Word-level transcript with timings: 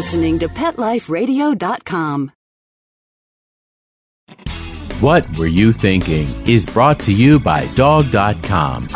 listening 0.00 0.38
to 0.38 0.48
PetLifeRadio.com. 0.48 2.32
What 5.02 5.36
Were 5.36 5.46
You 5.46 5.72
Thinking 5.72 6.26
is 6.48 6.64
brought 6.64 6.98
to 7.00 7.12
you 7.12 7.38
by 7.38 7.66
Dog.com. 7.74 8.88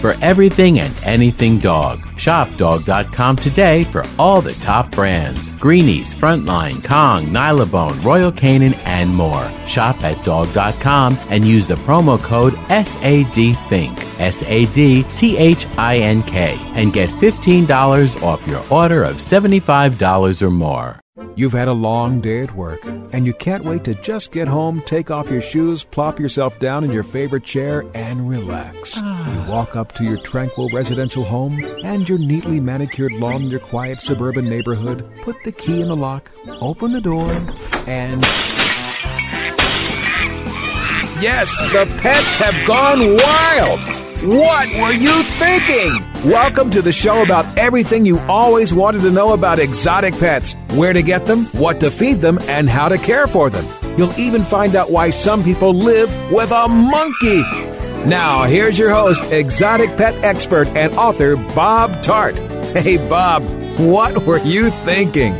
For 0.00 0.14
everything 0.22 0.78
and 0.78 0.94
anything 1.04 1.58
dog, 1.58 1.98
shop 2.16 2.48
Dog.com 2.56 3.36
today 3.36 3.82
for 3.82 4.04
all 4.20 4.40
the 4.40 4.54
top 4.54 4.92
brands 4.92 5.48
Greenies, 5.48 6.14
Frontline, 6.14 6.84
Kong, 6.84 7.26
Nylabone, 7.26 8.00
Royal 8.04 8.30
Canin, 8.30 8.76
and 8.84 9.12
more. 9.12 9.50
Shop 9.66 10.00
at 10.04 10.24
Dog.com 10.24 11.18
and 11.28 11.44
use 11.44 11.66
the 11.66 11.74
promo 11.74 12.22
code 12.22 12.54
SADTHINK, 12.68 13.98
S 14.20 14.42
A 14.44 14.66
D 14.66 15.02
T 15.16 15.36
H 15.36 15.66
I 15.76 15.98
N 15.98 16.22
K, 16.22 16.56
and 16.74 16.92
get 16.92 17.08
$15 17.08 18.22
off 18.22 18.46
your 18.46 18.62
order 18.70 19.02
of 19.02 19.16
$75 19.16 20.42
or 20.42 20.50
more. 20.50 21.00
You've 21.36 21.52
had 21.52 21.68
a 21.68 21.72
long 21.72 22.20
day 22.20 22.42
at 22.42 22.54
work, 22.54 22.84
and 22.84 23.24
you 23.24 23.32
can't 23.32 23.64
wait 23.64 23.84
to 23.84 23.94
just 23.94 24.32
get 24.32 24.48
home, 24.48 24.82
take 24.84 25.10
off 25.10 25.30
your 25.30 25.42
shoes, 25.42 25.84
plop 25.84 26.18
yourself 26.18 26.58
down 26.58 26.84
in 26.84 26.90
your 26.90 27.02
favorite 27.02 27.44
chair, 27.44 27.84
and 27.94 28.28
relax. 28.28 28.96
you 28.96 29.02
ah. 29.04 29.46
walk 29.48 29.76
up 29.76 29.92
to 29.92 30.04
your 30.04 30.18
tranquil 30.18 30.68
residential 30.70 31.24
home 31.24 31.64
and 31.84 32.08
your 32.08 32.18
neatly 32.18 32.60
manicured 32.60 33.12
lawn 33.12 33.42
in 33.42 33.48
your 33.50 33.60
quiet 33.60 34.00
suburban 34.00 34.48
neighborhood, 34.48 35.08
put 35.22 35.36
the 35.44 35.52
key 35.52 35.80
in 35.80 35.88
the 35.88 35.96
lock, 35.96 36.30
open 36.60 36.92
the 36.92 37.00
door, 37.00 37.32
and. 37.86 38.22
Yes, 41.22 41.54
the 41.72 41.86
pets 42.00 42.36
have 42.36 42.66
gone 42.66 43.16
wild! 43.16 44.09
What 44.22 44.68
were 44.74 44.92
you 44.92 45.22
thinking? 45.22 46.30
Welcome 46.30 46.70
to 46.72 46.82
the 46.82 46.92
show 46.92 47.22
about 47.22 47.46
everything 47.56 48.04
you 48.04 48.18
always 48.20 48.70
wanted 48.74 49.00
to 49.00 49.10
know 49.10 49.32
about 49.32 49.58
exotic 49.58 50.12
pets 50.12 50.54
where 50.74 50.92
to 50.92 51.02
get 51.02 51.24
them, 51.24 51.46
what 51.46 51.80
to 51.80 51.90
feed 51.90 52.20
them, 52.20 52.38
and 52.42 52.68
how 52.68 52.90
to 52.90 52.98
care 52.98 53.26
for 53.26 53.48
them. 53.48 53.64
You'll 53.96 54.14
even 54.20 54.42
find 54.42 54.76
out 54.76 54.90
why 54.90 55.08
some 55.08 55.42
people 55.42 55.72
live 55.72 56.10
with 56.30 56.50
a 56.50 56.68
monkey. 56.68 57.40
Now, 58.06 58.44
here's 58.44 58.78
your 58.78 58.90
host, 58.90 59.22
exotic 59.32 59.88
pet 59.96 60.14
expert 60.22 60.68
and 60.68 60.92
author 60.98 61.36
Bob 61.54 61.90
Tarte. 62.02 62.36
Hey, 62.74 62.98
Bob, 63.08 63.42
what 63.78 64.26
were 64.26 64.40
you 64.40 64.68
thinking? 64.68 65.32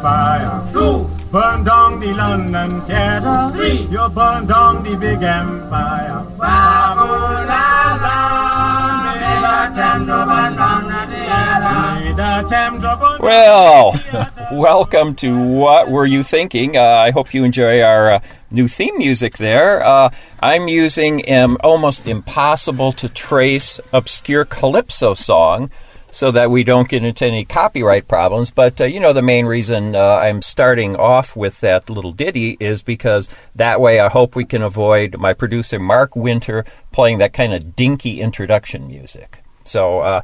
Empire. 0.00 0.72
Two. 0.72 1.10
Burn 1.30 1.62
down 1.62 2.00
the 2.00 2.12
London 2.14 2.80
Theatre. 2.82 3.50
Three. 3.54 3.86
You 3.92 4.08
burn 4.08 4.46
down 4.46 4.82
the 4.82 4.96
big 4.96 5.22
empire. 5.22 6.24
Well, 13.20 13.92
welcome 14.52 15.14
to 15.16 15.38
What 15.38 15.90
Were 15.90 16.06
You 16.06 16.22
Thinking? 16.22 16.76
Uh, 16.76 16.80
I 16.80 17.10
hope 17.10 17.34
you 17.34 17.44
enjoy 17.44 17.82
our 17.82 18.12
uh, 18.12 18.20
new 18.50 18.68
theme 18.68 18.96
music 18.96 19.36
there. 19.36 19.84
Uh, 19.84 20.10
I'm 20.42 20.68
using 20.68 21.26
an 21.26 21.56
almost 21.56 22.08
impossible 22.08 22.92
to 22.94 23.08
trace 23.08 23.78
obscure 23.92 24.46
calypso 24.46 25.12
song 25.14 25.70
so 26.10 26.30
that 26.30 26.50
we 26.50 26.64
don't 26.64 26.88
get 26.88 27.04
into 27.04 27.26
any 27.26 27.44
copyright 27.44 28.08
problems. 28.08 28.50
But, 28.50 28.80
uh, 28.80 28.84
you 28.84 29.00
know, 29.00 29.12
the 29.12 29.22
main 29.22 29.46
reason 29.46 29.94
uh, 29.94 30.16
I'm 30.16 30.42
starting 30.42 30.96
off 30.96 31.36
with 31.36 31.60
that 31.60 31.88
little 31.88 32.12
ditty 32.12 32.56
is 32.60 32.82
because 32.82 33.28
that 33.54 33.80
way 33.80 34.00
I 34.00 34.08
hope 34.08 34.34
we 34.34 34.44
can 34.44 34.62
avoid 34.62 35.18
my 35.18 35.32
producer, 35.32 35.78
Mark 35.78 36.16
Winter, 36.16 36.64
playing 36.92 37.18
that 37.18 37.32
kind 37.32 37.54
of 37.54 37.76
dinky 37.76 38.20
introduction 38.20 38.86
music. 38.86 39.42
So, 39.64 40.00
uh, 40.00 40.22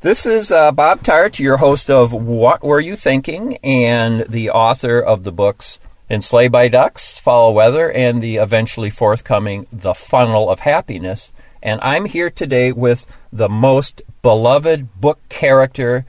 this 0.00 0.26
is 0.26 0.52
uh, 0.52 0.72
Bob 0.72 1.02
Tarte, 1.02 1.40
your 1.40 1.56
host 1.56 1.90
of 1.90 2.12
What 2.12 2.62
Were 2.62 2.80
You 2.80 2.96
Thinking, 2.96 3.56
and 3.56 4.20
the 4.28 4.50
author 4.50 5.00
of 5.00 5.24
the 5.24 5.32
books 5.32 5.78
Enslaved 6.08 6.52
by 6.52 6.68
Ducks, 6.68 7.18
Fowl 7.18 7.52
Weather, 7.52 7.90
and 7.90 8.22
the 8.22 8.36
eventually 8.36 8.90
forthcoming 8.90 9.66
The 9.72 9.94
Funnel 9.94 10.48
of 10.48 10.60
Happiness. 10.60 11.32
And 11.60 11.80
I'm 11.80 12.04
here 12.04 12.30
today 12.30 12.70
with 12.70 13.06
the 13.36 13.48
most 13.48 14.02
beloved 14.22 15.00
book 15.00 15.18
character 15.28 16.04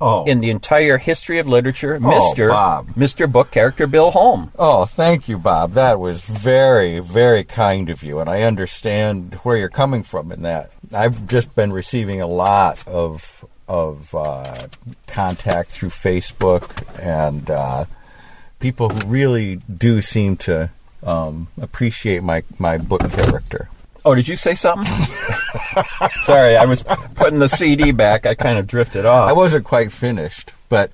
Oh. 0.00 0.24
in 0.26 0.38
the 0.38 0.50
entire 0.50 0.96
history 0.98 1.40
of 1.40 1.48
literature, 1.48 1.96
Oh, 1.96 1.98
Mr. 1.98 2.50
Bob. 2.50 2.86
Mr. 2.90 3.30
Book 3.30 3.50
Character 3.50 3.88
Bill 3.88 4.12
Holm. 4.12 4.52
Oh, 4.56 4.84
thank 4.84 5.28
you, 5.28 5.38
Bob. 5.38 5.72
That 5.72 5.98
was 5.98 6.20
very, 6.20 7.00
very 7.00 7.42
kind 7.42 7.90
of 7.90 8.04
you, 8.04 8.20
and 8.20 8.30
I 8.30 8.42
understand 8.42 9.34
where 9.42 9.56
you're 9.56 9.68
coming 9.68 10.04
from 10.04 10.30
in 10.30 10.42
that. 10.42 10.70
I've 10.94 11.26
just 11.26 11.52
been 11.56 11.72
receiving 11.72 12.20
a 12.20 12.28
lot 12.28 12.86
of 12.86 13.44
of 13.68 14.14
uh, 14.14 14.68
contact 15.08 15.70
through 15.72 15.90
Facebook 15.90 16.86
and 17.02 17.50
uh, 17.50 17.84
people 18.60 18.88
who 18.90 19.00
really 19.06 19.56
do 19.56 20.00
seem 20.00 20.36
to 20.36 20.70
um, 21.02 21.48
appreciate 21.60 22.22
my 22.22 22.44
my 22.58 22.78
book 22.78 23.00
character. 23.10 23.68
Oh, 24.04 24.14
did 24.14 24.28
you 24.28 24.36
say 24.36 24.54
something? 24.54 24.86
Sorry, 26.22 26.56
I 26.56 26.64
was 26.64 26.82
putting 27.14 27.38
the 27.38 27.48
CD 27.48 27.90
back. 27.92 28.26
I 28.26 28.34
kind 28.34 28.58
of 28.58 28.66
drifted 28.66 29.04
off. 29.04 29.28
I 29.28 29.32
wasn't 29.32 29.64
quite 29.64 29.92
finished, 29.92 30.52
but 30.68 30.90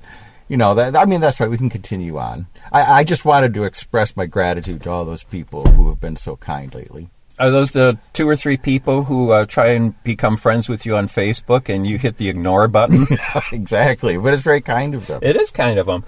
you 0.49 0.57
know, 0.57 0.75
that, 0.75 0.97
I 0.97 1.05
mean, 1.05 1.21
that's 1.21 1.41
right. 1.41 1.51
We 1.51 1.57
can 1.57 1.71
continue 1.71 2.19
on. 2.19 2.47
I, 2.73 3.01
I 3.01 3.05
just 3.05 3.25
wanted 3.25 3.55
to 3.55 3.65
express 3.65 4.17
my 4.17 4.27
gratitude 4.27 4.83
to 4.83 4.91
all 4.91 5.05
those 5.05 5.25
people 5.25 5.65
who 5.65 5.89
have 5.89 6.01
been 6.01 6.17
so 6.17 6.37
kind 6.37 6.75
lately. 6.75 7.09
Are 7.39 7.51
those 7.51 7.73
the 7.73 7.99
two 8.13 8.29
or 8.29 8.37
three 8.37 8.57
people 8.57 9.05
who 9.05 9.33
uh, 9.33 9.47
try 9.47 9.69
and 9.69 10.01
become 10.05 10.37
friends 10.37 10.69
with 10.69 10.87
you 10.87 10.97
on 10.97 11.09
Facebook 11.09 11.69
and 11.75 11.85
you 11.87 11.99
hit 11.99 12.19
the 12.19 12.29
ignore 12.29 12.69
button? 12.69 13.07
exactly, 13.53 14.17
but 14.17 14.35
it's 14.35 14.43
very 14.43 14.61
kind 14.61 14.95
of 14.95 15.07
them. 15.07 15.21
it 15.23 15.37
is 15.37 15.51
kind 15.51 15.79
of 15.79 15.87
them. 15.87 16.05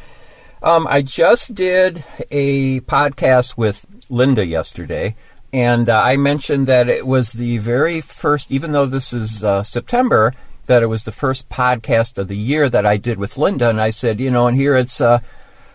Um, 0.62 0.86
I 0.88 1.02
just 1.02 1.54
did 1.54 2.04
a 2.30 2.80
podcast 2.80 3.56
with 3.56 3.86
Linda 4.08 4.46
yesterday, 4.46 5.16
and 5.56 5.88
uh, 5.88 5.98
I 5.98 6.18
mentioned 6.18 6.66
that 6.66 6.90
it 6.90 7.06
was 7.06 7.32
the 7.32 7.56
very 7.56 8.02
first, 8.02 8.52
even 8.52 8.72
though 8.72 8.84
this 8.84 9.14
is 9.14 9.42
uh, 9.42 9.62
September, 9.62 10.34
that 10.66 10.82
it 10.82 10.86
was 10.88 11.04
the 11.04 11.12
first 11.12 11.48
podcast 11.48 12.18
of 12.18 12.28
the 12.28 12.36
year 12.36 12.68
that 12.68 12.84
I 12.84 12.98
did 12.98 13.16
with 13.16 13.38
Linda. 13.38 13.70
And 13.70 13.80
I 13.80 13.88
said, 13.88 14.20
you 14.20 14.30
know, 14.30 14.48
and 14.48 14.54
here 14.54 14.76
it's 14.76 15.00
uh, 15.00 15.20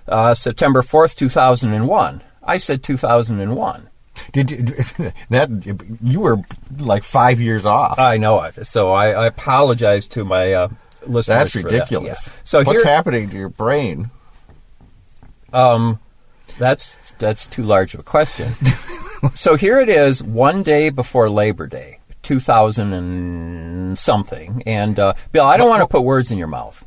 uh, 0.08 0.36
September 0.36 0.84
4th, 0.84 1.16
2001. 1.16 2.22
I 2.44 2.58
said 2.58 2.84
2001. 2.84 3.90
Did 4.32 4.52
you, 4.52 4.58
that 5.30 5.98
you 6.04 6.20
were 6.20 6.38
like 6.78 7.02
five 7.02 7.40
years 7.40 7.66
off? 7.66 7.98
I 7.98 8.18
know 8.18 8.40
it. 8.44 8.68
So 8.68 8.92
I, 8.92 9.10
I 9.10 9.26
apologize 9.26 10.08
to 10.10 10.24
my 10.24 10.54
uh, 10.54 10.68
listeners. 11.08 11.26
That's 11.26 11.52
for 11.54 11.64
that. 11.64 11.72
ridiculous. 11.72 12.28
Yeah. 12.28 12.34
So 12.44 12.64
what's 12.64 12.84
here, 12.84 12.92
happening 12.92 13.32
to 13.32 13.36
your 13.36 13.50
brain? 13.50 14.12
Um, 15.52 16.00
that's 16.60 16.98
that's 17.18 17.48
too 17.48 17.64
large 17.64 17.96
of 17.96 18.02
a 18.02 18.04
question. 18.04 18.54
so 19.34 19.56
here 19.56 19.80
it 19.80 19.90
is, 19.90 20.24
one 20.24 20.64
day 20.64 20.90
before 20.90 21.30
Labor 21.30 21.68
Day, 21.68 22.00
two 22.22 22.40
thousand 22.40 22.94
and 22.94 23.98
something. 23.98 24.64
And 24.66 25.00
uh, 25.00 25.14
Bill, 25.32 25.46
I 25.46 25.58
don't 25.58 25.70
want 25.70 25.82
to 25.82 25.88
put 25.88 26.02
words 26.02 26.32
in 26.32 26.38
your 26.38 26.48
mouth. 26.48 26.84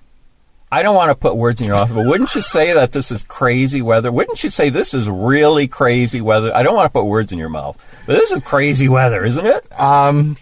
I 0.72 0.82
don't 0.82 0.96
want 0.96 1.10
to 1.10 1.14
put 1.14 1.36
words 1.36 1.60
in 1.60 1.68
your 1.68 1.76
mouth, 1.76 1.94
but 1.94 2.04
wouldn't 2.04 2.34
you 2.34 2.40
say 2.40 2.72
that 2.72 2.90
this 2.90 3.12
is 3.12 3.22
crazy 3.22 3.80
weather? 3.80 4.10
Wouldn't 4.10 4.42
you 4.42 4.50
say 4.50 4.70
this 4.70 4.92
is 4.92 5.08
really 5.08 5.68
crazy 5.68 6.20
weather? 6.20 6.54
I 6.54 6.64
don't 6.64 6.74
want 6.74 6.86
to 6.86 6.92
put 6.92 7.04
words 7.04 7.30
in 7.30 7.38
your 7.38 7.48
mouth, 7.48 7.80
but 8.06 8.14
this 8.18 8.32
is 8.32 8.42
crazy 8.42 8.88
weather, 8.88 9.24
isn't 9.24 9.46
it? 9.46 9.80
Um, 9.80 10.36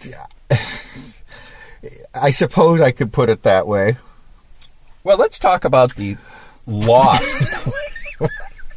I 2.15 2.31
suppose 2.31 2.81
I 2.81 2.91
could 2.91 3.13
put 3.13 3.29
it 3.29 3.43
that 3.43 3.67
way. 3.67 3.97
Well, 5.03 5.17
let's 5.17 5.37
talk 5.37 5.65
about 5.65 5.95
the 5.95 6.17
lost. 6.65 7.67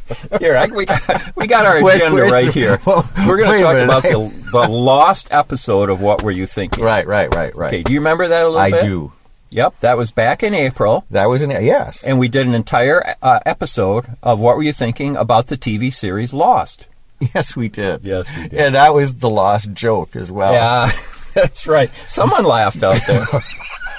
here, 0.41 0.57
I, 0.57 0.67
we, 0.67 0.85
got, 0.87 1.37
we 1.37 1.47
got 1.47 1.67
our 1.67 1.83
Wait, 1.83 1.97
agenda 1.97 2.23
right 2.25 2.53
here. 2.53 2.81
well, 2.87 3.09
We're 3.27 3.39
going 3.39 3.59
to 3.59 3.65
talk 3.65 3.77
about 3.77 4.03
the, 4.03 4.51
the 4.53 4.69
lost 4.71 5.29
episode 5.33 5.91
of 5.91 6.01
What 6.01 6.23
Were 6.23 6.31
You 6.31 6.47
Thinking? 6.47 6.85
Right, 6.85 7.07
right, 7.07 7.35
right, 7.35 7.55
right. 7.57 7.69
Okay, 7.69 7.83
do 7.83 7.93
you 7.93 8.01
remember 8.01 8.29
that 8.29 8.43
a 8.43 8.47
little 8.47 8.59
I 8.59 8.71
bit? 8.71 8.83
do. 8.83 9.13
Yep, 9.51 9.81
that 9.81 9.97
was 9.97 10.11
back 10.11 10.43
in 10.43 10.55
April, 10.55 11.05
That 11.11 11.27
was 11.27 11.41
in 11.41 11.51
yes. 11.51 12.03
and 12.03 12.19
we 12.19 12.29
did 12.29 12.47
an 12.47 12.55
entire 12.55 13.15
uh, 13.23 13.39
episode 13.47 14.05
of 14.23 14.41
What 14.41 14.57
Were 14.57 14.63
You 14.63 14.73
Thinking 14.73 15.17
about 15.17 15.47
the 15.47 15.57
TV 15.57 15.93
series 15.93 16.33
Lost. 16.35 16.87
Yes, 17.35 17.57
we 17.57 17.69
did. 17.69 18.03
Yes, 18.05 18.29
we 18.37 18.49
did. 18.49 18.61
And 18.61 18.75
that 18.75 18.93
was 18.93 19.15
the 19.15 19.31
lost 19.31 19.73
joke 19.73 20.17
as 20.17 20.31
well. 20.31 20.53
Yeah, 20.53 20.91
that's 21.35 21.67
right. 21.67 21.91
Someone 22.07 22.45
laughed 22.45 22.83
out 22.83 23.01
there. 23.07 23.25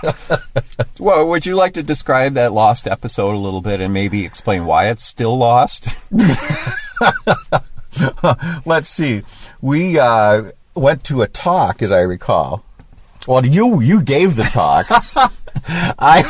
well, 0.99 1.27
would 1.27 1.45
you 1.45 1.55
like 1.55 1.73
to 1.75 1.83
describe 1.83 2.33
that 2.33 2.53
lost 2.53 2.87
episode 2.87 3.33
a 3.33 3.37
little 3.37 3.61
bit 3.61 3.81
and 3.81 3.93
maybe 3.93 4.25
explain 4.25 4.65
why 4.65 4.87
it's 4.89 5.03
still 5.03 5.37
lost? 5.37 5.87
Let's 8.65 8.89
see. 8.89 9.23
We 9.61 9.99
uh, 9.99 10.51
went 10.75 11.03
to 11.05 11.21
a 11.21 11.27
talk, 11.27 11.81
as 11.81 11.91
I 11.91 12.01
recall. 12.01 12.63
Well, 13.27 13.45
you 13.45 13.81
you 13.81 14.01
gave 14.01 14.35
the 14.35 14.43
talk. 14.43 14.85
I 15.99 16.21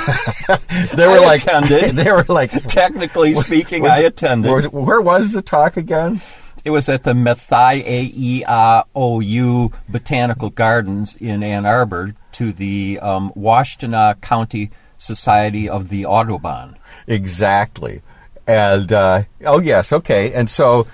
they 0.96 1.06
were 1.06 1.14
I 1.14 1.26
like 1.26 1.44
attended. 1.44 1.92
they 1.96 2.12
were 2.12 2.26
like 2.28 2.52
Technically 2.68 3.36
speaking, 3.36 3.84
was- 3.84 3.92
I 3.92 4.00
attended. 4.00 4.52
Where, 4.52 4.64
where 4.70 5.02
was 5.02 5.32
the 5.32 5.42
talk 5.44 5.78
again? 5.78 6.22
It 6.68 6.72
was 6.72 6.90
at 6.90 7.06
the 7.06 7.12
E 7.12 8.44
Methiaou 8.44 9.74
Botanical 9.88 10.50
Gardens 10.50 11.16
in 11.16 11.42
Ann 11.42 11.66
Arbor 11.66 12.14
to 12.34 12.52
the 12.52 13.00
um, 13.02 13.32
Washtenaw 13.38 14.20
County 14.20 14.72
Society 14.98 15.70
of 15.70 15.88
the 15.88 16.06
Audubon. 16.06 16.76
Exactly. 17.08 18.02
And 18.46 18.92
uh, 18.92 19.24
oh 19.46 19.62
yes, 19.62 19.94
okay. 19.94 20.34
And 20.34 20.50
so 20.50 20.88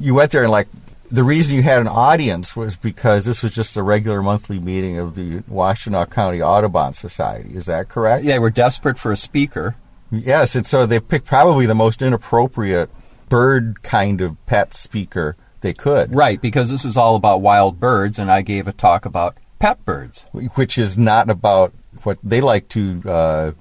you 0.00 0.16
went 0.16 0.32
there 0.32 0.42
and 0.42 0.50
like 0.50 0.66
the 1.12 1.22
reason 1.22 1.54
you 1.54 1.62
had 1.62 1.78
an 1.78 1.86
audience 1.86 2.56
was 2.56 2.76
because 2.76 3.24
this 3.24 3.40
was 3.40 3.54
just 3.54 3.76
a 3.76 3.84
regular 3.84 4.22
monthly 4.22 4.58
meeting 4.58 4.98
of 4.98 5.14
the 5.14 5.42
Washtenaw 5.42 6.10
County 6.10 6.42
Audubon 6.42 6.92
Society. 6.92 7.54
Is 7.54 7.66
that 7.66 7.88
correct? 7.88 8.24
Yeah, 8.24 8.32
they 8.32 8.38
were 8.40 8.50
desperate 8.50 8.98
for 8.98 9.12
a 9.12 9.16
speaker. 9.16 9.76
Yes, 10.10 10.56
and 10.56 10.66
so 10.66 10.86
they 10.86 10.98
picked 10.98 11.26
probably 11.26 11.66
the 11.66 11.74
most 11.76 12.02
inappropriate 12.02 12.90
bird 13.30 13.82
kind 13.82 14.20
of 14.20 14.36
pet 14.44 14.74
speaker 14.74 15.36
they 15.62 15.72
could. 15.72 16.14
Right, 16.14 16.40
because 16.40 16.70
this 16.70 16.84
is 16.84 16.98
all 16.98 17.16
about 17.16 17.40
wild 17.40 17.80
birds, 17.80 18.18
and 18.18 18.30
I 18.30 18.42
gave 18.42 18.68
a 18.68 18.72
talk 18.72 19.06
about 19.06 19.38
pet 19.58 19.82
birds. 19.86 20.26
which 20.32 20.76
is 20.76 20.98
not 20.98 21.30
about 21.30 21.72
what 22.02 22.18
they 22.22 22.40
like 22.40 22.68
to 22.68 23.02
uh, 23.06 23.52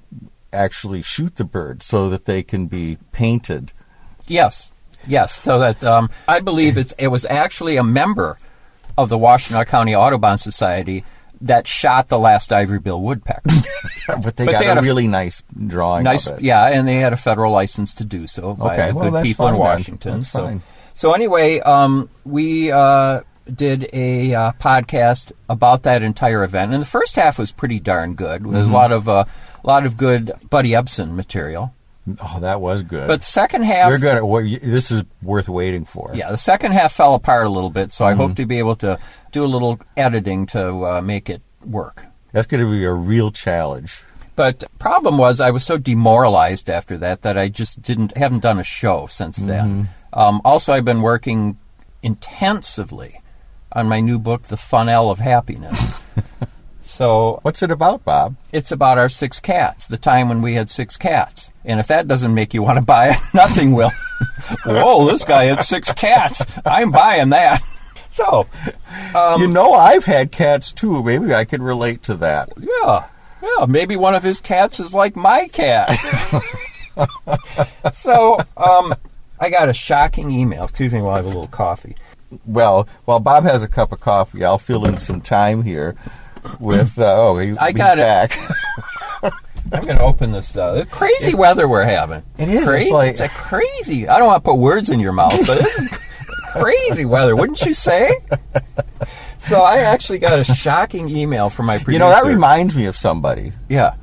actually 0.51 1.01
shoot 1.01 1.35
the 1.37 1.43
bird 1.43 1.83
so 1.83 2.09
that 2.09 2.25
they 2.25 2.43
can 2.43 2.67
be 2.67 2.97
painted. 3.11 3.71
Yes, 4.27 4.71
yes. 5.07 5.33
So 5.33 5.59
that 5.59 5.83
um, 5.83 6.09
I 6.27 6.39
believe 6.39 6.77
it's 6.77 6.93
it 6.97 7.07
was 7.07 7.25
actually 7.25 7.77
a 7.77 7.83
member 7.83 8.37
of 8.97 9.09
the 9.09 9.17
Washtenaw 9.17 9.65
County 9.65 9.95
Audubon 9.95 10.37
Society 10.37 11.03
that 11.41 11.67
shot 11.67 12.07
the 12.09 12.19
last 12.19 12.51
ivory 12.51 12.79
bill 12.79 13.01
woodpecker. 13.01 13.41
but 14.21 14.35
they 14.35 14.45
But 14.45 14.51
got 14.53 14.59
they 14.59 14.67
a 14.67 14.77
a- 14.77 14.81
really 14.81 15.07
nice 15.07 15.41
drawing 15.67 16.03
nice, 16.03 16.27
of 16.27 16.39
it. 16.39 16.43
yeah, 16.43 16.67
and 16.67 16.87
they 16.87 16.95
had 16.95 17.13
a 17.13 17.17
federal 17.17 17.51
license 17.53 17.93
to 17.95 18.03
do 18.03 18.27
so 18.27 18.53
by 18.55 18.73
Okay, 18.73 18.91
well, 18.91 19.11
good 19.11 19.23
people 19.23 19.47
in 19.47 19.53
fine 19.53 19.59
then. 19.61 19.69
Washington. 19.69 20.23
So, 20.23 20.39
fine. 20.43 20.61
so 20.93 21.13
anyway, 21.13 21.59
um, 21.61 22.09
we 22.25 22.71
uh, 22.71 23.21
did 23.53 23.89
a 23.93 24.33
uh, 24.33 24.51
podcast 24.59 25.31
about 25.47 25.83
that 25.83 26.03
entire 26.03 26.43
event, 26.43 26.73
and 26.73 26.81
the 26.81 26.85
first 26.87 27.15
half 27.15 27.39
was 27.39 27.51
pretty 27.51 27.79
darn 27.79 28.15
good. 28.15 28.43
There's 28.43 28.65
Mm-hmm. 28.65 28.71
a 28.73 28.75
lot 28.77 28.91
of 28.91 29.07
uh, 29.09 29.25
a 29.63 29.67
lot 29.67 29.85
of 29.85 29.97
good 29.97 30.31
Buddy 30.49 30.71
Ebsen 30.71 31.15
material, 31.15 31.73
Oh, 32.21 32.39
that 32.39 32.61
was 32.61 32.83
good. 32.83 33.07
but 33.07 33.19
the 33.21 33.25
second 33.25 33.63
half, 33.63 33.89
You're 33.89 33.99
gonna. 33.99 34.25
Well, 34.25 34.41
you, 34.41 34.59
this 34.59 34.91
is 34.91 35.03
worth 35.21 35.49
waiting 35.49 35.85
for. 35.85 36.11
yeah, 36.13 36.31
the 36.31 36.37
second 36.37 36.71
half 36.73 36.91
fell 36.93 37.13
apart 37.15 37.45
a 37.45 37.49
little 37.49 37.69
bit. 37.69 37.91
So 37.91 38.05
I 38.05 38.11
Mm-hmm. 38.11 38.21
hope 38.21 38.35
to 38.37 38.45
be 38.45 38.59
able 38.59 38.75
to 38.77 38.97
do 39.31 39.43
a 39.43 39.47
little 39.47 39.79
editing 39.97 40.45
to 40.47 40.85
uh, 40.85 41.01
make 41.01 41.29
it 41.29 41.41
work. 41.65 42.05
that's 42.31 42.47
going 42.47 42.63
to 42.63 42.69
be 42.71 42.83
a 42.85 42.93
real 42.93 43.31
challenge. 43.31 44.03
But 44.35 44.63
problem 44.79 45.17
was, 45.17 45.41
I 45.41 45.51
was 45.51 45.65
so 45.65 45.77
demoralized 45.77 46.69
after 46.69 46.95
that 46.97 47.23
that 47.23 47.37
I 47.37 47.49
just 47.49 47.81
didn't 47.81 48.15
haven't 48.15 48.39
done 48.39 48.57
a 48.59 48.63
show 48.63 49.05
since 49.07 49.35
then. 49.37 49.89
Um, 50.13 50.41
also, 50.45 50.71
I've 50.73 50.85
been 50.85 51.01
working 51.01 51.57
intensively 52.01 53.21
on 53.73 53.87
my 53.87 53.99
new 53.99 54.17
book, 54.17 54.43
The 54.43 54.57
Funnel 54.57 55.11
of 55.11 55.19
Happiness. 55.19 55.99
so 56.89 57.39
What's 57.43 57.61
it 57.63 57.71
about, 57.71 58.03
Bob? 58.03 58.35
it's 58.51 58.71
about 58.71 58.97
our 58.97 59.09
six 59.09 59.39
cats, 59.39 59.87
the 59.87 59.97
time 59.97 60.27
when 60.29 60.41
we 60.41 60.55
had 60.55 60.69
six 60.69 60.97
cats. 60.97 61.51
And 61.65 61.79
if 61.79 61.87
that 61.87 62.07
doesn't 62.07 62.33
make 62.33 62.53
you 62.53 62.63
want 62.63 62.77
to 62.77 62.83
buy 62.85 63.09
it, 63.11 63.17
nothing 63.33 63.73
will. 63.73 63.91
Whoa, 64.65 65.05
this 65.11 65.23
guy 65.23 65.45
had 65.45 65.63
six 65.63 65.91
cats. 65.91 66.43
I'm 66.65 66.91
buying 66.91 67.29
that. 67.29 67.61
So, 68.11 68.47
Um, 69.15 69.39
you 69.41 69.47
know, 69.47 69.73
I've 69.73 70.03
had 70.03 70.31
cats 70.31 70.73
too. 70.73 71.03
Maybe 71.03 71.31
I 71.33 71.45
could 71.45 71.61
relate 71.61 72.03
to 72.03 72.15
that. 72.15 72.49
Yeah. 72.57 73.05
Yeah, 73.41 73.65
maybe 73.67 73.95
one 73.95 74.15
of 74.15 74.23
his 74.23 74.41
cats 74.41 74.79
is 74.79 74.93
like 74.95 75.15
my 75.15 75.47
cat. 75.47 75.95
so, 77.93 78.37
um, 78.57 78.93
I 79.39 79.49
got 79.49 79.69
a 79.69 79.73
shocking 79.73 80.31
email. 80.31 80.63
Excuse 80.65 80.91
me 80.91 81.01
while 81.01 81.13
I 81.13 81.17
have 81.17 81.25
a 81.25 81.29
little 81.29 81.47
coffee. 81.47 81.95
Well, 82.45 82.87
while 83.05 83.19
Bob 83.19 83.43
has 83.43 83.63
a 83.63 83.67
cup 83.67 83.91
of 83.91 83.99
coffee, 84.01 84.43
I'll 84.43 84.57
fill 84.57 84.85
in 84.85 84.97
some 84.97 85.21
time 85.21 85.63
here 85.63 85.95
with. 86.59 86.97
Uh, 86.97 87.13
oh, 87.15 87.37
he, 87.37 87.57
I 87.57 87.67
he's 87.69 87.77
got 87.77 87.97
it. 87.99 88.01
back. 88.01 88.37
I'm 89.71 89.83
going 89.85 89.97
to 89.97 90.03
open 90.03 90.31
this. 90.31 90.57
Uh, 90.57 90.75
it's 90.79 90.91
crazy 90.91 91.35
weather 91.35 91.67
we're 91.67 91.83
having. 91.83 92.23
It 92.37 92.49
is, 92.49 92.67
it's 92.67 92.91
like- 92.91 93.11
it's 93.11 93.21
a 93.21 93.29
crazy. 93.29 94.07
I 94.07 94.17
don't 94.17 94.27
want 94.27 94.43
to 94.43 94.49
put 94.49 94.57
words 94.57 94.89
in 94.89 94.99
your 94.99 95.11
mouth, 95.13 95.37
but 95.45 95.59
this 95.59 95.77
is 95.77 95.89
crazy 96.53 97.05
weather, 97.05 97.35
wouldn't 97.35 97.61
you 97.63 97.73
say? 97.75 98.11
So 99.39 99.61
I 99.61 99.77
actually 99.79 100.19
got 100.19 100.39
a 100.39 100.43
shocking 100.43 101.07
email 101.09 101.49
from 101.49 101.67
my 101.67 101.77
producer. 101.77 101.91
you 101.93 101.99
know, 101.99 102.09
that 102.09 102.25
reminds 102.25 102.75
me 102.75 102.85
of 102.87 102.95
somebody. 102.95 103.51
Yeah. 103.69 103.95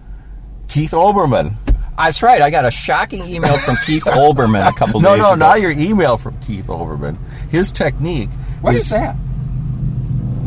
Keith 0.68 0.92
Olbermann. 0.92 1.56
That's 1.98 2.22
right. 2.22 2.42
I 2.42 2.50
got 2.50 2.64
a 2.64 2.70
shocking 2.70 3.24
email 3.24 3.56
from 3.58 3.76
Keith 3.84 4.04
Olbermann 4.04 4.68
a 4.68 4.72
couple 4.72 5.00
No, 5.00 5.14
days 5.16 5.22
no, 5.22 5.28
ago. 5.30 5.34
not 5.36 5.60
your 5.60 5.70
email 5.72 6.16
from 6.16 6.38
Keith 6.40 6.66
Olbermann. 6.66 7.16
His 7.50 7.72
technique 7.72 8.30
What 8.60 8.74
is 8.74 8.84
is 8.84 8.90
that? 8.90 9.16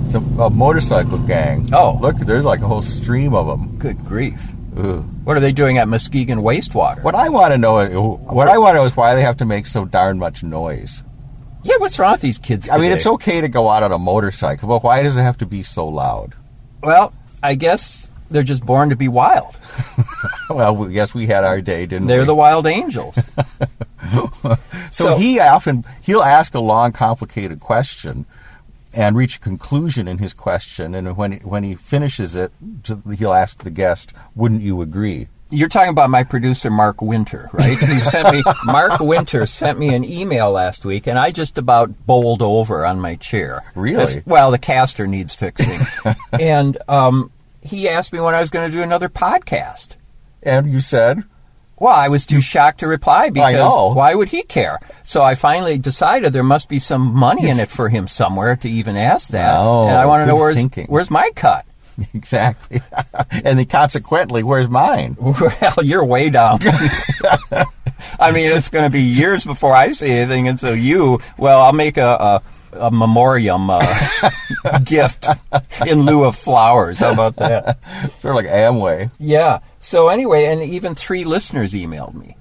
It's 0.10 0.16
a, 0.16 0.42
a 0.42 0.50
motorcycle 0.50 1.20
gang. 1.20 1.68
Oh. 1.72 1.98
look, 2.02 2.18
there's 2.18 2.46
like 2.46 2.62
a 2.62 2.68
whole 2.68 2.82
stream 2.82 3.36
of 3.36 3.46
them. 3.46 3.78
Good 3.78 4.04
grief. 4.06 4.42
Ugh. 4.76 5.06
What 5.24 5.38
are 5.38 5.40
they 5.40 5.52
doing 5.52 5.78
at 5.78 5.88
Muskegon 5.88 6.40
Wastewater? 6.40 7.04
What 7.04 7.14
I 7.14 7.30
want 7.30 7.54
to 7.54 7.58
know, 7.60 8.16
what 8.16 8.48
I 8.48 8.58
want 8.58 8.74
to 8.74 8.80
know 8.80 8.86
is 8.86 8.96
why 8.96 9.14
they 9.14 9.22
have 9.22 9.38
to 9.38 9.46
make 9.46 9.66
so 9.68 9.86
darn 9.86 10.18
much 10.18 10.42
noise. 10.44 11.04
Yeah, 11.64 11.76
what's 11.78 12.00
wrong 12.00 12.14
with 12.14 12.22
these 12.22 12.40
kids? 12.40 12.70
I 12.70 12.78
mean, 12.78 12.92
it's 12.92 13.06
okay 13.06 13.42
to 13.42 13.48
go 13.50 13.70
out 13.70 13.84
on 13.84 13.92
a 13.92 14.00
motorcycle, 14.00 14.68
but 14.68 14.84
why 14.84 15.04
does 15.04 15.16
it 15.16 15.22
have 15.22 15.38
to 15.40 15.46
be 15.46 15.62
so 15.62 15.88
loud? 15.88 16.34
Well, 16.82 17.14
I 17.44 17.54
guess 17.56 18.10
they're 18.32 18.44
just 18.44 18.66
born 18.66 18.90
to 18.90 18.96
be 18.96 19.08
wild. 19.08 19.58
Well, 20.50 20.76
we- 20.76 20.94
guess 20.94 21.14
we 21.14 21.28
had 21.28 21.44
our 21.44 21.62
day, 21.62 21.86
didn't 21.86 22.08
we? 22.08 22.14
They're 22.14 22.26
the 22.26 22.34
wild 22.34 22.66
angels. 22.66 23.16
So, 24.42 24.58
So- 24.90 25.18
he 25.18 25.40
often 25.40 25.86
he'll 26.02 26.24
ask 26.24 26.56
a 26.56 26.60
long, 26.60 26.92
complicated 26.92 27.60
question 27.60 28.26
and 29.00 29.16
reach 29.16 29.38
a 29.38 29.40
conclusion 29.40 30.10
in 30.10 30.18
his 30.18 30.34
question, 30.34 30.94
and 30.94 31.16
when 31.16 31.34
when 31.40 31.64
he 31.64 31.74
finishes 31.74 32.36
it, 32.36 32.52
he'll 33.18 33.34
ask 33.34 33.64
the 33.64 33.70
guest, 33.70 34.14
"Wouldn't 34.36 34.62
you 34.62 34.82
agree?" 34.82 35.30
You're 35.52 35.70
talking 35.70 35.90
about 35.90 36.10
my 36.12 36.24
producer, 36.24 36.70
Mark 36.70 37.02
Winter, 37.02 37.50
right? 37.54 37.76
He 37.80 38.00
sent 38.02 38.32
me, 38.32 38.44
Mark 38.66 39.00
Winter 39.00 39.48
sent 39.48 39.80
me 39.80 39.96
an 39.96 40.04
email 40.04 40.52
last 40.52 40.86
week, 40.86 41.08
and 41.08 41.18
I 41.18 41.32
just 41.32 41.58
about 41.58 42.06
bowled 42.06 42.44
over 42.44 42.86
on 42.86 43.00
my 43.00 43.16
chair. 43.16 43.64
Really? 43.74 44.06
This- 44.06 44.26
well, 44.28 44.52
the 44.52 44.60
caster 44.60 45.08
needs 45.08 45.34
fixing. 45.34 45.82
and 46.34 46.78
um, 46.88 47.32
he 47.62 47.90
asked 47.90 48.14
me 48.14 48.20
when 48.20 48.36
I 48.36 48.42
was 48.42 48.52
going 48.52 48.70
to 48.70 48.78
do 48.78 48.84
another 48.84 49.10
podcast. 49.10 49.96
And 50.44 50.72
you 50.72 50.82
said, 50.82 51.24
Well, 51.80 51.96
I 51.96 52.10
was 52.10 52.26
too 52.26 52.42
shocked 52.42 52.82
to 52.82 52.88
reply 52.88 53.30
because 53.30 53.96
why 53.96 54.14
would 54.14 54.30
he 54.30 54.44
care? 54.44 54.80
So 55.04 55.22
I 55.22 55.36
finally 55.36 55.78
decided 55.78 56.34
there 56.34 56.44
must 56.44 56.68
be 56.70 56.80
some 56.80 57.14
money 57.16 57.50
in 57.50 57.60
it 57.60 57.70
for 57.70 57.90
him 57.90 58.08
somewhere 58.08 58.56
to 58.58 58.70
even 58.70 58.98
ask 58.98 59.30
that. 59.30 59.56
Oh, 59.58 59.88
and 59.88 59.98
I 59.98 60.06
want 60.06 60.22
to 60.24 60.26
know 60.28 60.36
where's, 60.36 60.56
thinking. 60.56 60.88
where's 60.88 61.10
my 61.10 61.32
cut? 61.36 61.66
"Exactly," 62.14 62.82
and 63.32 63.58
then 63.60 63.66
consequently, 63.66 64.44
where's 64.44 64.70
mine? 64.70 65.18
Well, 65.22 65.84
you're 65.86 66.06
way 66.06 66.30
down. 66.30 66.60
I 68.20 68.32
mean, 68.32 68.50
it's 68.50 68.70
going 68.70 68.84
to 68.86 68.90
be 68.90 69.02
years 69.02 69.46
before 69.46 69.74
I 69.74 69.92
see 69.92 70.10
anything, 70.10 70.48
and 70.48 70.60
so 70.60 70.72
you, 70.74 71.20
well, 71.38 71.62
I'll 71.62 71.74
make 71.74 71.98
a, 71.98 72.42
a, 72.74 72.78
a 72.88 72.92
memoriam 72.92 73.70
uh, 73.70 74.30
gift 74.84 75.28
in 75.86 76.02
lieu 76.04 76.24
of 76.26 76.36
flowers. 76.36 77.00
How 77.00 77.12
about 77.12 77.36
that? 77.38 77.80
Sort 78.20 78.32
of 78.32 78.36
like 78.36 78.48
Amway. 78.48 79.12
Yeah. 79.20 79.60
So 79.80 80.10
anyway, 80.10 80.46
and 80.46 80.62
even 80.62 80.96
three 80.96 81.24
listeners 81.24 81.74
emailed 81.74 82.14
me. 82.14 82.36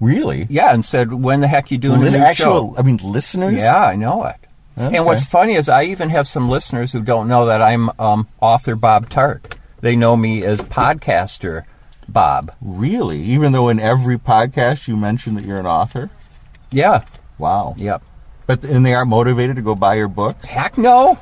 Really? 0.00 0.46
Yeah, 0.50 0.72
and 0.72 0.84
said, 0.84 1.12
"When 1.12 1.40
the 1.40 1.48
heck 1.48 1.70
you 1.70 1.78
doing 1.78 2.00
Lis- 2.00 2.14
a 2.14 2.18
new 2.18 2.24
actual, 2.24 2.74
show?" 2.74 2.74
I 2.78 2.82
mean, 2.82 2.96
listeners. 2.98 3.60
Yeah, 3.60 3.84
I 3.84 3.94
know 3.94 4.24
it. 4.24 4.36
Okay. 4.78 4.96
And 4.96 5.06
what's 5.06 5.24
funny 5.24 5.54
is 5.54 5.68
I 5.68 5.84
even 5.84 6.08
have 6.10 6.26
some 6.26 6.48
listeners 6.48 6.92
who 6.92 7.02
don't 7.02 7.28
know 7.28 7.46
that 7.46 7.60
I'm 7.60 7.90
um, 7.98 8.26
author 8.40 8.74
Bob 8.74 9.10
Tarte. 9.10 9.56
They 9.80 9.96
know 9.96 10.16
me 10.16 10.44
as 10.44 10.60
podcaster 10.60 11.64
Bob. 12.08 12.52
Really? 12.60 13.20
Even 13.22 13.52
though 13.52 13.68
in 13.68 13.78
every 13.78 14.18
podcast 14.18 14.88
you 14.88 14.96
mention 14.96 15.34
that 15.34 15.44
you're 15.44 15.58
an 15.58 15.66
author. 15.66 16.10
Yeah. 16.70 17.04
Wow. 17.38 17.74
Yep. 17.76 18.02
But 18.46 18.64
and 18.64 18.84
they 18.84 18.94
aren't 18.94 19.10
motivated 19.10 19.56
to 19.56 19.62
go 19.62 19.74
buy 19.74 19.94
your 19.94 20.08
books. 20.08 20.46
Heck 20.48 20.78
no. 20.78 21.18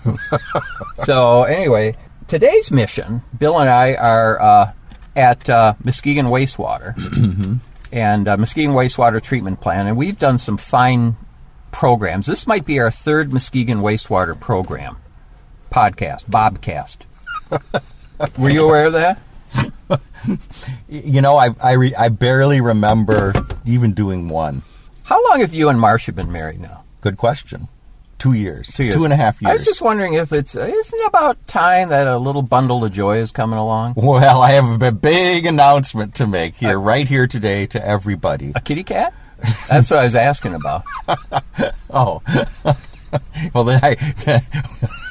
so 1.04 1.42
anyway, 1.44 1.96
today's 2.28 2.70
mission, 2.70 3.22
Bill 3.38 3.58
and 3.58 3.68
I 3.68 3.94
are 3.94 4.40
uh, 4.40 4.72
at 5.16 5.48
uh, 5.50 5.74
Muskegon 5.82 6.26
Wastewater 6.26 7.60
and 7.92 8.28
uh, 8.28 8.36
Muskegon 8.36 8.72
Wastewater 8.72 9.22
Treatment 9.22 9.60
Plant, 9.60 9.88
and 9.88 9.96
we've 9.96 10.18
done 10.18 10.38
some 10.38 10.56
fine 10.56 11.16
programs. 11.72 12.26
This 12.26 12.46
might 12.46 12.64
be 12.64 12.78
our 12.80 12.90
third 12.90 13.32
Muskegon 13.32 13.78
Wastewater 13.78 14.38
program 14.38 14.96
podcast, 15.70 16.26
Bobcast. 16.26 16.98
Were 18.38 18.50
you 18.50 18.64
aware 18.64 18.86
of 18.86 18.92
that? 18.94 19.20
You 20.88 21.20
know, 21.22 21.36
I 21.36 21.48
I, 21.60 21.72
re, 21.72 21.94
I 21.94 22.10
barely 22.10 22.60
remember 22.60 23.32
even 23.64 23.92
doing 23.94 24.28
one. 24.28 24.62
How 25.04 25.20
long 25.28 25.40
have 25.40 25.54
you 25.54 25.68
and 25.68 25.80
Marcia 25.80 26.12
been 26.12 26.30
married 26.30 26.60
now? 26.60 26.84
Good 27.00 27.16
question. 27.16 27.68
Two 28.20 28.34
years. 28.34 28.68
Two 28.68 28.84
years. 28.84 28.94
Two 28.94 29.04
and 29.04 29.12
a 29.12 29.16
half 29.16 29.40
years. 29.40 29.50
I 29.50 29.52
was 29.54 29.64
just 29.64 29.82
wondering 29.82 30.14
if 30.14 30.32
it's 30.32 30.54
isn't 30.54 30.98
it 30.98 31.06
about 31.06 31.48
time 31.48 31.88
that 31.88 32.06
a 32.06 32.18
little 32.18 32.42
bundle 32.42 32.84
of 32.84 32.92
joy 32.92 33.16
is 33.16 33.32
coming 33.32 33.58
along? 33.58 33.94
Well, 33.96 34.42
I 34.42 34.50
have 34.52 34.82
a 34.82 34.92
big 34.92 35.46
announcement 35.46 36.16
to 36.16 36.26
make 36.26 36.54
here, 36.56 36.78
right 36.78 37.08
here 37.08 37.26
today, 37.26 37.66
to 37.68 37.84
everybody. 37.84 38.52
A 38.54 38.60
kitty 38.60 38.84
cat? 38.84 39.14
That's 39.68 39.90
what 39.90 40.00
I 40.00 40.04
was 40.04 40.16
asking 40.16 40.54
about. 40.54 40.84
Oh, 41.92 42.22
well, 43.52 43.64
then 43.64 43.80
I 43.82 44.40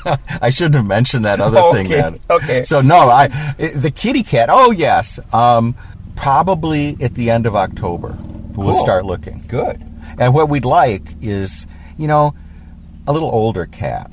I 0.42 0.50
shouldn't 0.50 0.76
have 0.76 0.86
mentioned 0.86 1.26
that 1.26 1.42
other 1.42 1.74
thing. 1.74 1.90
Then. 1.90 2.20
okay. 2.30 2.64
So 2.64 2.80
no, 2.80 3.10
I 3.10 3.28
the 3.58 3.92
kitty 3.92 4.24
cat. 4.24 4.48
Oh 4.50 4.72
yes, 4.72 5.20
um, 5.34 5.76
probably 6.16 6.96
at 7.02 7.16
the 7.16 7.32
end 7.32 7.48
of 7.48 7.58
October 7.58 8.18
we'll 8.56 8.74
start 8.74 9.06
looking. 9.06 9.44
Good. 9.48 9.84
And 10.18 10.34
what 10.34 10.50
we'd 10.50 10.66
like 10.66 11.16
is, 11.22 11.68
you 11.98 12.08
know, 12.08 12.34
a 13.10 13.12
little 13.12 13.30
older 13.30 13.66
cat. 13.66 14.12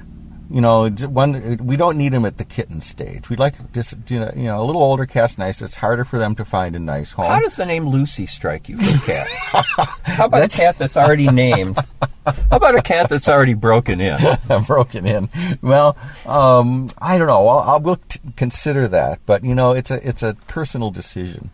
You 0.48 0.60
know, 0.60 0.88
one 0.88 1.58
we 1.58 1.76
don't 1.76 1.98
need 1.98 2.12
them 2.12 2.24
at 2.24 2.38
the 2.38 2.44
kitten 2.44 2.80
stage. 2.80 3.28
We'd 3.28 3.40
like 3.40 3.72
just 3.72 4.08
you 4.08 4.20
know, 4.20 4.32
you 4.34 4.44
know, 4.44 4.62
a 4.62 4.64
little 4.64 4.82
older 4.82 5.04
cat's 5.04 5.38
nice. 5.38 5.60
It's 5.60 5.76
harder 5.76 6.04
for 6.04 6.20
them 6.20 6.36
to 6.36 6.44
find 6.44 6.76
a 6.76 6.78
nice 6.78 7.10
home. 7.10 7.26
How 7.26 7.40
does 7.40 7.56
the 7.56 7.66
name 7.66 7.88
Lucy 7.88 8.26
strike 8.26 8.68
you 8.68 8.78
for 8.78 8.96
a 8.96 9.00
cat? 9.00 9.26
How 10.04 10.26
about 10.26 10.44
a 10.44 10.48
cat 10.48 10.78
that's 10.78 10.96
already 10.96 11.26
named? 11.26 11.76
How 12.24 12.34
about 12.56 12.76
a 12.76 12.82
cat 12.82 13.08
that's 13.08 13.28
already 13.28 13.54
broken 13.54 14.00
in? 14.00 14.18
broken 14.66 15.04
in. 15.04 15.28
Well, 15.62 15.96
um, 16.24 16.90
I 16.98 17.18
don't 17.18 17.26
know. 17.26 17.48
I'll, 17.48 17.70
I'll 17.70 17.80
we'll 17.80 17.96
t- 17.96 18.20
consider 18.36 18.86
that, 18.88 19.18
but 19.26 19.42
you 19.42 19.54
know, 19.54 19.72
it's 19.72 19.90
a 19.90 20.08
it's 20.08 20.22
a 20.22 20.34
personal 20.46 20.92
decision. 20.92 21.50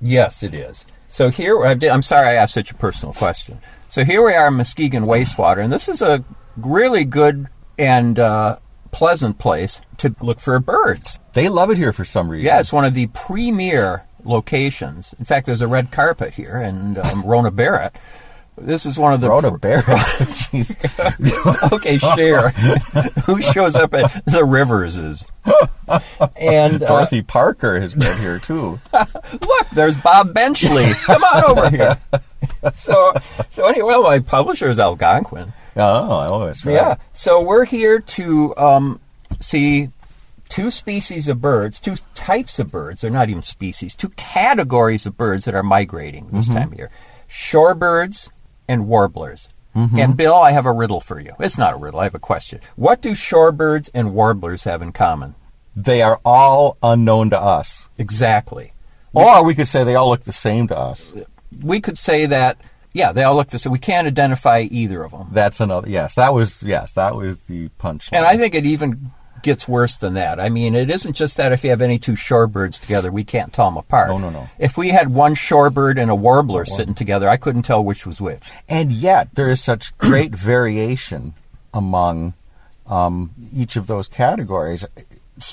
Yes, 0.00 0.44
it 0.44 0.54
is. 0.54 0.86
So 1.08 1.30
here, 1.30 1.60
I'm 1.64 2.02
sorry 2.02 2.28
I 2.28 2.34
asked 2.34 2.54
such 2.54 2.70
a 2.70 2.74
personal 2.74 3.12
question. 3.12 3.58
So 3.88 4.04
here 4.04 4.24
we 4.24 4.34
are 4.34 4.48
in 4.48 4.54
Muskegon 4.54 5.04
Wastewater, 5.04 5.64
and 5.64 5.72
this 5.72 5.88
is 5.88 6.00
a 6.00 6.24
really 6.56 7.04
good 7.04 7.48
and 7.78 8.18
uh, 8.18 8.58
pleasant 8.90 9.38
place 9.38 9.80
to 9.98 10.14
look 10.20 10.40
for 10.40 10.58
birds. 10.58 11.18
They 11.32 11.48
love 11.48 11.70
it 11.70 11.76
here 11.76 11.92
for 11.92 12.04
some 12.04 12.28
reason. 12.28 12.46
Yeah, 12.46 12.60
it's 12.60 12.72
one 12.72 12.84
of 12.84 12.94
the 12.94 13.06
premier 13.08 14.04
locations. 14.24 15.14
In 15.18 15.24
fact, 15.24 15.46
there's 15.46 15.62
a 15.62 15.68
red 15.68 15.90
carpet 15.90 16.34
here, 16.34 16.56
and 16.56 16.98
um, 16.98 17.22
Rona 17.22 17.50
Barrett. 17.50 17.96
This 18.58 18.86
is 18.86 18.98
one 18.98 19.12
of 19.12 19.20
the 19.20 19.28
Rhoda 19.28 19.50
Barrett. 19.58 19.86
Okay, 21.72 21.98
share. 21.98 22.48
Who 23.26 23.42
shows 23.42 23.76
up 23.76 23.92
at 23.92 24.24
the 24.24 24.44
Riverses? 24.46 25.26
And 26.36 26.82
uh, 26.82 26.88
Dorothy 26.88 27.22
Parker 27.22 27.78
has 27.80 27.94
been 27.94 28.18
here 28.18 28.38
too. 28.38 28.80
look, 28.94 29.68
there's 29.74 29.96
Bob 29.98 30.32
Benchley. 30.32 30.90
Come 31.04 31.22
on 31.22 31.44
over 31.44 31.70
here. 31.70 31.98
So, 32.72 33.12
so 33.50 33.66
anyway, 33.66 33.88
well, 33.88 34.02
my 34.02 34.20
publisher 34.20 34.70
is 34.70 34.78
Algonquin. 34.78 35.52
Oh, 35.76 36.46
that's 36.46 36.64
right. 36.64 36.74
Yeah. 36.74 36.96
So 37.12 37.40
we're 37.40 37.64
here 37.64 38.00
to 38.00 38.56
um, 38.56 39.00
see 39.40 39.90
two 40.48 40.70
species 40.70 41.28
of 41.28 41.40
birds, 41.40 41.78
two 41.78 41.96
types 42.14 42.58
of 42.58 42.70
birds. 42.70 43.00
They're 43.00 43.10
not 43.10 43.28
even 43.28 43.42
species. 43.42 43.94
Two 43.94 44.10
categories 44.10 45.06
of 45.06 45.16
birds 45.16 45.44
that 45.44 45.54
are 45.54 45.62
migrating 45.62 46.28
this 46.30 46.48
time 46.48 46.72
of 46.72 46.78
year: 46.78 46.90
shorebirds 47.28 48.30
and 48.68 48.86
warblers. 48.88 49.48
And 49.74 50.16
Bill, 50.16 50.34
I 50.34 50.52
have 50.52 50.64
a 50.64 50.72
riddle 50.72 51.00
for 51.00 51.20
you. 51.20 51.34
It's 51.38 51.58
not 51.58 51.74
a 51.74 51.76
riddle. 51.76 52.00
I 52.00 52.04
have 52.04 52.14
a 52.14 52.18
question. 52.18 52.60
What 52.76 53.02
do 53.02 53.10
shorebirds 53.10 53.90
and 53.92 54.14
warblers 54.14 54.64
have 54.64 54.80
in 54.80 54.92
common? 54.92 55.34
They 55.76 56.00
are 56.00 56.18
all 56.24 56.78
unknown 56.82 57.28
to 57.30 57.38
us. 57.38 57.86
Exactly. 57.98 58.72
Or 59.12 59.44
we 59.44 59.54
could 59.54 59.68
say 59.68 59.84
they 59.84 59.94
all 59.94 60.08
look 60.08 60.24
the 60.24 60.32
same 60.32 60.68
to 60.68 60.78
us. 60.78 61.12
We 61.62 61.82
could 61.82 61.98
say 61.98 62.24
that. 62.24 62.56
Yeah, 62.96 63.12
they 63.12 63.24
all 63.24 63.36
look 63.36 63.48
the 63.48 63.58
same. 63.58 63.72
We 63.72 63.78
can't 63.78 64.06
identify 64.06 64.60
either 64.60 65.02
of 65.04 65.10
them. 65.10 65.28
That's 65.30 65.60
another. 65.60 65.86
Yes, 65.86 66.14
that 66.14 66.32
was. 66.32 66.62
Yes, 66.62 66.94
that 66.94 67.14
was 67.14 67.38
the 67.40 67.68
punchline. 67.78 68.14
And 68.14 68.24
I 68.24 68.38
think 68.38 68.54
it 68.54 68.64
even 68.64 69.12
gets 69.42 69.68
worse 69.68 69.98
than 69.98 70.14
that. 70.14 70.40
I 70.40 70.48
mean, 70.48 70.74
it 70.74 70.88
isn't 70.88 71.12
just 71.12 71.36
that 71.36 71.52
if 71.52 71.62
you 71.62 71.68
have 71.68 71.82
any 71.82 71.98
two 71.98 72.12
shorebirds 72.12 72.80
together, 72.80 73.12
we 73.12 73.22
can't 73.22 73.52
tell 73.52 73.66
them 73.66 73.76
apart. 73.76 74.08
No, 74.08 74.16
no, 74.16 74.30
no. 74.30 74.48
If 74.58 74.78
we 74.78 74.92
had 74.92 75.12
one 75.12 75.34
shorebird 75.34 76.00
and 76.00 76.10
a 76.10 76.14
warbler 76.14 76.64
sitting 76.64 76.94
together, 76.94 77.28
I 77.28 77.36
couldn't 77.36 77.62
tell 77.64 77.84
which 77.84 78.06
was 78.06 78.18
which. 78.18 78.50
and 78.66 78.90
yet 78.90 79.28
there 79.34 79.50
is 79.50 79.62
such 79.62 79.96
great 79.98 80.34
variation 80.34 81.34
among 81.74 82.32
um, 82.86 83.32
each 83.52 83.76
of 83.76 83.88
those 83.88 84.08
categories, 84.08 84.86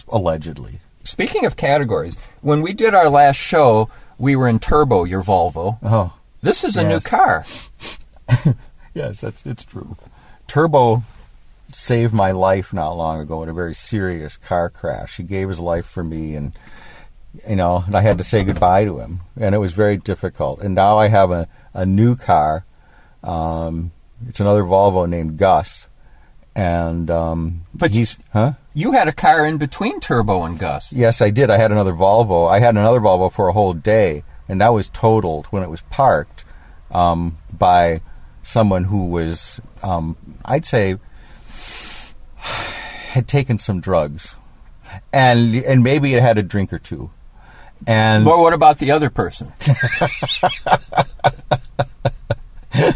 allegedly. 0.07 0.79
Speaking 1.03 1.45
of 1.45 1.57
categories, 1.57 2.15
when 2.39 2.61
we 2.61 2.71
did 2.71 2.95
our 2.95 3.09
last 3.09 3.35
show, 3.35 3.89
we 4.17 4.37
were 4.37 4.47
in 4.47 4.59
Turbo, 4.59 5.03
your 5.03 5.21
Volvo. 5.21 5.77
Oh, 5.83 6.13
This 6.43 6.65
is 6.65 6.75
a 6.75 6.83
new 6.83 6.99
car. 6.99 7.45
yes, 8.93 9.21
that's 9.21 9.45
it's 9.45 9.63
true. 9.63 9.95
Turbo 10.45 11.03
saved 11.71 12.13
my 12.13 12.31
life 12.31 12.73
not 12.73 12.91
long 12.97 13.21
ago 13.21 13.41
in 13.43 13.49
a 13.49 13.53
very 13.53 13.73
serious 13.73 14.35
car 14.35 14.69
crash. 14.69 15.15
He 15.15 15.23
gave 15.23 15.47
his 15.47 15.61
life 15.61 15.85
for 15.85 16.03
me, 16.03 16.35
and 16.35 16.51
you 17.47 17.55
know, 17.55 17.85
and 17.87 17.95
I 17.95 18.01
had 18.01 18.17
to 18.17 18.25
say 18.25 18.43
goodbye 18.43 18.83
to 18.83 18.99
him, 18.99 19.21
and 19.39 19.55
it 19.55 19.59
was 19.59 19.71
very 19.71 19.95
difficult. 19.95 20.59
And 20.59 20.75
now 20.75 20.97
I 20.97 21.07
have 21.07 21.31
a 21.31 21.47
a 21.73 21.85
new 21.85 22.17
car. 22.17 22.65
Um, 23.23 23.93
it's 24.27 24.41
another 24.41 24.63
Volvo 24.63 25.07
named 25.07 25.37
Gus, 25.37 25.87
and 26.57 27.09
um, 27.09 27.61
But- 27.73 27.91
he's 27.91 28.17
huh. 28.33 28.53
You 28.73 28.91
had 28.91 29.07
a 29.07 29.13
car 29.13 29.45
in 29.45 29.57
between 29.59 30.01
Turbo 30.01 30.43
and 30.43 30.59
Gus. 30.59 30.91
Yes, 30.91 31.21
I 31.21 31.29
did. 31.29 31.49
I 31.51 31.57
had 31.57 31.71
another 31.71 31.93
Volvo. 31.93 32.49
I 32.49 32.59
had 32.59 32.75
another 32.75 32.99
Volvo 32.99 33.31
for 33.31 33.47
a 33.47 33.53
whole 33.53 33.73
day, 33.73 34.23
and 34.49 34.59
that 34.59 34.73
was 34.73 34.89
totaled 34.89 35.45
when 35.47 35.61
it 35.63 35.69
was 35.69 35.81
parked 35.91 36.32
um, 36.93 37.37
by 37.51 38.01
someone 38.43 38.85
who 38.85 39.05
was, 39.05 39.59
um, 39.81 40.15
I'd 40.45 40.65
say, 40.65 40.97
had 43.09 43.27
taken 43.27 43.57
some 43.57 43.81
drugs, 43.81 44.35
and 45.11 45.55
and 45.55 45.83
maybe 45.83 46.13
it 46.13 46.21
had 46.21 46.37
a 46.37 46.43
drink 46.43 46.71
or 46.71 46.79
two, 46.79 47.11
and 47.85 48.23
But 48.25 48.37
what 48.39 48.53
about 48.53 48.79
the 48.79 48.91
other 48.91 49.09
person? 49.09 49.51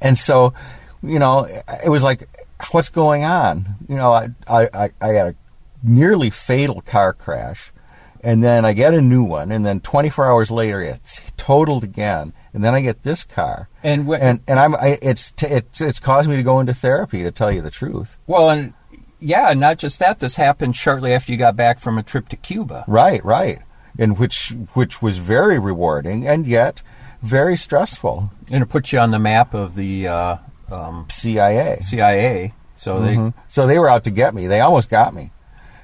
and 0.00 0.16
so, 0.16 0.54
you 1.02 1.18
know, 1.18 1.44
it 1.84 1.88
was 1.88 2.02
like, 2.02 2.28
what's 2.72 2.90
going 2.90 3.24
on? 3.24 3.76
You 3.88 3.96
know, 3.96 4.12
I 4.12 4.28
I, 4.46 4.68
I, 4.72 4.90
I 5.00 5.12
got 5.12 5.28
a 5.28 5.34
nearly 5.82 6.30
fatal 6.30 6.82
car 6.82 7.12
crash, 7.12 7.72
and 8.22 8.42
then 8.44 8.64
I 8.64 8.72
get 8.72 8.94
a 8.94 9.00
new 9.00 9.22
one, 9.22 9.50
and 9.52 9.64
then 9.64 9.80
24 9.80 10.26
hours 10.26 10.50
later 10.50 10.80
it's 10.80 11.20
totaled 11.36 11.84
again, 11.84 12.32
and 12.52 12.62
then 12.64 12.74
I 12.74 12.80
get 12.80 13.02
this 13.02 13.24
car, 13.24 13.68
And 13.82 14.06
wh- 14.06 14.20
and 14.20 14.40
and 14.46 14.58
I'm 14.58 14.74
I, 14.74 14.98
it's 15.02 15.32
t- 15.32 15.46
it's 15.46 15.80
it's 15.80 15.98
caused 16.00 16.28
me 16.28 16.36
to 16.36 16.42
go 16.42 16.60
into 16.60 16.74
therapy 16.74 17.22
to 17.22 17.30
tell 17.30 17.50
you 17.52 17.62
the 17.62 17.70
truth. 17.70 18.18
Well, 18.26 18.50
and 18.50 18.74
yeah, 19.20 19.52
not 19.54 19.78
just 19.78 19.98
that. 19.98 20.18
This 20.20 20.36
happened 20.36 20.76
shortly 20.76 21.12
after 21.12 21.30
you 21.32 21.38
got 21.38 21.56
back 21.56 21.78
from 21.78 21.98
a 21.98 22.02
trip 22.02 22.28
to 22.30 22.36
Cuba. 22.36 22.84
Right, 22.86 23.24
right, 23.24 23.60
and 23.98 24.18
which 24.18 24.54
which 24.74 25.00
was 25.02 25.18
very 25.18 25.58
rewarding 25.58 26.26
and 26.26 26.46
yet 26.46 26.82
very 27.22 27.56
stressful. 27.56 28.30
And 28.50 28.62
it 28.62 28.66
puts 28.70 28.92
you 28.92 28.98
on 28.98 29.10
the 29.10 29.18
map 29.18 29.52
of 29.54 29.74
the 29.74 30.08
uh, 30.08 30.36
um, 30.70 31.06
CIA. 31.10 31.80
CIA. 31.82 32.54
So 32.76 33.00
they, 33.00 33.14
Mhm. 33.16 33.34
So 33.48 33.66
they 33.66 33.78
were 33.78 33.88
out 33.90 34.04
to 34.04 34.10
get 34.10 34.34
me. 34.34 34.46
They 34.46 34.60
almost 34.60 34.88
got 34.88 35.14
me. 35.14 35.32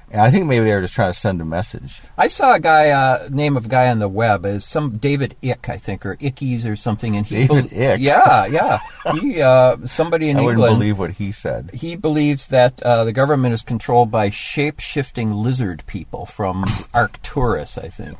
And 0.09 0.21
I 0.21 0.31
think 0.31 0.45
maybe 0.45 0.63
they 0.63 0.73
were 0.73 0.81
just 0.81 0.93
trying 0.93 1.11
to 1.11 1.17
send 1.19 1.41
a 1.41 1.45
message. 1.45 2.01
I 2.17 2.27
saw 2.27 2.53
a 2.53 2.59
guy, 2.61 2.91
uh, 2.91 3.27
name 3.29 3.57
of 3.57 3.65
a 3.65 3.69
guy 3.69 3.89
on 3.89 3.99
the 3.99 4.07
web 4.07 4.45
is 4.45 4.63
some 4.63 4.97
David 4.97 5.35
Icke, 5.43 5.67
I 5.69 5.77
think, 5.77 6.05
or 6.05 6.15
Ickies 6.15 6.65
or 6.65 6.77
something. 6.77 7.17
And 7.17 7.25
he 7.25 7.45
David 7.45 7.71
Icke? 7.71 7.97
Yeah, 7.99 8.45
yeah. 8.45 8.79
He, 9.19 9.41
uh, 9.41 9.77
somebody 9.85 10.29
in 10.29 10.37
I 10.39 10.41
wouldn't 10.43 10.65
believe 10.65 10.97
what 10.97 11.11
he 11.11 11.33
said. 11.33 11.71
he 11.73 11.97
believes 11.97 12.47
that 12.47 12.81
uh, 12.83 13.03
the 13.03 13.11
government 13.11 13.53
is 13.53 13.63
controlled 13.63 14.09
by 14.09 14.29
shape-shifting 14.29 15.31
lizard 15.31 15.83
people 15.87 16.25
from 16.25 16.63
Arcturus. 16.93 17.77
I 17.77 17.89
think. 17.89 18.17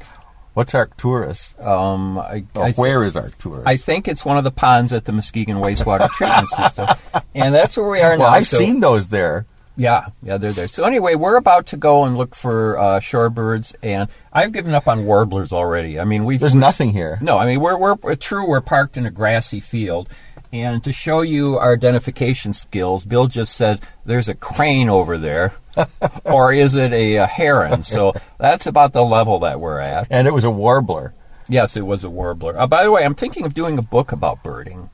What's 0.56 0.74
Arcturus? 0.74 1.54
Um, 1.60 2.18
I, 2.18 2.44
I 2.56 2.72
where 2.72 3.04
is 3.04 3.16
Arcturus? 3.16 3.64
I 3.66 3.78
think 3.78 4.08
it's 4.08 4.26
one 4.26 4.38
of 4.38 4.44
the 4.44 4.52
ponds 4.52 4.92
at 4.92 5.06
the 5.06 5.12
Muskegon 5.12 5.58
wastewater 5.58 6.10
treatment 6.10 6.48
system, 6.50 6.88
and 7.36 7.54
that's 7.54 7.78
where 7.78 7.88
we 7.88 8.02
are 8.02 8.18
well, 8.18 8.30
now. 8.30 8.36
I've 8.36 8.48
So- 8.48 8.58
seen 8.58 8.80
those 8.80 9.08
there. 9.10 9.46
Yeah, 9.78 10.08
yeah, 10.24 10.38
they're 10.38 10.52
there. 10.54 10.68
So 10.68 10.86
anyway, 10.86 11.14
we're 11.16 11.36
about 11.36 11.68
to 11.68 11.78
go 11.78 12.04
and 12.06 12.18
look 12.18 12.34
for 12.34 12.78
uh, 12.80 13.00
shorebirds, 13.00 13.76
and 13.84 14.10
I've 14.34 14.52
given 14.52 14.74
up 14.74 14.88
on 14.88 15.06
warblers 15.06 15.54
already. 15.54 16.00
I 16.00 16.04
mean, 16.04 16.26
we've 16.26 16.40
There's 16.40 16.56
nothing 16.56 16.90
here. 16.90 17.20
no. 17.22 17.38
I 17.38 17.46
mean, 17.46 17.60
we're 17.62 17.78
we're 17.78 17.96
we're 17.96 18.16
true. 18.16 18.48
We're 18.48 18.62
parked 18.62 18.98
in 18.98 19.06
a 19.06 19.12
grassy 19.12 19.60
field, 19.60 20.10
and 20.52 20.84
to 20.84 20.92
show 20.92 21.22
you 21.22 21.58
our 21.58 21.74
identification 21.74 22.54
skills, 22.54 23.06
Bill 23.06 23.28
just 23.28 23.54
said 23.56 23.82
there's 24.04 24.28
a 24.30 24.34
crane 24.34 24.90
over 24.90 25.16
there, 25.18 25.54
or 26.26 26.52
is 26.52 26.74
it 26.74 26.92
a, 26.92 27.18
a 27.18 27.28
heron? 27.28 27.84
So 27.84 28.14
that's 28.40 28.66
about 28.66 28.94
the 28.94 29.04
level 29.06 29.40
that 29.40 29.60
we're 29.60 29.80
at. 29.80 30.08
And 30.10 30.28
it 30.28 30.34
was 30.34 30.44
a 30.44 30.52
warbler. 30.52 31.14
Yes, 31.50 31.78
it 31.78 31.86
was 31.86 32.04
a 32.04 32.10
warbler. 32.10 32.60
Uh, 32.60 32.66
by 32.66 32.84
the 32.84 32.92
way, 32.92 33.06
I'm 33.06 33.16
thinking 33.16 33.46
of 33.46 33.54
doing 33.54 33.78
a 33.78 33.84
book 33.84 34.12
about 34.12 34.44
birding. 34.44 34.90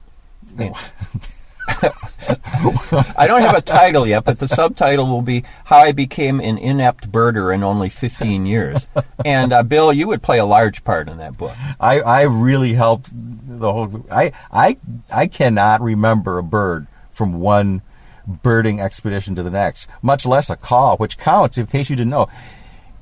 I 3.17 3.27
don't 3.27 3.41
have 3.41 3.55
a 3.55 3.61
title 3.61 4.07
yet, 4.07 4.23
but 4.23 4.39
the 4.39 4.47
subtitle 4.47 5.07
will 5.07 5.21
be 5.21 5.43
"How 5.65 5.79
I 5.79 5.91
Became 5.91 6.39
an 6.39 6.57
Inept 6.57 7.11
Birder 7.11 7.53
in 7.53 7.63
Only 7.63 7.89
15 7.89 8.45
Years." 8.45 8.87
And 9.25 9.51
uh, 9.51 9.63
Bill, 9.63 9.91
you 9.91 10.07
would 10.07 10.21
play 10.21 10.39
a 10.39 10.45
large 10.45 10.83
part 10.83 11.09
in 11.09 11.17
that 11.17 11.37
book. 11.37 11.55
I, 11.79 11.99
I 12.01 12.21
really 12.23 12.73
helped 12.73 13.09
the 13.13 13.71
whole. 13.71 14.05
I, 14.11 14.31
I, 14.51 14.77
I 15.11 15.27
cannot 15.27 15.81
remember 15.81 16.37
a 16.37 16.43
bird 16.43 16.87
from 17.11 17.39
one 17.39 17.81
birding 18.25 18.79
expedition 18.79 19.35
to 19.35 19.43
the 19.43 19.49
next, 19.49 19.87
much 20.01 20.25
less 20.25 20.49
a 20.49 20.55
call, 20.55 20.97
which 20.97 21.17
counts, 21.17 21.57
in 21.57 21.67
case 21.67 21.89
you 21.89 21.95
didn't 21.95 22.11
know. 22.11 22.27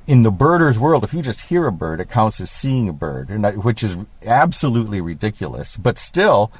In 0.08 0.24
the 0.24 0.32
birders 0.32 0.80
world, 0.80 1.04
if 1.04 1.14
you 1.14 1.22
just 1.22 1.42
hear 1.42 1.68
a 1.68 1.72
bird, 1.72 2.02
it 2.02 2.10
counts 2.10 2.42
as 2.42 2.50
seeing 2.50 2.90
a 2.90 2.94
bird, 2.94 3.30
which 3.64 3.84
is 3.84 3.98
absolutely 4.26 5.00
ridiculous. 5.00 5.78
But 5.78 5.98
still, 5.98 6.52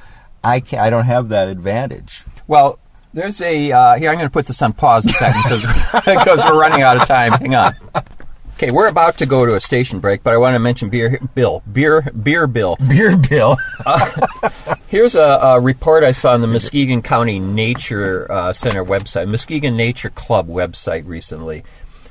I 0.44 0.60
can 0.60 0.78
I 0.78 0.90
don't 0.90 1.04
have 1.04 1.30
that 1.30 1.48
advantage. 1.48 2.24
Well, 2.46 2.78
there's 3.14 3.40
a 3.40 3.72
uh, 3.72 3.94
here. 3.96 4.10
I'm 4.10 4.16
going 4.16 4.26
to 4.26 4.32
put 4.32 4.46
this 4.46 4.62
on 4.62 4.72
pause 4.72 5.06
a 5.06 5.10
second 5.10 5.42
because 6.04 6.44
we're 6.44 6.60
running 6.60 6.82
out 6.82 6.96
of 6.96 7.06
time. 7.06 7.32
Hang 7.32 7.54
on. 7.54 7.74
Okay, 8.62 8.70
we're 8.70 8.86
about 8.86 9.18
to 9.18 9.26
go 9.26 9.44
to 9.44 9.56
a 9.56 9.60
station 9.60 9.98
break, 9.98 10.22
but 10.22 10.32
I 10.32 10.36
want 10.36 10.54
to 10.54 10.60
mention 10.60 10.88
beer 10.88 11.18
bill, 11.34 11.62
beer 11.70 12.02
beer 12.02 12.46
bill. 12.46 12.76
Beer 12.88 13.16
bill. 13.16 13.56
Here's 14.86 15.14
a, 15.14 15.20
a 15.20 15.60
report 15.60 16.04
I 16.04 16.12
saw 16.12 16.34
on 16.34 16.42
the 16.42 16.46
Muskegon 16.46 17.02
County 17.02 17.40
Nature 17.40 18.30
uh, 18.30 18.52
Center 18.52 18.84
website, 18.84 19.28
Muskegon 19.28 19.76
Nature 19.76 20.10
Club 20.10 20.48
website 20.48 21.06
recently. 21.06 21.64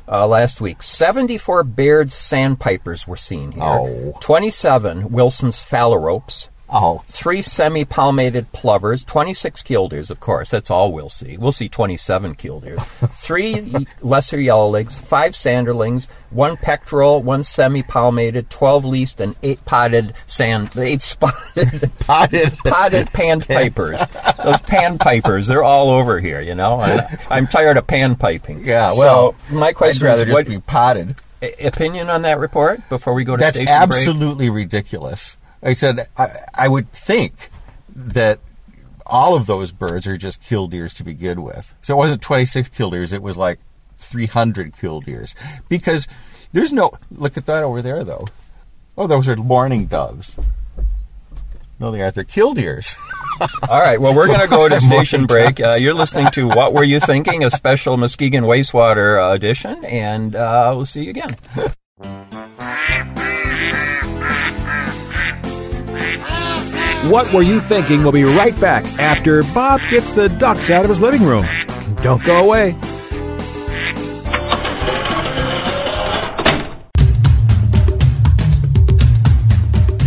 Uh, 0.08 0.28
last 0.28 0.60
week, 0.60 0.84
74 0.84 1.64
Baird's 1.64 2.14
sandpipers 2.14 3.08
were 3.08 3.16
seen 3.16 3.54
here. 3.54 3.64
Oh. 3.64 4.18
27 4.20 5.10
Wilson's 5.10 5.64
phalaropes. 5.64 6.50
Oh, 6.72 7.04
Three 7.08 7.42
semi 7.42 7.86
palmated 7.86 8.51
plovers, 8.54 9.04
26 9.04 9.62
killdeers, 9.63 10.10
of 10.10 10.20
course. 10.20 10.50
That's 10.50 10.72
all 10.72 10.92
we'll 10.92 11.10
see. 11.10 11.38
We'll 11.38 11.51
see 11.51 11.70
27 11.70 12.36
killdeers. 12.36 12.82
Three 13.12 13.86
lesser 14.01 14.38
yellowlegs, 14.38 15.00
five 15.00 15.36
sanderlings, 15.36 16.08
one 16.30 16.58
pectoral, 16.58 17.22
one 17.22 17.44
semi 17.44 17.84
palmated, 17.84 18.50
12 18.50 18.86
least, 18.86 19.20
and 19.22 19.36
eight 19.44 19.63
potted 19.66 20.13
sand, 20.28 20.70
eight 20.78 21.01
spotted 21.01 21.92
potted. 22.00 22.54
potted 22.63 23.08
panpipers. 23.08 24.00
Those 24.44 24.62
panpipers, 24.62 25.48
they're 25.48 25.63
all 25.63 25.90
over 25.92 26.20
here, 26.20 26.42
you 26.42 26.56
know. 26.56 26.80
And 26.82 27.06
I'm 27.30 27.48
tired 27.48 27.78
of 27.78 27.86
panpiping. 27.88 28.66
Yeah, 28.66 28.92
So, 28.94 28.98
well, 29.00 29.36
my 29.51 29.68
I'd 29.68 29.75
question 29.75 30.06
rather 30.06 30.22
is, 30.24 30.28
just 30.28 30.34
what 30.34 30.48
be 30.48 30.60
potted. 30.60 31.16
opinion 31.60 32.10
on 32.10 32.22
that 32.22 32.40
report 32.40 32.88
before 32.90 33.13
we 33.13 33.24
go 33.24 33.36
to 33.36 33.40
That's 33.42 33.58
station 33.58 33.74
break? 33.90 34.00
absolutely 34.08 34.50
ridiculous. 34.50 35.36
I 35.63 35.74
said 35.74 36.08
I, 36.18 36.30
I 36.53 36.68
would 36.68 36.91
think 36.91 37.50
that 37.96 38.39
all 39.06 39.36
of 39.36 39.46
those 39.46 39.72
birds 39.72 40.08
are 40.08 40.18
just 40.18 40.41
killdeers 40.41 40.94
to 40.96 41.03
begin 41.03 41.44
with. 41.44 41.74
So 41.82 41.96
it 41.96 41.98
wasn't 41.98 42.22
26 42.22 42.70
killdeers; 42.70 43.13
it 43.13 43.22
was 43.22 43.38
like 43.38 43.60
300 43.98 44.75
killdeers. 44.75 45.36
Because 45.70 46.08
there's 46.51 46.74
no 46.74 46.91
look 47.12 47.38
at 47.38 47.46
that 47.46 47.63
over 47.63 47.82
there, 47.82 48.03
though. 48.03 48.27
Oh, 48.98 49.08
those 49.08 49.30
are 49.30 49.36
mourning 49.36 49.86
doves. 49.86 50.38
No, 51.80 51.91
they 51.91 52.01
aren't. 52.01 52.13
They're 52.13 52.24
killdeers. 52.24 52.96
All 53.70 53.80
right. 53.80 54.00
Well, 54.00 54.13
we're 54.13 54.27
going 54.27 54.41
to 54.41 54.48
go 54.48 54.70
to 54.70 54.80
station 54.82 55.25
break. 55.25 55.60
Uh, 55.60 55.77
you're 55.80 55.96
listening 55.96 56.27
to 56.34 56.48
What 56.48 56.74
Were 56.74 56.84
You 56.84 57.00
Thinking? 57.00 57.44
A 57.44 57.50
special 57.50 57.98
Muskegon 57.98 58.44
Wastewater 58.44 59.20
uh, 59.20 59.34
edition, 59.34 59.84
and 59.86 60.36
uh, 60.36 60.74
we'll 60.75 60.86
see 60.86 61.06
you 61.06 61.10
again. 61.10 61.36
What 67.10 67.34
Were 67.34 67.41
You 67.41 67.60
Thinking? 67.60 68.03
We'll 68.03 68.12
be 68.12 68.24
right 68.24 68.58
back 68.62 68.86
after 69.00 69.41
Bob 69.41 69.81
gets 69.89 70.12
the 70.12 70.29
ducks 70.29 70.70
out 70.70 70.86
of 70.86 70.89
his 70.89 71.01
living 71.01 71.24
room. 71.24 71.46
Don't 72.01 72.24
go 72.24 72.46
away. 72.46 72.75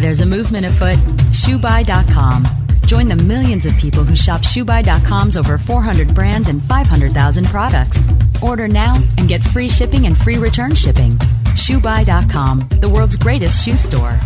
There's 0.00 0.20
a 0.20 0.26
movement 0.26 0.66
afoot. 0.66 0.98
ShoeBuy.com. 1.32 2.63
Join 2.86 3.08
the 3.08 3.16
millions 3.16 3.66
of 3.66 3.76
people 3.78 4.04
who 4.04 4.14
shop 4.14 4.42
ShoeBuy.com's 4.42 5.36
over 5.36 5.58
400 5.58 6.14
brands 6.14 6.48
and 6.48 6.62
500,000 6.62 7.46
products. 7.46 8.02
Order 8.42 8.68
now 8.68 9.02
and 9.18 9.26
get 9.26 9.42
free 9.42 9.68
shipping 9.68 10.06
and 10.06 10.16
free 10.16 10.36
return 10.36 10.74
shipping. 10.74 11.12
ShoeBuy.com, 11.54 12.68
the 12.80 12.88
world's 12.88 13.16
greatest 13.16 13.64
shoe 13.64 13.76
store. 13.76 14.18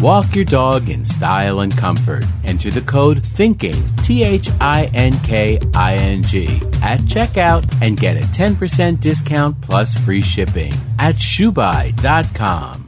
Walk 0.00 0.34
your 0.34 0.44
dog 0.44 0.90
in 0.90 1.04
style 1.04 1.60
and 1.60 1.76
comfort. 1.76 2.24
Enter 2.44 2.70
the 2.70 2.82
code 2.82 3.22
THINKING, 3.22 3.96
T 4.02 4.24
H 4.24 4.50
I 4.60 4.90
N 4.92 5.12
K 5.20 5.60
I 5.74 5.94
N 5.94 6.22
G, 6.22 6.46
at 6.82 7.00
checkout 7.00 7.64
and 7.80 7.98
get 7.98 8.16
a 8.16 8.20
10% 8.20 9.00
discount 9.00 9.60
plus 9.60 9.96
free 9.98 10.20
shipping 10.20 10.72
at 10.98 11.14
shoebuy.com. 11.14 12.87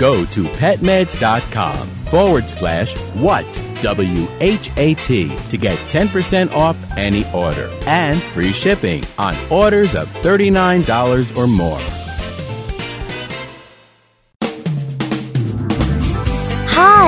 Go 0.01 0.25
to 0.25 0.45
petmeds.com 0.45 1.87
forward 2.09 2.49
slash 2.49 2.97
what, 3.13 3.45
W 3.83 4.27
H 4.39 4.71
A 4.75 4.95
T, 4.95 5.37
to 5.49 5.57
get 5.59 5.77
10% 5.77 6.51
off 6.53 6.75
any 6.97 7.23
order 7.31 7.69
and 7.85 8.19
free 8.19 8.51
shipping 8.51 9.03
on 9.19 9.35
orders 9.51 9.93
of 9.93 10.11
$39 10.23 11.37
or 11.37 11.45
more. 11.45 12.00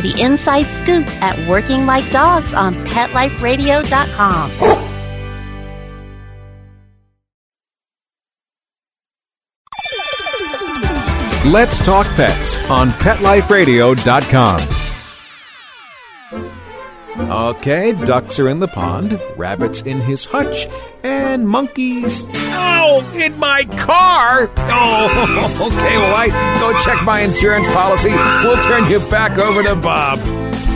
the 0.00 0.20
inside 0.20 0.66
scoop 0.66 1.06
at 1.22 1.48
Working 1.48 1.86
Like 1.86 2.10
Dogs 2.10 2.54
on 2.54 2.74
PetLifeRadio.com. 2.86 4.78
Let's 11.50 11.82
Talk 11.84 12.06
Pets 12.08 12.70
on 12.70 12.90
PetLifeRadio.com. 12.90 14.77
Okay, 17.20 17.92
ducks 18.04 18.38
are 18.38 18.48
in 18.48 18.60
the 18.60 18.68
pond, 18.68 19.20
rabbits 19.36 19.82
in 19.82 20.00
his 20.00 20.24
hutch, 20.24 20.68
and 21.02 21.48
monkeys. 21.48 22.24
Oh, 22.30 23.02
in 23.16 23.38
my 23.38 23.64
car! 23.64 24.48
Oh, 24.56 25.70
okay, 25.72 25.96
well, 25.98 26.14
I 26.14 26.28
go 26.60 26.78
check 26.80 27.02
my 27.02 27.20
insurance 27.20 27.66
policy. 27.68 28.10
We'll 28.10 28.62
turn 28.62 28.90
you 28.90 29.00
back 29.10 29.36
over 29.38 29.62
to 29.62 29.74
Bob. 29.74 30.18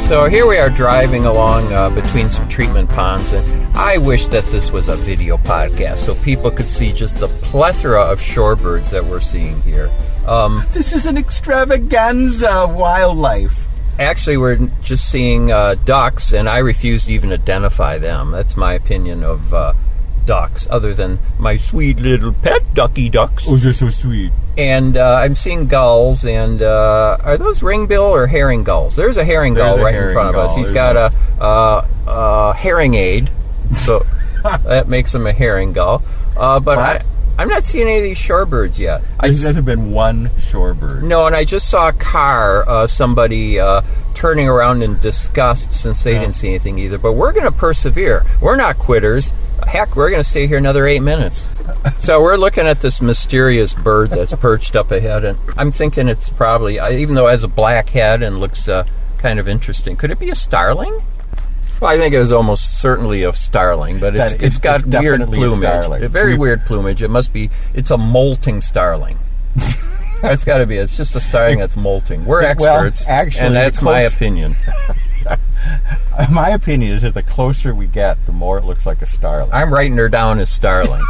So 0.08 0.28
here 0.28 0.46
we 0.46 0.58
are 0.58 0.68
driving 0.68 1.24
along 1.24 1.72
uh, 1.72 1.88
between 1.90 2.28
some 2.28 2.46
treatment 2.48 2.90
ponds, 2.90 3.32
and 3.32 3.76
I 3.76 3.96
wish 3.98 4.26
that 4.28 4.44
this 4.46 4.70
was 4.72 4.88
a 4.88 4.96
video 4.96 5.36
podcast 5.38 5.98
so 5.98 6.14
people 6.16 6.50
could 6.50 6.68
see 6.68 6.92
just 6.92 7.18
the 7.18 7.28
plethora 7.28 8.02
of 8.02 8.20
shorebirds 8.20 8.90
that 8.90 9.04
we're 9.04 9.20
seeing 9.20 9.62
here. 9.62 9.90
Um, 10.26 10.64
This 10.72 10.92
is 10.92 11.06
an 11.06 11.16
extravaganza 11.16 12.50
of 12.50 12.74
wildlife. 12.74 13.68
Actually, 13.98 14.36
we're 14.36 14.56
just 14.82 15.08
seeing 15.10 15.52
uh, 15.52 15.74
ducks, 15.84 16.32
and 16.32 16.48
I 16.48 16.58
refuse 16.58 17.06
to 17.06 17.12
even 17.12 17.32
identify 17.32 17.98
them. 17.98 18.30
That's 18.30 18.56
my 18.56 18.74
opinion 18.74 19.22
of 19.24 19.52
uh, 19.52 19.74
ducks, 20.24 20.66
other 20.70 20.94
than 20.94 21.18
my 21.38 21.56
sweet 21.56 21.98
little 21.98 22.32
pet 22.32 22.74
ducky 22.74 23.08
ducks. 23.08 23.44
Oh, 23.46 23.56
they're 23.56 23.72
so 23.72 23.88
sweet. 23.88 24.32
And 24.58 24.96
uh, 24.96 25.14
I'm 25.14 25.34
seeing 25.34 25.66
gulls, 25.66 26.24
and 26.24 26.62
uh, 26.62 27.16
are 27.22 27.38
those 27.38 27.60
ringbill 27.60 28.10
or 28.10 28.26
herring 28.26 28.64
gulls? 28.64 28.96
There's 28.96 29.16
a 29.16 29.24
herring 29.24 29.54
There's 29.54 29.76
gull 29.76 29.80
a 29.80 29.84
right 29.84 29.94
in 29.94 30.00
herring 30.00 30.14
front 30.14 30.28
of 30.30 30.36
us. 30.36 30.50
gull, 30.50 30.56
He's 30.56 30.66
isn't 30.66 30.74
got 30.74 30.96
a 30.96 31.12
uh, 31.40 31.86
uh, 32.06 32.52
herring 32.52 32.94
aid, 32.94 33.30
so 33.84 34.04
that 34.64 34.88
makes 34.88 35.14
him 35.14 35.26
a 35.26 35.32
herring 35.32 35.72
gull. 35.72 36.02
Uh, 36.36 36.60
but 36.60 36.78
I, 36.78 37.02
I'm 37.38 37.48
not 37.48 37.64
seeing 37.64 37.88
any 37.88 37.98
of 37.98 38.04
these 38.04 38.18
shorebirds 38.18 38.78
yet. 38.78 39.02
I 39.18 39.30
There 39.30 39.46
hasn't 39.46 39.66
been 39.66 39.92
one 39.92 40.28
shorebird. 40.28 41.02
no, 41.02 41.26
and 41.26 41.34
I 41.34 41.44
just 41.44 41.68
saw 41.68 41.88
a 41.88 41.92
car, 41.92 42.68
uh, 42.68 42.86
somebody 42.86 43.58
uh, 43.58 43.82
turning 44.14 44.48
around 44.48 44.82
in 44.82 44.98
disgust 45.00 45.72
since 45.72 46.02
they 46.02 46.12
didn't 46.12 46.34
see 46.34 46.48
anything 46.48 46.78
either. 46.78 46.98
But 46.98 47.14
we're 47.14 47.32
going 47.32 47.46
to 47.46 47.52
persevere. 47.52 48.24
We're 48.40 48.56
not 48.56 48.78
quitters. 48.78 49.32
Heck, 49.66 49.96
we're 49.96 50.10
going 50.10 50.22
to 50.22 50.28
stay 50.28 50.46
here 50.46 50.58
another 50.58 50.86
eight 50.86 51.00
minutes. 51.02 51.48
so 52.00 52.20
we're 52.20 52.36
looking 52.36 52.66
at 52.66 52.80
this 52.80 53.00
mysterious 53.00 53.72
bird 53.74 54.10
that's 54.10 54.32
perched 54.34 54.76
up 54.76 54.90
ahead, 54.90 55.24
and 55.24 55.38
I'm 55.56 55.72
thinking 55.72 56.08
it's 56.08 56.28
probably, 56.28 56.78
even 56.78 57.14
though 57.14 57.28
it 57.28 57.32
has 57.32 57.44
a 57.44 57.48
black 57.48 57.90
head 57.90 58.22
and 58.22 58.40
looks 58.40 58.68
uh, 58.68 58.84
kind 59.18 59.38
of 59.38 59.48
interesting, 59.48 59.96
could 59.96 60.10
it 60.10 60.18
be 60.18 60.30
a 60.30 60.34
starling? 60.34 61.00
Well, 61.82 61.90
I 61.90 61.98
think 61.98 62.14
it 62.14 62.18
was 62.20 62.30
almost 62.30 62.80
certainly 62.80 63.24
a 63.24 63.32
starling, 63.32 63.98
but 63.98 64.14
it's, 64.14 64.34
it's 64.34 64.42
it's 64.42 64.58
got 64.58 64.86
weird 64.86 65.20
plumage. 65.22 66.08
Very 66.08 66.36
weird 66.36 66.64
plumage. 66.64 67.02
It 67.02 67.08
must 67.08 67.32
be. 67.32 67.50
It's 67.74 67.90
a 67.90 67.98
molting 67.98 68.60
starling. 68.60 69.18
That's 70.22 70.44
got 70.44 70.58
to 70.58 70.66
be. 70.66 70.76
It's 70.76 70.96
just 70.96 71.16
a 71.16 71.20
starling 71.20 71.58
that's 71.58 71.74
molting. 71.74 72.24
We're 72.24 72.42
Well, 72.42 72.50
experts, 72.52 73.04
actually, 73.08 73.46
and 73.46 73.56
that's 73.56 73.82
my 73.82 74.02
opinion. 74.02 74.54
My 76.30 76.50
opinion 76.50 76.92
is 76.92 77.02
that 77.02 77.14
the 77.14 77.22
closer 77.22 77.74
we 77.74 77.86
get, 77.86 78.24
the 78.26 78.32
more 78.32 78.58
it 78.58 78.64
looks 78.64 78.86
like 78.86 79.02
a 79.02 79.06
starling. 79.06 79.52
I'm 79.52 79.72
writing 79.72 79.96
her 79.96 80.08
down 80.08 80.38
as 80.38 80.50
starling. 80.50 81.02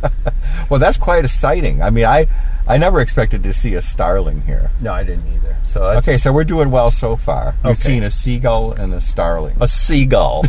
well, 0.70 0.78
that's 0.80 0.96
quite 0.96 1.24
a 1.24 1.28
sighting. 1.28 1.82
I 1.82 1.90
mean, 1.90 2.04
I 2.04 2.28
I 2.68 2.76
never 2.78 3.00
expected 3.00 3.42
to 3.44 3.52
see 3.52 3.74
a 3.74 3.82
starling 3.82 4.42
here. 4.42 4.70
no, 4.80 4.92
I 4.92 5.04
didn't 5.04 5.26
either. 5.34 5.56
So 5.64 5.84
Okay, 5.98 6.16
so 6.16 6.32
we're 6.32 6.44
doing 6.44 6.70
well 6.70 6.90
so 6.90 7.16
far. 7.16 7.54
We've 7.62 7.72
Okay. 7.72 7.80
seen 7.80 8.02
a 8.02 8.10
seagull 8.10 8.72
and 8.72 8.92
a 8.94 9.00
starling. 9.00 9.56
a 9.60 9.68
seagull. 9.68 10.42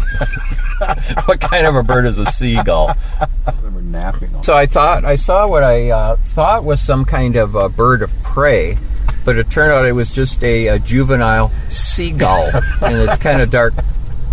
what 1.25 1.39
kind 1.41 1.65
of 1.67 1.75
a 1.75 1.83
bird 1.83 2.05
is 2.05 2.17
a 2.17 2.25
seagull? 2.27 2.93
So 4.41 4.53
I 4.55 4.65
thought 4.65 5.05
I 5.05 5.15
saw 5.15 5.47
what 5.47 5.63
I 5.63 5.89
uh, 5.89 6.15
thought 6.33 6.63
was 6.63 6.81
some 6.81 7.03
kind 7.05 7.35
of 7.35 7.55
a 7.55 7.67
bird 7.69 8.01
of 8.01 8.11
prey, 8.23 8.77
but 9.25 9.37
it 9.37 9.49
turned 9.49 9.71
out 9.73 9.85
it 9.85 9.91
was 9.93 10.11
just 10.11 10.43
a, 10.43 10.67
a 10.67 10.79
juvenile 10.79 11.51
seagull 11.69 12.47
in 12.83 13.09
its 13.09 13.17
kind 13.17 13.41
of 13.41 13.49
dark 13.49 13.73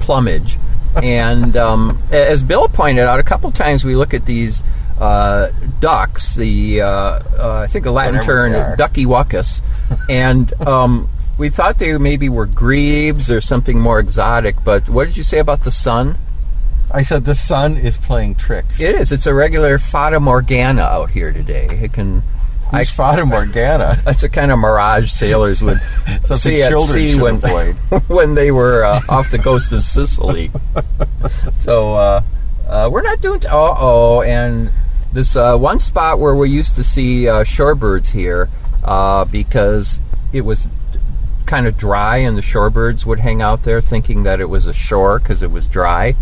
plumage. 0.00 0.58
And 1.02 1.56
um, 1.56 2.00
as 2.12 2.42
Bill 2.42 2.68
pointed 2.68 3.04
out, 3.04 3.18
a 3.20 3.24
couple 3.24 3.50
times 3.52 3.84
we 3.84 3.96
look 3.96 4.12
at 4.14 4.26
these 4.26 4.62
uh, 4.98 5.50
ducks, 5.80 6.34
the 6.34 6.82
uh, 6.82 6.86
uh, 6.86 7.60
I 7.62 7.66
think 7.66 7.84
the 7.84 7.90
Latin 7.90 8.14
Whatever 8.16 8.50
term 8.50 8.76
ducky 8.76 9.06
wuckus, 9.06 9.60
and 10.08 10.52
um, 10.62 11.08
we 11.36 11.50
thought 11.50 11.78
they 11.78 11.96
maybe 11.98 12.28
were 12.28 12.46
grebes 12.46 13.30
or 13.30 13.40
something 13.40 13.78
more 13.78 13.98
exotic. 13.98 14.56
But 14.62 14.88
what 14.88 15.06
did 15.06 15.16
you 15.16 15.24
say 15.24 15.38
about 15.38 15.64
the 15.64 15.70
sun? 15.70 16.18
I 16.90 17.02
said 17.02 17.24
the 17.24 17.34
sun 17.34 17.76
is 17.76 17.96
playing 17.96 18.36
tricks. 18.36 18.80
It 18.80 18.94
is. 18.94 19.10
It's 19.10 19.26
a 19.26 19.34
regular 19.34 19.78
Fata 19.78 20.20
Morgana 20.20 20.82
out 20.82 21.10
here 21.10 21.32
today. 21.32 21.66
It 21.66 21.92
can. 21.92 22.22
Who's 22.70 22.90
Fata 22.90 23.26
Morgana? 23.26 24.00
That's 24.04 24.22
a 24.22 24.28
kind 24.28 24.50
of 24.50 24.58
mirage 24.58 25.10
sailors 25.10 25.62
would 25.62 25.78
see 26.22 26.62
at 26.62 26.78
sea 26.80 27.20
when 27.20 27.40
when 27.40 28.34
they 28.34 28.50
were 28.52 28.84
uh, 28.84 29.00
off 29.08 29.30
the 29.30 29.38
coast 29.38 29.72
of 29.72 29.82
Sicily. 29.82 30.50
so 31.52 31.94
uh, 31.94 32.22
uh, 32.68 32.88
we're 32.90 33.02
not 33.02 33.20
doing. 33.20 33.44
Uh 33.46 33.50
oh, 33.76 34.22
and 34.22 34.70
this 35.14 35.34
uh, 35.36 35.56
one 35.56 35.78
spot 35.78 36.18
where 36.18 36.34
we 36.34 36.50
used 36.50 36.76
to 36.76 36.84
see 36.84 37.28
uh, 37.28 37.44
shorebirds 37.44 38.10
here 38.10 38.50
uh, 38.84 39.24
because 39.24 40.00
it 40.32 40.42
was 40.42 40.68
kind 41.46 41.66
of 41.66 41.76
dry, 41.78 42.18
and 42.18 42.36
the 42.36 42.42
shorebirds 42.42 43.06
would 43.06 43.20
hang 43.20 43.40
out 43.40 43.62
there, 43.62 43.80
thinking 43.80 44.24
that 44.24 44.40
it 44.40 44.48
was 44.50 44.66
a 44.66 44.72
shore 44.74 45.18
because 45.18 45.42
it 45.42 45.50
was 45.50 45.66
dry. 45.66 46.14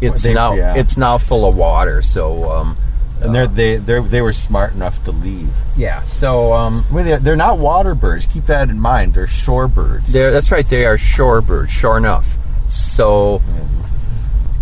It's 0.00 0.22
They- 0.24 0.34
now 0.34 0.54
yeah. 0.54 0.74
it's 0.74 0.96
now 0.96 1.18
full 1.18 1.44
of 1.46 1.56
water. 1.56 2.02
So. 2.02 2.50
Um, 2.50 2.76
And 3.22 3.32
they're, 3.32 3.46
they 3.46 3.76
they 3.76 4.00
they 4.00 4.20
were 4.20 4.32
smart 4.32 4.72
enough 4.74 4.98
to 5.04 5.12
leave. 5.12 5.54
yeah, 5.76 6.02
so 6.02 6.52
um, 6.54 6.84
they're, 6.90 7.20
they're 7.20 7.36
not 7.36 7.56
water 7.58 7.94
birds. 7.94 8.26
Keep 8.26 8.46
that 8.46 8.68
in 8.68 8.80
mind. 8.80 9.14
They're 9.14 9.28
shorebirds. 9.28 10.06
They're, 10.08 10.32
that's 10.32 10.50
right. 10.50 10.68
They 10.68 10.84
are 10.86 10.96
shorebirds, 10.98 11.68
sure 11.70 11.96
enough. 11.96 12.34
So 12.66 13.40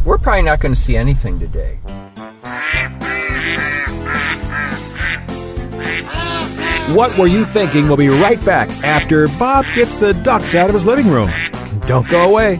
we're 0.04 0.18
probably 0.18 0.42
not 0.42 0.60
going 0.60 0.74
to 0.74 0.80
see 0.80 0.94
anything 0.94 1.40
today. 1.40 1.78
What 6.94 7.16
Were 7.16 7.28
You 7.28 7.44
Thinking? 7.44 7.86
We'll 7.86 7.96
be 7.96 8.08
right 8.08 8.44
back 8.44 8.68
after 8.82 9.28
Bob 9.38 9.64
gets 9.74 9.96
the 9.96 10.12
ducks 10.12 10.56
out 10.56 10.68
of 10.68 10.74
his 10.74 10.84
living 10.84 11.08
room. 11.08 11.30
Don't 11.86 12.08
go 12.08 12.28
away. 12.28 12.56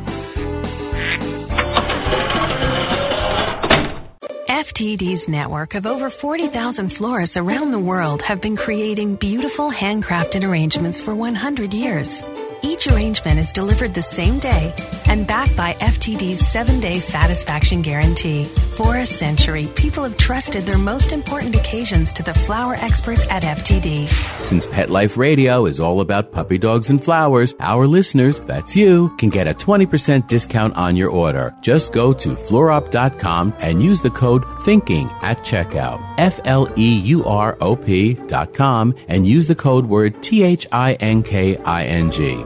FTD's 4.48 5.28
network 5.28 5.74
of 5.74 5.84
over 5.84 6.10
40,000 6.10 6.90
florists 6.90 7.36
around 7.36 7.72
the 7.72 7.78
world 7.78 8.22
have 8.22 8.40
been 8.40 8.56
creating 8.56 9.16
beautiful 9.16 9.70
handcrafted 9.70 10.48
arrangements 10.48 11.00
for 11.00 11.14
100 11.14 11.74
years. 11.74 12.22
Each 12.62 12.86
arrangement 12.88 13.38
is 13.38 13.52
delivered 13.52 13.94
the 13.94 14.02
same 14.02 14.38
day 14.38 14.74
and 15.08 15.26
backed 15.26 15.56
by 15.56 15.72
FTD's 15.74 16.46
seven 16.46 16.78
day 16.78 17.00
satisfaction 17.00 17.80
guarantee. 17.80 18.44
For 18.44 18.98
a 18.98 19.06
century, 19.06 19.66
people 19.74 20.04
have 20.04 20.16
trusted 20.16 20.64
their 20.64 20.78
most 20.78 21.12
important 21.12 21.56
occasions 21.56 22.12
to 22.14 22.22
the 22.22 22.34
flower 22.34 22.74
experts 22.74 23.26
at 23.30 23.42
FTD. 23.42 24.06
Since 24.42 24.66
Pet 24.66 24.90
Life 24.90 25.16
Radio 25.16 25.66
is 25.66 25.80
all 25.80 26.00
about 26.00 26.32
puppy 26.32 26.58
dogs 26.58 26.90
and 26.90 27.02
flowers, 27.02 27.54
our 27.60 27.86
listeners, 27.86 28.38
that's 28.40 28.76
you, 28.76 29.14
can 29.16 29.30
get 29.30 29.48
a 29.48 29.54
20% 29.54 30.26
discount 30.28 30.76
on 30.76 30.96
your 30.96 31.10
order. 31.10 31.54
Just 31.62 31.92
go 31.92 32.12
to 32.12 32.34
fleurop.com 32.34 33.54
and 33.58 33.82
use 33.82 34.02
the 34.02 34.10
code 34.10 34.44
THINKING 34.64 35.10
at 35.22 35.38
checkout. 35.38 36.02
F 36.18 36.40
L 36.44 36.70
E 36.76 36.94
U 36.94 37.24
R 37.24 37.56
O 37.60 37.74
P 37.74 38.14
dot 38.14 38.52
com 38.52 38.94
and 39.08 39.26
use 39.26 39.46
the 39.46 39.54
code 39.54 39.86
word 39.86 40.22
T 40.22 40.42
H 40.42 40.66
I 40.70 40.92
N 40.94 41.22
K 41.22 41.56
I 41.56 41.84
N 41.84 42.10
G. 42.10 42.44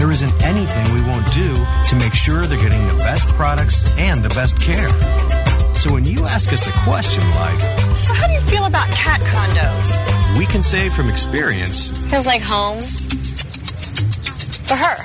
There 0.00 0.10
isn't 0.10 0.32
anything 0.44 0.94
we 0.94 1.02
won't 1.02 1.30
do 1.34 1.54
to 1.90 1.96
make 1.96 2.14
sure 2.14 2.46
they're 2.46 2.58
getting 2.58 2.86
the 2.86 2.94
best 3.04 3.28
products 3.34 3.84
and 3.98 4.22
the 4.24 4.30
best 4.30 4.58
care. 4.58 4.88
So 5.74 5.92
when 5.92 6.06
you 6.06 6.24
ask 6.24 6.50
us 6.54 6.66
a 6.66 6.72
question 6.88 7.22
like, 7.32 7.60
So, 7.94 8.14
how 8.14 8.26
do 8.26 8.32
you 8.32 8.40
feel 8.40 8.64
about 8.64 8.88
cat 8.92 9.20
condos? 9.20 10.38
we 10.38 10.46
can 10.46 10.62
say 10.62 10.88
from 10.88 11.10
experience, 11.10 11.90
Feels 12.10 12.24
like 12.24 12.40
home 12.40 12.80
for 14.64 14.76
her. 14.76 14.96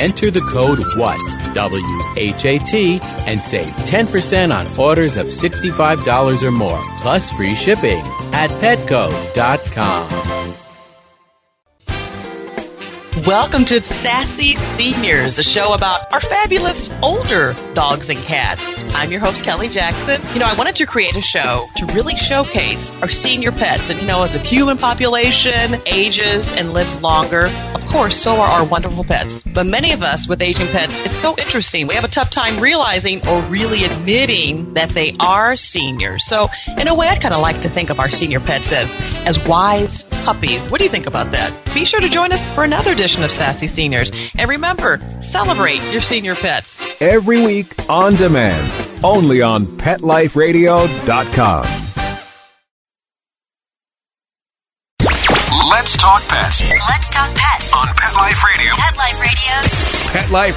Enter 0.00 0.30
the 0.30 0.46
code 0.52 0.78
WHAT, 0.96 1.18
W 1.54 2.00
H 2.16 2.44
A 2.44 2.58
T, 2.58 3.00
and 3.26 3.40
save 3.40 3.66
10% 3.66 4.54
on 4.54 4.78
orders 4.78 5.16
of 5.16 5.26
$65 5.26 6.44
or 6.44 6.52
more, 6.52 6.80
plus 6.98 7.32
free 7.32 7.56
shipping 7.56 7.98
at 8.32 8.50
petco.com. 8.62 10.06
Welcome 13.24 13.64
to 13.66 13.80
Sassy 13.80 14.56
Seniors, 14.56 15.38
a 15.38 15.42
show 15.42 15.72
about 15.72 16.12
our 16.12 16.20
fabulous 16.20 16.90
older 17.02 17.56
dogs 17.72 18.10
and 18.10 18.18
cats. 18.18 18.82
I'm 18.94 19.10
your 19.10 19.20
host, 19.20 19.42
Kelly 19.42 19.70
Jackson. 19.70 20.20
You 20.34 20.40
know, 20.40 20.44
I 20.44 20.54
wanted 20.54 20.76
to 20.76 20.86
create 20.86 21.16
a 21.16 21.22
show 21.22 21.66
to 21.76 21.86
really 21.94 22.14
showcase 22.18 22.92
our 23.00 23.08
senior 23.08 23.52
pets. 23.52 23.88
And, 23.88 23.98
you 24.02 24.06
know, 24.06 24.22
as 24.22 24.34
the 24.34 24.38
human 24.38 24.76
population 24.76 25.80
ages 25.86 26.52
and 26.52 26.74
lives 26.74 27.00
longer, 27.00 27.46
of 27.74 27.86
course, 27.86 28.20
so 28.20 28.34
are 28.36 28.48
our 28.48 28.66
wonderful 28.66 29.02
pets. 29.02 29.42
But 29.42 29.64
many 29.64 29.92
of 29.92 30.02
us 30.02 30.28
with 30.28 30.42
aging 30.42 30.66
pets, 30.66 31.00
it's 31.00 31.16
so 31.16 31.34
interesting. 31.38 31.86
We 31.86 31.94
have 31.94 32.04
a 32.04 32.08
tough 32.08 32.28
time 32.28 32.60
realizing 32.60 33.26
or 33.26 33.40
really 33.44 33.84
admitting 33.84 34.74
that 34.74 34.90
they 34.90 35.16
are 35.20 35.56
seniors. 35.56 36.26
So, 36.26 36.48
in 36.78 36.86
a 36.86 36.94
way, 36.94 37.08
I 37.08 37.16
kind 37.16 37.32
of 37.32 37.40
like 37.40 37.62
to 37.62 37.70
think 37.70 37.88
of 37.88 37.98
our 37.98 38.10
senior 38.10 38.40
pets 38.40 38.72
as, 38.72 38.94
as 39.24 39.42
wise 39.48 40.02
puppies. 40.02 40.68
What 40.68 40.78
do 40.78 40.84
you 40.84 40.90
think 40.90 41.06
about 41.06 41.30
that? 41.32 41.54
Be 41.72 41.86
sure 41.86 42.00
to 42.00 42.08
join 42.10 42.32
us 42.32 42.44
for 42.54 42.64
another 42.64 42.94
edition 43.06 43.22
of 43.22 43.30
Sassy 43.30 43.68
Seniors. 43.68 44.10
And 44.36 44.50
remember, 44.50 45.00
celebrate 45.22 45.80
your 45.92 46.00
senior 46.00 46.34
pets. 46.34 46.82
Every 47.00 47.46
week 47.46 47.72
on 47.88 48.16
demand, 48.16 48.68
only 49.04 49.42
on 49.42 49.66
PetLifeRadio.com. 49.66 51.66
Let's 55.70 55.96
talk 55.96 56.20
pets 56.26 56.68
Let's 56.88 57.08
talk 57.10 57.32
pets 57.36 57.72
on 57.72 57.86
Pet 57.86 58.12
Life 58.14 58.42
Radio. 58.42 58.74
Pet 58.74 58.96
Life 58.96 59.20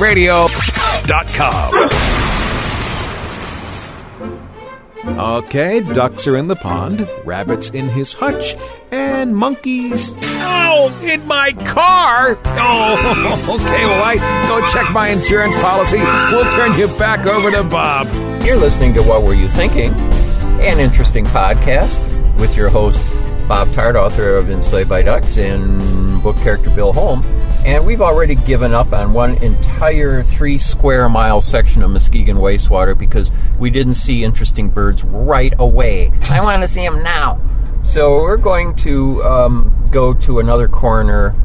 Radio. 0.02 0.48
PetLifeRadio.com. 0.48 2.29
Okay, 5.06 5.80
ducks 5.80 6.28
are 6.28 6.36
in 6.36 6.48
the 6.48 6.56
pond, 6.56 7.08
rabbits 7.24 7.70
in 7.70 7.88
his 7.88 8.14
hutch, 8.14 8.56
and 8.92 9.36
monkeys. 9.36 10.14
Ow! 10.24 11.00
In 11.04 11.26
my 11.26 11.54
car! 11.54 12.38
Oh, 12.46 13.58
okay, 13.62 13.86
well, 13.86 14.04
I 14.04 14.16
go 14.48 14.66
check 14.68 14.92
my 14.92 15.10
insurance 15.10 15.56
policy. 15.56 15.98
We'll 15.98 16.50
turn 16.52 16.78
you 16.78 16.88
back 16.98 17.26
over 17.26 17.50
to 17.50 17.64
Bob. 17.64 18.08
You're 18.44 18.58
listening 18.58 18.94
to 18.96 19.02
What 19.04 19.24
Were 19.24 19.34
You 19.34 19.48
Thinking? 19.50 19.94
An 20.62 20.80
interesting 20.80 21.26
podcast 21.26 21.98
with 22.38 22.56
your 22.58 22.70
host, 22.70 23.00
Bob 23.48 23.70
Tarte, 23.70 23.96
author 23.96 24.36
of 24.36 24.50
Enslaved 24.50 24.90
by 24.90 25.02
Ducks 25.02 25.38
and 25.38 26.22
book 26.22 26.36
character 26.38 26.70
Bill 26.72 26.92
Holm. 26.92 27.22
And 27.66 27.86
we've 27.86 28.02
already 28.02 28.36
given 28.36 28.74
up 28.74 28.94
on 28.94 29.14
one 29.14 29.36
entire 29.44 30.24
three 30.24 30.58
square 30.58 31.10
mile 31.10 31.42
section 31.42 31.84
of 31.84 31.92
Muskegon 31.92 32.38
wastewater 32.38 32.98
because 32.98 33.32
we 33.60 33.70
didn't 33.70 33.96
see 33.96 34.24
interesting 34.24 34.70
birds 34.70 35.04
right 35.04 35.54
away. 35.60 36.12
I 36.30 36.42
want 36.42 36.62
to 36.62 36.68
see 36.68 36.88
them 36.88 37.04
now. 37.04 37.40
So 37.84 38.22
we're 38.22 38.38
going 38.38 38.76
to 38.78 39.24
um, 39.24 39.88
go 39.92 40.14
to 40.14 40.40
another 40.40 40.68
corner 40.68 41.36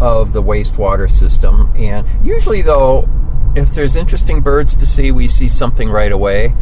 of 0.00 0.32
the 0.32 0.42
wastewater 0.42 1.10
system. 1.10 1.72
And 1.76 2.06
usually, 2.24 2.62
though, 2.62 3.08
if 3.54 3.74
there's 3.74 3.96
interesting 3.96 4.40
birds 4.40 4.74
to 4.76 4.86
see, 4.86 5.10
we 5.10 5.28
see 5.28 5.48
something 5.48 5.88
right 5.88 6.12
away. 6.12 6.54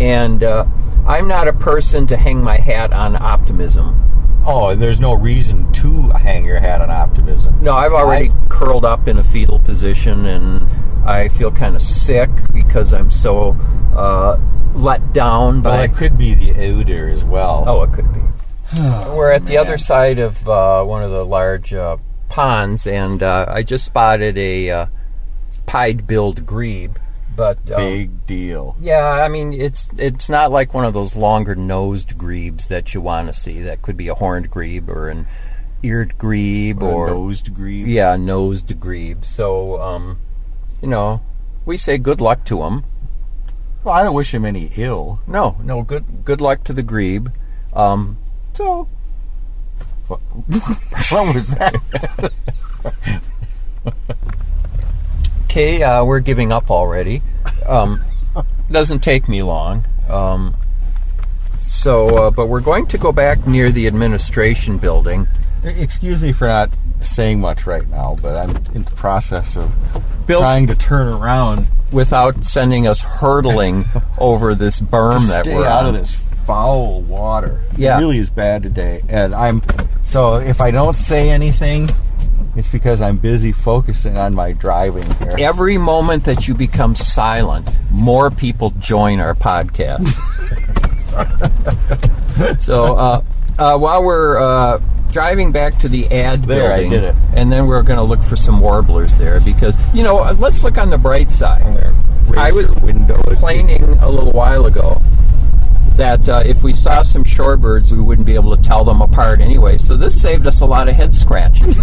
And 0.00 0.42
uh, 0.42 0.66
I'm 1.06 1.28
not 1.28 1.48
a 1.48 1.52
person 1.52 2.06
to 2.08 2.16
hang 2.16 2.42
my 2.42 2.56
hat 2.56 2.92
on 2.92 3.16
optimism. 3.16 3.98
Oh, 4.44 4.70
and 4.70 4.82
there's 4.82 4.98
no 5.00 5.14
reason 5.14 5.70
to 5.74 6.08
hang 6.10 6.44
your 6.44 6.58
hat 6.58 6.80
on 6.80 6.90
optimism. 6.90 7.62
No, 7.62 7.72
I've 7.74 7.92
already 7.92 8.30
I- 8.30 8.46
curled 8.48 8.84
up 8.84 9.06
in 9.08 9.18
a 9.18 9.22
fetal 9.22 9.58
position 9.60 10.26
and 10.26 10.68
I 11.08 11.28
feel 11.28 11.50
kind 11.50 11.76
of 11.76 11.82
sick 11.82 12.30
because 12.52 12.92
I'm 12.92 13.10
so 13.10 13.56
uh, 13.96 14.38
let 14.72 15.12
down 15.12 15.62
Well, 15.62 15.74
by. 15.78 15.84
it 15.84 15.94
could 15.94 16.16
be 16.18 16.34
the 16.34 16.52
odor 16.60 17.08
as 17.08 17.22
well. 17.24 17.64
Oh, 17.66 17.82
it 17.82 17.92
could 17.92 18.12
be. 18.12 18.20
We're 18.80 19.32
at 19.32 19.46
the 19.46 19.58
other 19.58 19.78
side 19.78 20.18
of 20.18 20.48
uh, 20.48 20.82
one 20.84 21.02
of 21.02 21.10
the 21.10 21.24
large 21.24 21.74
uh, 21.74 21.98
ponds, 22.28 22.86
and 22.86 23.22
uh, 23.22 23.44
I 23.48 23.62
just 23.62 23.84
spotted 23.84 24.38
a 24.38 24.70
uh, 24.70 24.86
pied-billed 25.66 26.46
grebe. 26.46 26.96
But 27.34 27.70
um, 27.70 27.76
Big 27.76 28.26
deal. 28.26 28.76
yeah, 28.80 29.06
I 29.06 29.28
mean 29.28 29.52
it's 29.52 29.88
it's 29.96 30.28
not 30.28 30.50
like 30.50 30.74
one 30.74 30.84
of 30.84 30.92
those 30.92 31.16
longer 31.16 31.54
nosed 31.54 32.18
grebes 32.18 32.68
that 32.68 32.92
you 32.94 33.00
want 33.00 33.28
to 33.28 33.32
see. 33.32 33.60
That 33.62 33.80
could 33.82 33.96
be 33.96 34.08
a 34.08 34.14
horned 34.14 34.50
grebe 34.50 34.88
or 34.90 35.08
an 35.08 35.26
eared 35.82 36.16
grebe 36.18 36.82
Or 36.82 36.92
or, 36.92 37.06
a 37.08 37.10
nosed 37.10 37.54
grebe. 37.54 37.88
Yeah, 37.88 38.16
nosed 38.16 38.78
grebe. 38.78 39.24
So 39.24 39.80
um, 39.80 40.18
you 40.82 40.88
know, 40.88 41.22
we 41.64 41.76
say 41.76 41.96
good 41.98 42.20
luck 42.20 42.44
to 42.46 42.58
them. 42.58 42.84
Well, 43.82 43.94
I 43.94 44.02
don't 44.02 44.14
wish 44.14 44.32
him 44.34 44.44
any 44.44 44.70
ill. 44.76 45.20
No, 45.26 45.56
no, 45.62 45.82
good 45.82 46.04
good 46.24 46.40
luck 46.40 46.64
to 46.64 46.72
the 46.72 46.82
grebe. 46.82 47.28
Um, 47.72 48.18
so 48.52 48.88
What, 50.06 50.20
what 51.10 51.34
was 51.34 51.46
that? 51.48 51.74
Okay, 55.52 55.82
uh, 55.82 56.02
we're 56.02 56.20
giving 56.20 56.50
up 56.50 56.70
already. 56.70 57.20
Um, 57.68 58.02
doesn't 58.70 59.00
take 59.00 59.28
me 59.28 59.42
long. 59.42 59.84
Um, 60.08 60.56
so, 61.60 62.08
uh, 62.28 62.30
but 62.30 62.46
we're 62.46 62.62
going 62.62 62.86
to 62.86 62.96
go 62.96 63.12
back 63.12 63.46
near 63.46 63.70
the 63.70 63.86
administration 63.86 64.78
building. 64.78 65.28
Excuse 65.62 66.22
me 66.22 66.32
for 66.32 66.46
not 66.48 66.70
saying 67.02 67.42
much 67.42 67.66
right 67.66 67.86
now, 67.90 68.16
but 68.22 68.34
I'm 68.34 68.56
in 68.74 68.84
the 68.84 68.92
process 68.92 69.54
of 69.54 69.74
Bill's- 70.26 70.40
trying 70.40 70.68
to 70.68 70.74
turn 70.74 71.08
around 71.08 71.66
without 71.92 72.44
sending 72.44 72.86
us 72.86 73.02
hurtling 73.02 73.84
over 74.18 74.54
this 74.54 74.80
berm 74.80 75.28
that 75.28 75.46
we're 75.46 75.66
out 75.66 75.84
on. 75.84 75.94
of 75.94 76.00
this 76.00 76.14
foul 76.46 77.02
water. 77.02 77.60
Yeah. 77.76 77.98
It 77.98 78.00
really 78.00 78.16
is 78.16 78.30
bad 78.30 78.62
today, 78.62 79.02
and 79.06 79.34
I'm 79.34 79.60
so 80.06 80.36
if 80.36 80.62
I 80.62 80.70
don't 80.70 80.96
say 80.96 81.28
anything, 81.28 81.90
it's 82.56 82.68
because 82.68 83.00
I'm 83.00 83.16
busy 83.16 83.52
focusing 83.52 84.16
on 84.16 84.34
my 84.34 84.52
driving 84.52 85.10
here. 85.16 85.36
Every 85.38 85.78
moment 85.78 86.24
that 86.24 86.46
you 86.48 86.54
become 86.54 86.94
silent, 86.94 87.68
more 87.90 88.30
people 88.30 88.70
join 88.78 89.20
our 89.20 89.34
podcast. 89.34 90.06
so, 92.60 92.96
uh, 92.96 93.22
uh, 93.58 93.78
while 93.78 94.02
we're 94.02 94.38
uh, 94.38 94.80
driving 95.10 95.52
back 95.52 95.78
to 95.78 95.88
the 95.88 96.10
ad 96.10 96.42
There, 96.44 96.72
I 96.72 96.82
building, 96.82 96.90
did 96.90 97.04
it. 97.04 97.16
and 97.34 97.50
then 97.52 97.66
we're 97.66 97.82
going 97.82 97.98
to 97.98 98.04
look 98.04 98.22
for 98.22 98.36
some 98.36 98.60
warblers 98.60 99.14
there 99.16 99.40
because 99.40 99.74
you 99.94 100.02
know, 100.02 100.16
let's 100.38 100.64
look 100.64 100.78
on 100.78 100.90
the 100.90 100.98
bright 100.98 101.30
side. 101.30 101.62
I 102.36 102.50
was 102.52 102.68
complaining 102.68 103.82
a 103.98 104.08
little 104.08 104.32
while 104.32 104.66
ago 104.66 105.02
that 105.96 106.28
uh, 106.28 106.42
if 106.44 106.62
we 106.62 106.72
saw 106.72 107.02
some 107.02 107.24
shorebirds, 107.24 107.92
we 107.92 108.00
wouldn't 108.00 108.26
be 108.26 108.34
able 108.34 108.56
to 108.56 108.62
tell 108.62 108.84
them 108.84 109.00
apart 109.00 109.40
anyway. 109.40 109.76
So 109.76 109.96
this 109.96 110.20
saved 110.20 110.46
us 110.46 110.60
a 110.60 110.66
lot 110.66 110.88
of 110.88 110.94
head 110.94 111.14
scratching. 111.14 111.74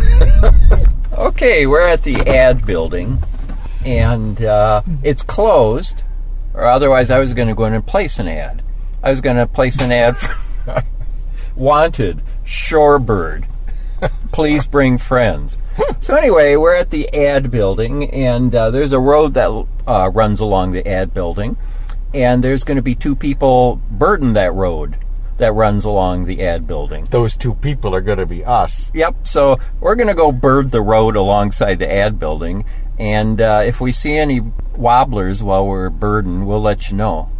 okay, 1.14 1.66
we're 1.68 1.88
at 1.88 2.04
the 2.04 2.16
ad 2.28 2.66
building, 2.66 3.20
and 3.86 4.42
uh, 4.44 4.82
it's 5.04 5.24
closed, 5.24 6.04
or 6.54 6.66
otherwise, 6.66 7.12
I 7.12 7.20
was 7.20 7.34
going 7.34 7.48
to 7.48 7.56
go 7.56 7.66
in 7.66 7.74
and 7.74 7.86
place 7.86 8.20
an 8.20 8.28
ad. 8.28 8.62
I 9.02 9.10
was 9.10 9.22
going 9.22 9.38
to 9.38 9.48
place 9.48 9.82
an 9.82 9.92
ad 9.92 10.18
for 10.18 10.84
wanted 11.56 12.22
shorebird. 12.46 13.46
Please 14.32 14.66
bring 14.66 14.98
friends. 14.98 15.58
So 16.00 16.16
anyway, 16.16 16.56
we're 16.56 16.76
at 16.76 16.90
the 16.90 17.14
ad 17.14 17.52
building, 17.52 18.10
and 18.12 18.54
uh, 18.54 18.72
there's 18.72 18.94
a 18.94 19.00
road 19.00 19.34
that 19.36 19.66
uh, 19.88 20.10
runs 20.10 20.40
along 20.40 20.72
the 20.72 20.88
ad 20.88 21.14
building, 21.14 21.58
and 22.14 22.44
there's 22.44 22.64
going 22.64 22.78
to 22.78 22.82
be 22.82 22.96
two 22.96 23.16
people 23.16 23.82
burden 23.92 24.34
that 24.34 24.54
road 24.54 24.98
that 25.38 25.54
runs 25.54 25.86
along 25.86 26.26
the 26.26 26.44
ad 26.44 26.68
building. 26.68 27.06
Those 27.10 27.36
two 27.36 27.56
people 27.56 27.96
are 27.96 28.02
going 28.02 28.18
to 28.18 28.26
be 28.26 28.44
us. 28.44 28.92
Yep. 28.94 29.26
So 29.26 29.58
we're 29.80 29.96
going 29.96 30.10
to 30.10 30.14
go 30.14 30.32
bird 30.32 30.72
the 30.72 30.82
road 30.82 31.16
alongside 31.16 31.80
the 31.80 31.92
ad 31.92 32.20
building, 32.20 32.66
and 32.98 33.40
uh, 33.40 33.64
if 33.66 33.80
we 33.80 33.92
see 33.92 34.18
any 34.18 34.42
wobblers 34.76 35.42
while 35.42 35.66
we're 35.66 35.90
birding, 35.90 36.46
we'll 36.46 36.62
let 36.62 36.90
you 36.90 36.98
know. 36.98 37.32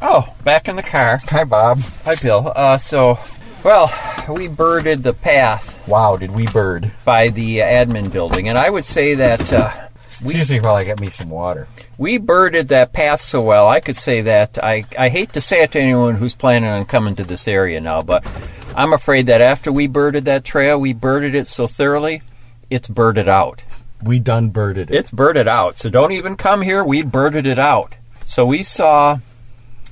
Oh, 0.00 0.34
back 0.44 0.68
in 0.68 0.76
the 0.76 0.82
car. 0.82 1.20
Hi, 1.24 1.44
Bob. 1.44 1.80
Hi, 2.04 2.14
Bill. 2.16 2.52
Uh, 2.54 2.78
so, 2.78 3.18
well, 3.64 3.90
we 4.28 4.48
birded 4.48 5.02
the 5.02 5.14
path. 5.14 5.86
Wow, 5.88 6.16
did 6.16 6.32
we 6.32 6.46
bird? 6.46 6.90
By 7.04 7.28
the 7.28 7.58
admin 7.58 8.12
building, 8.12 8.48
and 8.48 8.58
I 8.58 8.68
would 8.70 8.84
say 8.84 9.14
that 9.14 9.52
uh, 9.52 9.85
we 10.24 10.36
usually 10.36 10.60
probably 10.60 10.84
get 10.84 11.00
me 11.00 11.10
some 11.10 11.30
water. 11.30 11.68
We 11.98 12.18
birded 12.18 12.68
that 12.68 12.92
path 12.92 13.22
so 13.22 13.40
well. 13.42 13.68
I 13.68 13.80
could 13.80 13.96
say 13.96 14.22
that. 14.22 14.58
I 14.62 14.84
I 14.98 15.08
hate 15.08 15.32
to 15.34 15.40
say 15.40 15.62
it 15.62 15.72
to 15.72 15.80
anyone 15.80 16.16
who's 16.16 16.34
planning 16.34 16.70
on 16.70 16.84
coming 16.84 17.16
to 17.16 17.24
this 17.24 17.46
area 17.48 17.80
now, 17.80 18.02
but 18.02 18.26
I'm 18.74 18.92
afraid 18.92 19.26
that 19.26 19.40
after 19.40 19.72
we 19.72 19.86
birded 19.86 20.26
that 20.26 20.44
trail, 20.44 20.78
we 20.78 20.92
birded 20.92 21.34
it 21.34 21.46
so 21.46 21.66
thoroughly, 21.66 22.22
it's 22.68 22.88
birded 22.88 23.28
out. 23.28 23.62
We 24.02 24.18
done 24.18 24.50
birded 24.50 24.90
it. 24.90 24.94
It's 24.94 25.10
birded 25.10 25.48
out. 25.48 25.78
So 25.78 25.88
don't 25.88 26.12
even 26.12 26.36
come 26.36 26.60
here. 26.62 26.84
We 26.84 27.02
birded 27.02 27.46
it 27.46 27.58
out. 27.58 27.96
So 28.26 28.44
we 28.44 28.62
saw 28.62 29.18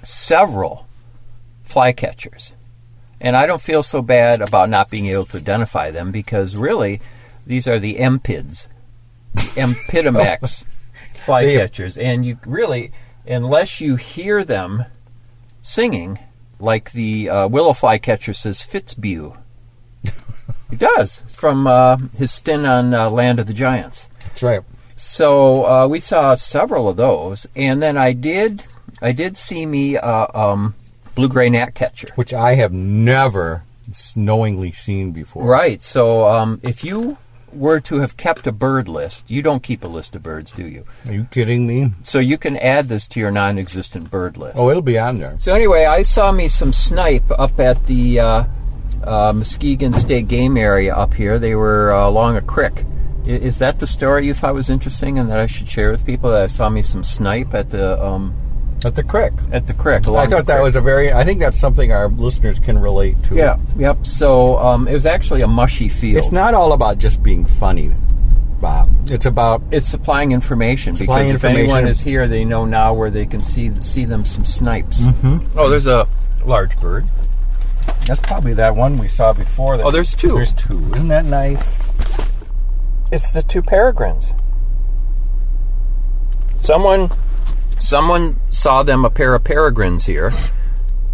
several 0.03 0.87
flycatchers. 1.67 2.53
And 3.21 3.37
I 3.37 3.47
don't 3.47 3.63
feel 3.63 3.83
so 3.83 4.03
bad 4.03 4.43
about 4.43 4.69
not 4.69 4.91
being 4.91 5.07
able 5.07 5.25
to 5.27 5.39
identify 5.39 5.91
them 5.91 6.13
because 6.13 6.57
really, 6.57 7.01
these 7.47 7.67
are 7.67 7.79
the 7.79 7.99
empids, 7.99 8.69
Empidonax 9.35 10.65
flycatchers. 11.25 12.03
And 12.03 12.25
you 12.25 12.39
really, 12.47 12.93
unless 13.27 13.81
you 13.81 13.97
hear 13.97 14.45
them 14.45 14.85
singing, 15.63 16.19
like 16.59 16.93
the 16.93 17.29
uh, 17.29 17.49
willow 17.49 17.73
flycatcher 17.73 18.35
says 18.35 18.59
Fitzbew. 18.61 19.37
he 20.71 20.77
does, 20.77 21.19
from 21.29 21.67
uh, 21.67 21.99
his 22.17 22.33
stint 22.33 22.67
on 22.67 22.95
uh, 22.95 23.11
Land 23.11 23.41
of 23.41 23.47
the 23.47 23.55
Giants. 23.55 24.09
That's 24.21 24.43
right. 24.43 24.63
So 24.97 25.67
uh, 25.67 25.87
we 25.89 26.01
saw 26.01 26.35
several 26.37 26.89
of 26.89 26.97
those, 26.97 27.47
and 27.57 27.83
then 27.83 27.97
I 27.97 28.13
did, 28.13 28.63
I 29.03 29.13
did 29.13 29.37
see 29.37 29.67
me 29.67 29.97
uh, 29.97 30.27
um, 30.35 30.75
blue 31.15 31.29
gray 31.29 31.49
gnatcatcher, 31.49 32.11
which 32.15 32.33
I 32.33 32.55
have 32.55 32.73
never 32.73 33.65
knowingly 34.17 34.73
seen 34.73 35.13
before. 35.13 35.45
Right. 35.45 35.83
So 35.83 36.29
um, 36.29 36.61
if 36.63 36.85
you 36.85 37.19
were 37.55 37.81
to 37.81 37.97
have 37.97 38.17
kept 38.17 38.47
a 38.47 38.53
bird 38.53 38.89
list, 38.89 39.25
you 39.29 39.43
don't 39.43 39.63
keep 39.63 39.85
a 39.85 39.89
list 39.89 40.15
of 40.17 40.23
birds, 40.23 40.53
do 40.53 40.67
you? 40.67 40.85
Are 41.07 41.13
you 41.13 41.25
kidding 41.31 41.67
me? 41.67 41.93
So 42.03 42.19
you 42.19 42.39
can 42.39 42.57
add 42.57 42.89
this 42.89 43.07
to 43.09 43.21
your 43.21 43.31
non-existent 43.31 44.11
bird 44.11 44.37
list. 44.37 44.57
Oh, 44.59 44.71
it'll 44.71 44.83
be 44.83 44.99
on 44.99 45.19
there. 45.19 45.39
So 45.39 45.55
anyway, 45.55 45.85
I 45.85 46.03
saw 46.03 46.33
me 46.33 46.49
some 46.49 46.73
snipe 46.73 47.31
up 47.31 47.59
at 47.61 47.87
the 47.87 48.21
uh, 48.21 48.45
uh, 49.03 49.33
Muskegon 49.33 49.95
State 49.95 50.29
Game 50.29 50.57
Area 50.57 50.95
up 50.95 51.15
here. 51.15 51.39
They 51.39 51.55
were 51.55 51.93
uh, 51.93 52.09
along 52.09 52.37
a 52.37 52.43
creek. 52.43 52.85
Is 53.27 53.59
that 53.61 53.79
the 53.79 53.87
story 53.87 54.27
you 54.27 54.35
thought 54.35 54.53
was 54.53 54.69
interesting 54.69 55.19
and 55.19 55.31
that 55.31 55.41
I 55.41 55.47
should 55.47 55.67
share 55.67 55.91
with 55.91 56.05
people? 56.05 56.31
That 56.31 56.43
I 56.43 56.47
saw 56.47 56.69
me 56.69 56.83
some 56.83 57.03
snipe 57.03 57.55
at 57.55 57.71
the 57.71 58.03
um, 58.03 58.35
at 58.85 58.95
the 58.95 59.03
crick. 59.03 59.33
At 59.53 59.67
the 59.67 59.75
creek. 59.75 60.07
I 60.09 60.27
thought 60.27 60.47
that 60.47 60.63
was 60.63 60.77
a 60.77 60.81
very. 60.81 61.13
I 61.13 61.25
think 61.25 61.41
that's 61.41 61.59
something 61.59 61.93
our 61.93 62.09
listeners 62.09 62.59
can 62.59 62.79
relate 62.79 63.23
to. 63.25 63.35
Yeah. 63.37 63.59
Yep. 63.77 64.07
So 64.07 64.59
um, 64.59 64.89
it 64.89 64.95
was 64.95 65.07
actually 65.07 65.43
a 65.43 65.47
mushy 65.47 65.89
field. 65.89 66.19
It's 66.19 66.33
not 66.33 66.55
all 66.55 66.73
about 66.73 66.99
just 66.99 67.23
being 67.23 67.45
funny, 67.45 67.93
Bob. 68.61 69.11
It's 69.11 69.27
about 69.27 69.63
it's 69.71 69.87
supplying 69.87 70.33
information 70.33 70.97
Supplying 70.97 71.29
because 71.33 71.45
if 71.45 71.45
anyone 71.45 71.87
is 71.87 72.01
here, 72.01 72.29
they 72.29 72.45
know 72.45 72.65
now 72.65 72.95
where 72.95 73.11
they 73.11 73.27
can 73.27 73.43
see 73.43 73.71
see 73.81 74.05
them 74.05 74.25
some 74.25 74.45
snipes. 74.45 75.01
Mhm. 75.03 75.47
Oh, 75.57 75.69
there's 75.69 75.87
a 75.87 76.07
large 76.45 76.79
bird. 76.81 77.07
That's 78.07 78.21
probably 78.21 78.53
that 78.55 78.77
one 78.77 78.99
we 78.99 79.09
saw 79.09 79.33
before. 79.33 79.75
Oh, 79.83 79.91
there's 79.91 80.15
two. 80.15 80.35
There's 80.35 80.53
two. 80.53 80.79
Isn't 80.95 81.09
that 81.09 81.25
nice? 81.25 81.77
It's 83.13 83.31
the 83.31 83.43
two 83.43 83.63
peregrines. 83.63 84.33
Someone, 86.57 87.11
someone 87.85 88.41
saw 88.51 88.83
them 88.83 89.05
a 89.05 89.11
pair 89.11 89.35
of 89.35 89.45
peregrines 89.45 90.07
here, 90.07 90.33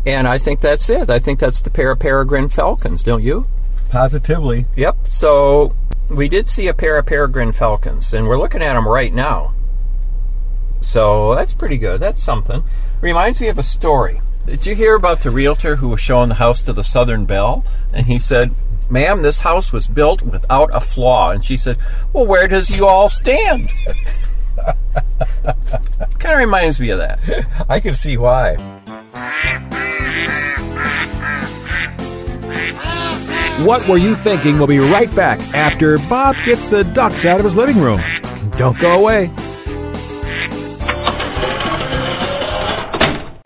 and 0.07 0.27
I 0.27 0.39
think 0.39 0.61
that's 0.61 0.89
it. 0.89 1.11
I 1.11 1.19
think 1.19 1.41
that's 1.41 1.61
the 1.61 1.71
pair 1.71 1.91
of 1.91 1.99
peregrine 1.99 2.49
falcons, 2.49 3.03
don't 3.03 3.23
you? 3.23 3.47
Positively. 3.89 4.67
Yep. 4.77 5.09
So 5.09 5.75
we 6.09 6.29
did 6.29 6.47
see 6.47 6.69
a 6.69 6.75
pair 6.75 6.97
of 6.97 7.07
peregrine 7.07 7.53
falcons, 7.53 8.15
and 8.15 8.27
we're 8.27 8.39
looking 8.39 8.63
at 8.63 8.75
them 8.75 8.87
right 8.87 9.13
now. 9.13 9.53
So 10.81 11.35
that's 11.35 11.53
pretty 11.53 11.77
good. 11.77 12.01
That's 12.01 12.23
something. 12.23 12.63
Reminds 13.01 13.41
me 13.41 13.49
of 13.49 13.59
a 13.59 13.63
story. 13.63 14.21
Did 14.47 14.65
you 14.65 14.75
hear 14.75 14.95
about 14.95 15.21
the 15.21 15.31
realtor 15.31 15.77
who 15.77 15.89
was 15.89 16.01
showing 16.01 16.31
the 16.31 16.37
house 16.37 16.63
to 16.63 16.73
the 16.73 16.85
Southern 16.85 17.27
Belle? 17.27 17.65
And 17.93 18.07
he 18.07 18.19
said, 18.19 18.55
Ma'am, 18.89 19.23
this 19.23 19.41
house 19.41 19.73
was 19.73 19.87
built 19.87 20.23
without 20.23 20.71
a 20.73 20.81
flaw. 20.81 21.31
And 21.31 21.45
she 21.45 21.57
said, 21.57 21.79
Well, 22.13 22.27
where 22.27 22.49
does 22.49 22.71
you 22.71 22.87
all 22.87 23.09
stand? 23.09 23.69
kind 26.19 26.35
of 26.35 26.39
reminds 26.39 26.79
me 26.79 26.91
of 26.91 26.99
that. 26.99 27.19
I 27.69 27.81
can 27.81 27.95
see 27.95 28.17
why. 28.17 28.57
What 33.65 33.87
Were 33.87 33.99
You 33.99 34.15
Thinking? 34.15 34.57
We'll 34.57 34.67
be 34.67 34.79
right 34.79 35.15
back 35.15 35.39
after 35.55 35.99
Bob 35.99 36.37
gets 36.45 36.67
the 36.69 36.83
ducks 36.83 37.27
out 37.27 37.41
of 37.41 37.45
his 37.45 37.57
living 37.57 37.79
room. 37.79 38.01
Don't 38.57 38.79
go 38.79 38.99
away. 38.99 39.27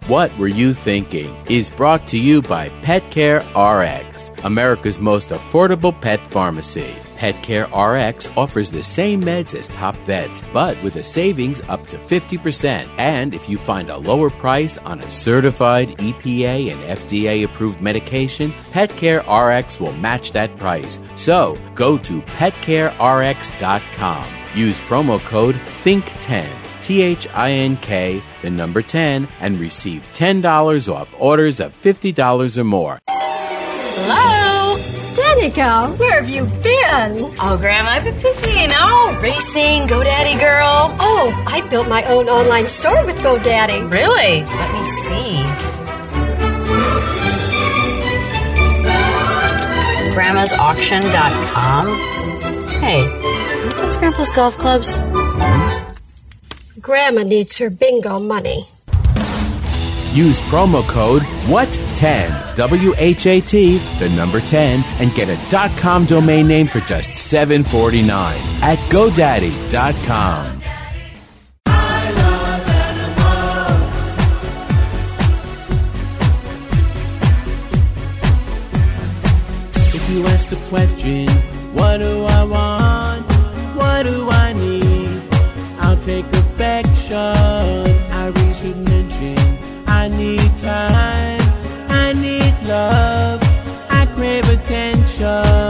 What 0.06 0.36
Were 0.38 0.46
You 0.48 0.74
Thinking 0.74 1.34
is 1.48 1.70
brought 1.70 2.06
to 2.08 2.18
you 2.18 2.42
by 2.42 2.68
PetCare 2.82 3.40
RX, 3.56 4.30
America's 4.44 5.00
most 5.00 5.30
affordable 5.30 5.98
pet 6.00 6.24
pharmacy. 6.26 6.94
PetCare 7.16 7.68
RX 7.72 8.28
offers 8.36 8.70
the 8.70 8.82
same 8.82 9.22
meds 9.22 9.54
as 9.54 9.68
top 9.68 9.96
vets, 9.98 10.42
but 10.52 10.80
with 10.82 10.96
a 10.96 11.02
savings 11.02 11.60
up 11.68 11.86
to 11.88 11.98
50%. 11.98 12.88
And 12.98 13.34
if 13.34 13.48
you 13.48 13.56
find 13.58 13.90
a 13.90 13.96
lower 13.96 14.30
price 14.30 14.78
on 14.78 15.00
a 15.00 15.10
certified 15.10 15.88
EPA 15.98 16.72
and 16.72 16.82
FDA 16.82 17.44
approved 17.44 17.80
medication, 17.80 18.50
PetCare 18.72 19.22
RX 19.26 19.80
will 19.80 19.92
match 19.94 20.32
that 20.32 20.56
price. 20.56 20.98
So 21.16 21.56
go 21.74 21.98
to 21.98 22.20
petcarerx.com. 22.22 24.24
Use 24.54 24.80
promo 24.82 25.18
code 25.20 25.56
THINK10. 25.84 26.48
T 26.80 27.00
H 27.00 27.26
I 27.32 27.50
N 27.50 27.78
K, 27.78 28.22
the 28.42 28.50
number 28.50 28.82
10, 28.82 29.26
and 29.40 29.58
receive 29.58 30.06
$10 30.12 30.92
off 30.92 31.14
orders 31.18 31.58
of 31.58 31.72
$50 31.80 32.58
or 32.58 32.64
more. 32.64 32.98
Hello? 33.08 34.33
Danica, 35.34 35.98
where 35.98 36.22
have 36.22 36.30
you 36.30 36.44
been? 36.44 37.34
Oh, 37.40 37.56
Grandma, 37.60 37.90
I've 37.90 38.04
been 38.04 38.14
busy, 38.20 38.52
you 38.52 38.68
know, 38.68 39.18
racing, 39.20 39.88
GoDaddy 39.88 40.38
girl. 40.38 40.94
Oh, 41.00 41.44
I 41.48 41.60
built 41.68 41.88
my 41.88 42.04
own 42.04 42.28
online 42.28 42.68
store 42.68 43.04
with 43.04 43.16
GoDaddy. 43.18 43.92
Really? 43.92 44.44
Let 44.44 44.72
me 44.72 44.84
see. 44.84 45.42
Grandma'sAuction.com. 50.14 51.86
Hey, 52.80 53.02
those 53.76 53.96
Grandpa's 53.96 54.30
golf 54.30 54.56
clubs? 54.56 54.98
Hmm? 54.98 56.80
Grandma 56.80 57.24
needs 57.24 57.58
her 57.58 57.70
bingo 57.70 58.20
money. 58.20 58.68
Use 60.14 60.40
promo 60.42 60.86
code 60.88 61.22
WHAT10, 61.48 62.56
W 62.56 62.94
H 62.96 63.26
A 63.26 63.40
T, 63.40 63.78
the 63.98 64.08
number 64.10 64.40
10, 64.40 64.84
and 65.00 65.12
get 65.12 65.28
a 65.28 65.36
.com 65.76 66.06
domain 66.06 66.46
name 66.46 66.68
for 66.68 66.78
just 66.80 67.10
$7.49 67.10 68.08
at 68.62 68.78
GoDaddy.com. 68.90 70.60
If 79.96 80.10
you 80.10 80.26
ask 80.28 80.48
the 80.48 80.56
question, 80.68 81.28
what 81.74 81.98
do 81.98 82.24
I 82.24 82.44
want? 82.44 83.26
What 83.76 84.04
do 84.04 84.30
I 84.30 84.52
need? 84.52 85.22
I'll 85.80 85.98
take 86.00 86.26
affection. 86.26 87.83
Time. 90.64 91.40
I 91.90 92.12
need 92.14 92.54
love. 92.66 93.40
I 93.90 94.06
crave 94.14 94.48
attention. 94.48 95.63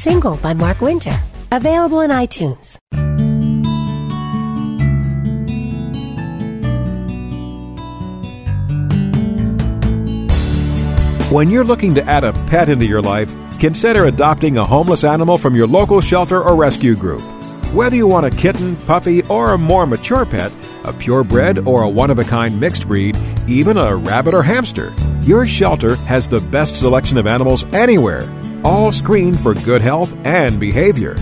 Single 0.00 0.36
by 0.36 0.54
Mark 0.54 0.80
Winter. 0.80 1.16
Available 1.52 1.98
on 1.98 2.08
iTunes. 2.08 2.78
When 11.30 11.50
you're 11.50 11.64
looking 11.64 11.94
to 11.94 12.02
add 12.04 12.24
a 12.24 12.32
pet 12.32 12.68
into 12.68 12.86
your 12.86 13.02
life, 13.02 13.32
consider 13.60 14.06
adopting 14.06 14.56
a 14.56 14.64
homeless 14.64 15.04
animal 15.04 15.36
from 15.36 15.54
your 15.54 15.66
local 15.66 16.00
shelter 16.00 16.42
or 16.42 16.56
rescue 16.56 16.96
group. 16.96 17.20
Whether 17.72 17.94
you 17.94 18.06
want 18.06 18.26
a 18.26 18.30
kitten, 18.30 18.76
puppy, 18.76 19.22
or 19.24 19.52
a 19.52 19.58
more 19.58 19.86
mature 19.86 20.24
pet, 20.24 20.50
a 20.84 20.92
purebred 20.92 21.68
or 21.68 21.82
a 21.82 21.88
one 21.88 22.10
of 22.10 22.18
a 22.18 22.24
kind 22.24 22.58
mixed 22.58 22.88
breed, 22.88 23.16
even 23.46 23.76
a 23.76 23.94
rabbit 23.94 24.34
or 24.34 24.42
hamster, 24.42 24.92
your 25.22 25.46
shelter 25.46 25.94
has 25.96 26.26
the 26.26 26.40
best 26.40 26.80
selection 26.80 27.18
of 27.18 27.26
animals 27.26 27.64
anywhere, 27.74 28.22
all 28.64 28.92
screened 28.92 29.40
for 29.40 29.54
good 29.54 29.82
health 29.82 30.14
and 30.24 30.58
behavior. 30.58 31.14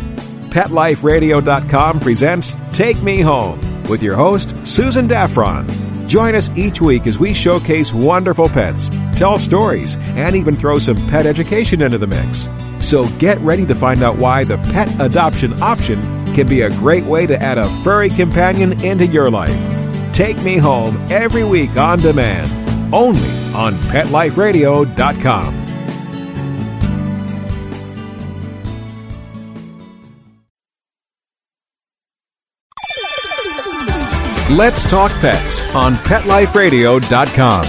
PetLifeRadio.com 0.50 2.00
presents 2.00 2.56
Take 2.72 3.02
Me 3.02 3.20
Home 3.20 3.60
with 3.84 4.02
your 4.02 4.16
host, 4.16 4.54
Susan 4.66 5.06
Daffron. 5.08 5.68
Join 6.08 6.34
us 6.34 6.50
each 6.56 6.80
week 6.80 7.06
as 7.06 7.18
we 7.18 7.34
showcase 7.34 7.92
wonderful 7.92 8.48
pets, 8.48 8.88
tell 9.12 9.38
stories, 9.38 9.98
and 9.98 10.34
even 10.34 10.56
throw 10.56 10.78
some 10.78 10.96
pet 11.08 11.26
education 11.26 11.82
into 11.82 11.98
the 11.98 12.06
mix. 12.06 12.48
So 12.80 13.06
get 13.18 13.38
ready 13.40 13.66
to 13.66 13.74
find 13.74 14.02
out 14.02 14.16
why 14.16 14.44
the 14.44 14.56
pet 14.58 14.88
adoption 15.00 15.62
option 15.62 16.00
can 16.34 16.46
be 16.46 16.62
a 16.62 16.70
great 16.70 17.04
way 17.04 17.26
to 17.26 17.40
add 17.40 17.58
a 17.58 17.68
furry 17.82 18.08
companion 18.08 18.80
into 18.82 19.06
your 19.06 19.30
life. 19.30 19.58
Take 20.12 20.42
Me 20.42 20.56
Home 20.56 20.96
every 21.10 21.44
week 21.44 21.76
on 21.76 21.98
demand, 21.98 22.50
only 22.94 23.28
on 23.54 23.74
PetLifeRadio.com. 23.74 25.57
Let's 34.50 34.88
Talk 34.88 35.10
Pets 35.20 35.74
on 35.74 35.94
PetLifeRadio.com. 35.96 37.64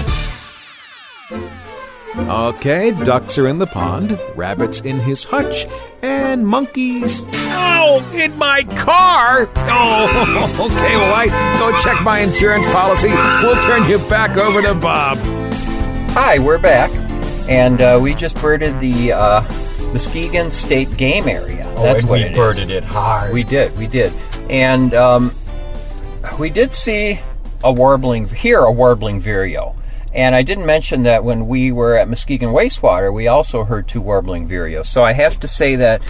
Okay, 2.30 2.90
ducks 3.04 3.36
are 3.38 3.46
in 3.48 3.58
the 3.58 3.66
pond, 3.66 4.18
rabbits 4.34 4.80
in 4.80 4.98
his 4.98 5.24
hutch, 5.24 5.66
and 6.00 6.46
monkeys. 6.46 7.22
Ow! 7.34 8.10
In 8.14 8.36
my 8.38 8.62
car! 8.64 9.48
Oh, 9.56 10.56
okay, 10.72 10.96
well, 10.96 11.14
I 11.14 11.26
go 11.58 11.76
check 11.80 12.00
my 12.02 12.20
insurance 12.20 12.66
policy. 12.68 13.08
We'll 13.08 13.60
turn 13.60 13.84
you 13.88 13.98
back 14.08 14.38
over 14.38 14.62
to 14.62 14.74
Bob. 14.74 15.18
Hi, 16.12 16.38
we're 16.38 16.58
back, 16.58 16.90
and 17.48 17.80
uh, 17.82 17.98
we 18.02 18.14
just 18.14 18.40
birded 18.40 18.80
the 18.80 19.12
uh, 19.12 19.42
Muskegon 19.92 20.50
State 20.50 20.96
Game 20.96 21.28
Area. 21.28 21.64
Oh, 21.76 21.82
That's 21.82 22.00
and 22.00 22.08
what 22.08 22.20
we 22.20 22.24
it 22.24 22.30
is. 22.32 22.36
birded 22.38 22.70
it 22.70 22.84
hard. 22.84 23.34
We 23.34 23.44
did, 23.44 23.76
we 23.76 23.86
did, 23.86 24.12
and 24.48 24.94
um, 24.94 25.32
we 26.38 26.50
did 26.50 26.74
see 26.74 27.20
a 27.62 27.72
warbling, 27.72 28.28
hear 28.28 28.60
a 28.60 28.72
warbling 28.72 29.20
vireo. 29.20 29.76
And 30.12 30.34
I 30.34 30.42
didn't 30.42 30.66
mention 30.66 31.04
that 31.04 31.22
when 31.22 31.46
we 31.46 31.70
were 31.70 31.96
at 31.96 32.08
Muskegon 32.08 32.52
Wastewater, 32.52 33.12
we 33.12 33.28
also 33.28 33.64
heard 33.64 33.86
two 33.86 34.00
warbling 34.00 34.48
vireos. 34.48 34.86
So 34.86 35.04
I 35.04 35.12
have 35.12 35.38
to 35.40 35.48
say 35.48 35.76
that 35.76 36.02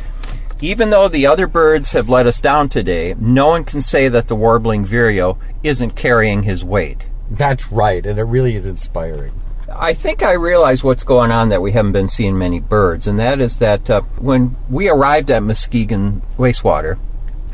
even 0.62 0.90
though 0.90 1.08
the 1.08 1.26
other 1.26 1.46
birds 1.46 1.92
have 1.92 2.08
let 2.08 2.26
us 2.26 2.40
down 2.40 2.68
today, 2.68 3.14
no 3.18 3.48
one 3.48 3.64
can 3.64 3.82
say 3.82 4.08
that 4.08 4.28
the 4.28 4.36
warbling 4.36 4.84
vireo 4.84 5.38
isn't 5.62 5.96
carrying 5.96 6.42
his 6.42 6.64
weight. 6.64 7.06
That's 7.30 7.70
right, 7.70 8.04
and 8.04 8.18
it 8.18 8.24
really 8.24 8.56
is 8.56 8.66
inspiring. 8.66 9.32
I 9.70 9.92
think 9.92 10.22
I 10.22 10.32
realize 10.32 10.82
what's 10.82 11.04
going 11.04 11.30
on 11.30 11.50
that 11.50 11.62
we 11.62 11.72
haven't 11.72 11.92
been 11.92 12.08
seeing 12.08 12.36
many 12.36 12.58
birds, 12.58 13.06
and 13.06 13.18
that 13.18 13.40
is 13.40 13.58
that 13.58 13.88
uh, 13.88 14.00
when 14.18 14.56
we 14.68 14.88
arrived 14.88 15.30
at 15.30 15.42
Muskegon 15.42 16.22
Wastewater, 16.36 16.98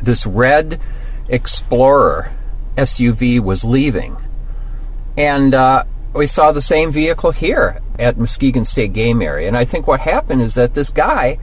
this 0.01 0.25
red 0.25 0.79
Explorer 1.29 2.33
SUV 2.77 3.39
was 3.39 3.63
leaving. 3.63 4.15
And 5.17 5.53
uh, 5.53 5.83
we 6.13 6.27
saw 6.27 6.51
the 6.51 6.61
same 6.61 6.91
vehicle 6.91 7.31
here. 7.31 7.81
at 7.99 8.17
Muskegon 8.17 8.63
State 8.63 8.93
Game 8.93 9.21
Area. 9.21 9.47
And 9.47 9.57
I 9.57 9.65
think 9.65 9.87
what 9.87 10.01
happened 10.01 10.41
is 10.41 10.53
that 10.53 10.73
this 10.75 10.89
guy, 10.91 11.39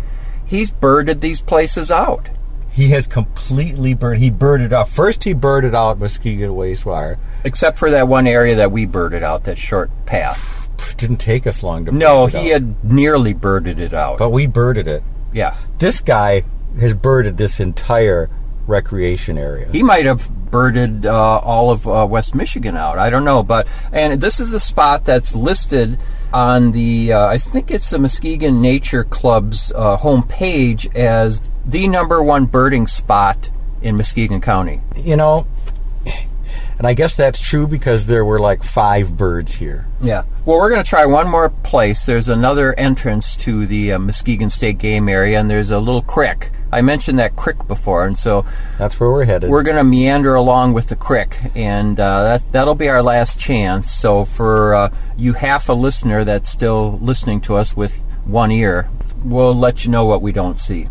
he's 0.47 0.71
birded 0.71 1.21
these 1.21 1.41
places 1.41 1.91
out. 1.91 2.31
He 2.71 2.89
has 2.91 3.07
completely 3.07 3.95
bird. 3.95 4.19
He 4.19 4.31
birded 4.31 4.73
out. 4.73 4.89
First, 4.89 5.25
he 5.25 5.33
birded 5.33 5.75
out 5.75 5.99
Muskegon 5.99 6.51
wastewater. 6.51 7.19
Except 7.45 7.79
for 7.79 7.91
that 7.91 8.09
one 8.09 8.27
area 8.27 8.57
that 8.57 8.73
we 8.73 8.87
birded 8.87 9.23
out, 9.23 9.45
that 9.45 9.59
short 9.59 9.91
path. 10.07 10.69
Didn't 10.97 11.19
take 11.19 11.47
us 11.47 11.63
long 11.63 11.85
to. 11.85 11.93
No, 11.93 12.27
he 12.27 12.53
out. 12.53 12.61
had 12.63 12.85
nearly 12.85 13.33
birded 13.33 13.79
it 13.81 13.95
out. 13.95 14.19
But 14.19 14.31
we 14.31 14.47
birded 14.47 14.89
it. 14.89 15.03
Yeah. 15.33 15.57
This 15.79 16.01
guy 16.01 16.45
has 16.81 16.95
birded 16.95 17.37
this 17.37 17.61
entire 17.61 18.29
recreation 18.67 19.39
area. 19.39 19.69
He 19.71 19.83
might 19.83 20.07
have 20.07 20.29
birded 20.51 21.07
uh, 21.07 21.39
all 21.39 21.71
of 21.71 21.87
uh, 21.87 22.07
West 22.09 22.35
Michigan 22.35 22.77
out. 22.77 22.99
I 22.99 23.11
don't 23.11 23.25
know, 23.25 23.43
but 23.43 23.67
and 23.93 24.21
this 24.21 24.41
is 24.41 24.53
a 24.53 24.61
spot 24.61 25.05
that's 25.05 25.35
listed 25.35 25.99
on 26.33 26.73
the 26.73 27.13
uh, 27.13 27.27
I 27.27 27.39
think 27.39 27.71
it's 27.71 27.91
the 27.91 27.99
Muskegon 27.99 28.61
Nature 28.61 29.05
Club's 29.05 29.73
uh, 29.73 29.97
homepage 29.97 30.95
as 30.95 31.41
the 31.65 31.89
number 31.89 32.23
one 32.23 32.47
birding 32.47 32.87
spot 32.87 33.51
in 33.83 33.97
Muskegon 33.97 34.41
County. 34.41 34.81
You 34.97 35.17
know, 35.17 35.47
and 36.79 36.87
I 36.87 36.95
guess 36.95 37.15
that's 37.17 37.39
true 37.41 37.67
because 37.67 38.07
there 38.07 38.25
were 38.25 38.39
like 38.39 38.63
five 38.63 39.17
birds 39.17 39.55
here. 39.55 39.87
Yeah. 40.01 40.25
Well, 40.45 40.59
we're 40.59 40.71
going 40.71 40.83
to 40.83 40.89
try 40.89 41.07
one 41.07 41.29
more 41.31 41.49
place. 41.49 42.05
There's 42.05 42.29
another 42.29 42.75
entrance 42.79 43.37
to 43.37 43.67
the 43.67 43.93
uh, 43.93 43.99
Muskegon 43.99 44.51
State 44.51 44.79
Game 44.79 45.09
Area, 45.09 45.39
and 45.41 45.49
there's 45.49 45.71
a 45.71 45.79
little 45.79 46.03
creek. 46.03 46.51
I 46.73 46.81
mentioned 46.81 47.21
that 47.21 47.37
creek 47.37 47.69
before, 47.69 48.05
and 48.05 48.19
so 48.19 48.45
That's 48.79 48.99
where 48.99 49.09
we're 49.11 49.25
headed. 49.25 49.49
we're 49.49 49.63
going 49.63 49.77
to 49.77 49.85
meander 49.85 50.35
along 50.35 50.73
with 50.73 50.89
the 50.89 50.97
creek, 50.97 51.37
and 51.55 51.99
uh, 52.01 52.25
that 52.25 52.53
that'll 52.53 52.75
be 52.75 52.89
our 52.89 53.03
last 53.03 53.39
chance. 53.39 53.89
So 53.91 54.25
for 54.25 54.75
uh, 54.75 54.95
you 55.17 55.35
half 55.35 55.69
a 55.69 55.73
listener 55.73 56.25
that's 56.25 56.49
still 56.49 56.99
listening 57.01 57.41
to 57.43 57.55
us 57.55 57.77
with 57.77 58.03
one 58.25 58.51
ear, 58.51 58.91
we'll 59.25 59.55
let 59.55 59.85
you 59.85 59.91
know 59.93 60.05
what 60.05 60.21
we 60.21 60.33
don't 60.33 60.59
see. 60.59 60.89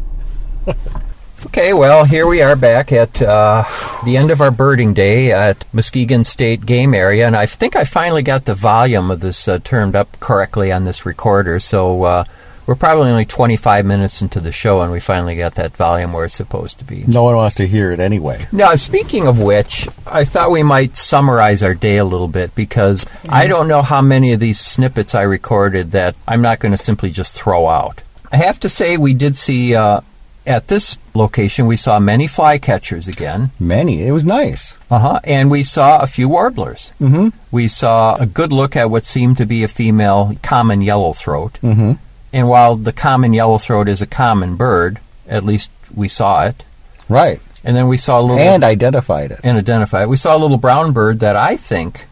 Okay, 1.48 1.74
well, 1.74 2.06
here 2.06 2.26
we 2.26 2.42
are 2.42 2.56
back 2.56 2.92
at 2.92 3.22
uh, 3.22 3.64
the 4.06 4.18
end 4.18 4.32
of 4.32 4.40
our 4.40 4.50
birding 4.50 4.94
day 4.94 5.32
at 5.32 5.66
Muskegon 5.74 6.24
State 6.24 6.66
Game 6.66 6.94
Area, 6.94 7.28
and 7.28 7.36
I 7.36 7.46
think 7.46 7.76
I 7.76 7.84
finally 7.84 8.24
got 8.24 8.46
the 8.46 8.56
volume 8.56 9.12
of 9.12 9.20
this 9.20 9.48
uh, 9.48 9.60
turned 9.60 9.96
up 9.96 10.20
correctly 10.20 10.72
on 10.72 10.86
this 10.86 11.06
recorder. 11.06 11.60
So 11.60 12.04
uh, 12.04 12.24
we're 12.66 12.76
probably 12.76 13.12
only 13.12 13.26
25 13.26 13.86
minutes 13.86 14.22
into 14.22 14.40
the 14.40 14.54
show, 14.54 14.82
and 14.82 14.92
we 14.92 15.02
finally 15.02 15.36
got 15.36 15.56
that 15.56 15.76
volume 15.76 16.14
where 16.14 16.26
it's 16.26 16.34
supposed 16.34 16.80
to 16.80 16.86
be. 16.86 17.04
no 17.08 17.24
one 17.24 17.36
wants 17.36 17.56
to 17.56 17.68
hear 17.68 17.92
it 17.92 18.00
anyway. 18.00 18.48
Now, 18.54 18.74
speaking 18.76 19.28
of 19.28 19.42
which, 19.42 19.88
I 20.08 20.24
thought 20.24 20.50
we 20.50 20.64
might 20.64 20.96
summarize 20.96 21.62
our 21.62 21.76
day 21.76 21.98
a 21.98 22.06
little 22.06 22.30
bit 22.30 22.56
because 22.56 23.06
I 23.28 23.48
don't 23.48 23.68
know 23.68 23.82
how 23.82 24.02
many 24.02 24.32
of 24.32 24.40
these 24.40 24.60
snippets 24.62 25.14
I 25.14 25.24
recorded 25.24 25.92
that 25.92 26.16
I'm 26.26 26.42
not 26.42 26.60
going 26.60 26.72
to 26.72 26.78
simply 26.78 27.12
just 27.12 27.34
throw 27.34 27.68
out. 27.68 28.02
I 28.32 28.38
have 28.38 28.62
to 28.62 28.70
say, 28.70 28.98
we 28.98 29.14
did 29.14 29.36
see 29.36 29.76
uh, 29.76 30.02
at 30.46 30.68
this 30.68 30.98
location, 31.14 31.68
we 31.68 31.76
saw 31.76 32.00
many 32.00 32.28
flycatchers 32.28 33.08
again. 33.08 33.52
Many. 33.60 34.06
It 34.06 34.12
was 34.12 34.24
nice. 34.24 34.76
Uh 34.92 35.00
huh. 35.00 35.20
And 35.24 35.50
we 35.50 35.64
saw 35.64 36.02
a 36.02 36.08
few 36.08 36.28
warblers. 36.30 36.92
Mm-hmm. 37.00 37.30
We 37.52 37.68
saw 37.68 38.16
a 38.16 38.26
good 38.26 38.52
look 38.52 38.76
at 38.76 38.90
what 38.90 39.06
seemed 39.06 39.38
to 39.38 39.46
be 39.46 39.64
a 39.64 39.68
female 39.68 40.36
common 40.42 40.82
yellowthroat. 40.82 41.54
Mm-hmm. 41.62 41.94
And 42.34 42.50
while 42.50 42.76
the 42.76 42.94
common 42.94 43.32
yellowthroat 43.32 43.88
is 43.88 44.02
a 44.02 44.08
common 44.08 44.56
bird, 44.56 45.00
at 45.28 45.44
least 45.44 45.72
we 45.94 46.08
saw 46.08 46.46
it. 46.46 46.64
Right. 47.08 47.40
And 47.64 47.78
then 47.78 47.88
we 47.88 47.98
saw 47.98 48.20
a 48.20 48.24
little 48.24 48.40
And 48.40 48.64
identified 48.64 49.32
it. 49.32 49.40
and 49.44 49.58
identified 49.58 50.04
it. 50.04 50.10
We 50.10 50.18
saw 50.18 50.36
a 50.36 50.40
little 50.40 50.58
brown 50.58 50.92
bird 50.92 51.20
that 51.22 51.36
I 51.38 51.56
think 51.56 52.06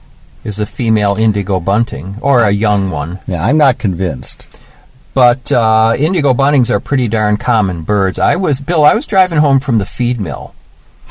is 0.44 0.60
a 0.60 0.66
female 0.66 1.16
indigo 1.16 1.60
bunting 1.60 2.16
or 2.22 2.44
a 2.44 2.52
young 2.52 2.90
one. 2.90 3.20
Yeah, 3.28 3.44
I'm 3.46 3.58
not 3.58 3.78
convinced. 3.78 4.48
But 5.14 5.52
uh, 5.52 5.96
indigo 5.98 6.34
buntings 6.34 6.70
are 6.70 6.80
pretty 6.80 7.08
darn 7.08 7.38
common 7.38 7.82
birds. 7.84 8.18
I 8.20 8.36
was 8.38 8.62
Bill. 8.62 8.84
I 8.86 8.94
was 8.94 9.06
driving 9.06 9.40
home 9.40 9.60
from 9.60 9.78
the 9.78 9.86
feed 9.86 10.20
mill. 10.22 10.56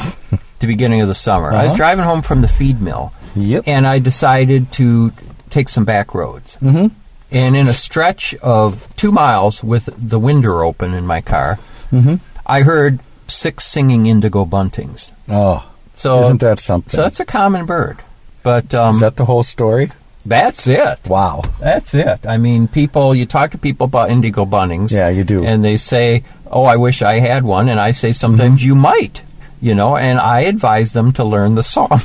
the 0.60 0.66
beginning 0.66 1.00
of 1.02 1.08
the 1.08 1.14
summer. 1.14 1.50
I 1.52 1.64
was 1.64 1.72
Uh-huh. 1.72 1.76
driving 1.76 2.04
home 2.04 2.22
from 2.22 2.40
the 2.40 2.48
feed 2.48 2.80
mill, 2.80 3.12
Yep. 3.36 3.64
and 3.66 3.86
I 3.86 3.98
decided 3.98 4.72
to 4.72 5.12
take 5.50 5.68
some 5.68 5.84
back 5.84 6.14
roads. 6.14 6.56
Mm-hmm. 6.62 6.88
And 7.32 7.56
in 7.56 7.68
a 7.68 7.74
stretch 7.74 8.34
of 8.36 8.88
two 8.96 9.12
miles 9.12 9.62
with 9.62 9.88
the 9.96 10.18
window 10.18 10.60
open 10.64 10.94
in 10.94 11.06
my 11.06 11.20
car, 11.20 11.58
Mm-hmm. 11.92 12.16
I 12.46 12.62
heard 12.62 13.00
six 13.26 13.64
singing 13.64 14.06
indigo 14.06 14.44
buntings. 14.44 15.10
Oh, 15.28 15.66
So 15.94 16.20
isn't 16.20 16.40
that 16.40 16.58
something? 16.58 16.88
So 16.90 17.02
that's 17.02 17.20
a 17.20 17.24
common 17.26 17.66
bird. 17.66 17.98
But 18.42 18.74
um, 18.74 18.94
Is 18.94 19.00
that 19.00 19.16
the 19.16 19.24
whole 19.26 19.42
story? 19.42 19.90
That's 20.26 20.66
it. 20.68 20.98
Wow. 21.06 21.42
That's 21.60 21.94
it. 21.94 22.26
I 22.26 22.36
mean, 22.36 22.68
people. 22.68 23.14
You 23.14 23.24
talk 23.26 23.52
to 23.52 23.58
people 23.58 23.86
about 23.86 24.10
indigo 24.10 24.44
buntings. 24.44 24.92
Yeah, 24.92 25.08
you 25.08 25.24
do. 25.24 25.44
and 25.44 25.64
they 25.64 25.76
say, 25.76 26.24
"Oh, 26.50 26.64
I 26.64 26.76
wish 26.76 27.00
I 27.02 27.20
had 27.20 27.42
one," 27.44 27.68
and 27.68 27.80
I 27.80 27.90
say, 27.92 28.10
Mm-hmm. 28.10 28.14
"Sometimes 28.36 28.64
you 28.64 28.74
might." 28.74 29.22
You 29.62 29.74
know, 29.74 29.96
and 29.96 30.18
I 30.18 30.40
advise 30.40 30.92
them 30.92 31.12
to 31.12 31.24
learn 31.24 31.54
the 31.54 31.62
song. 31.62 32.00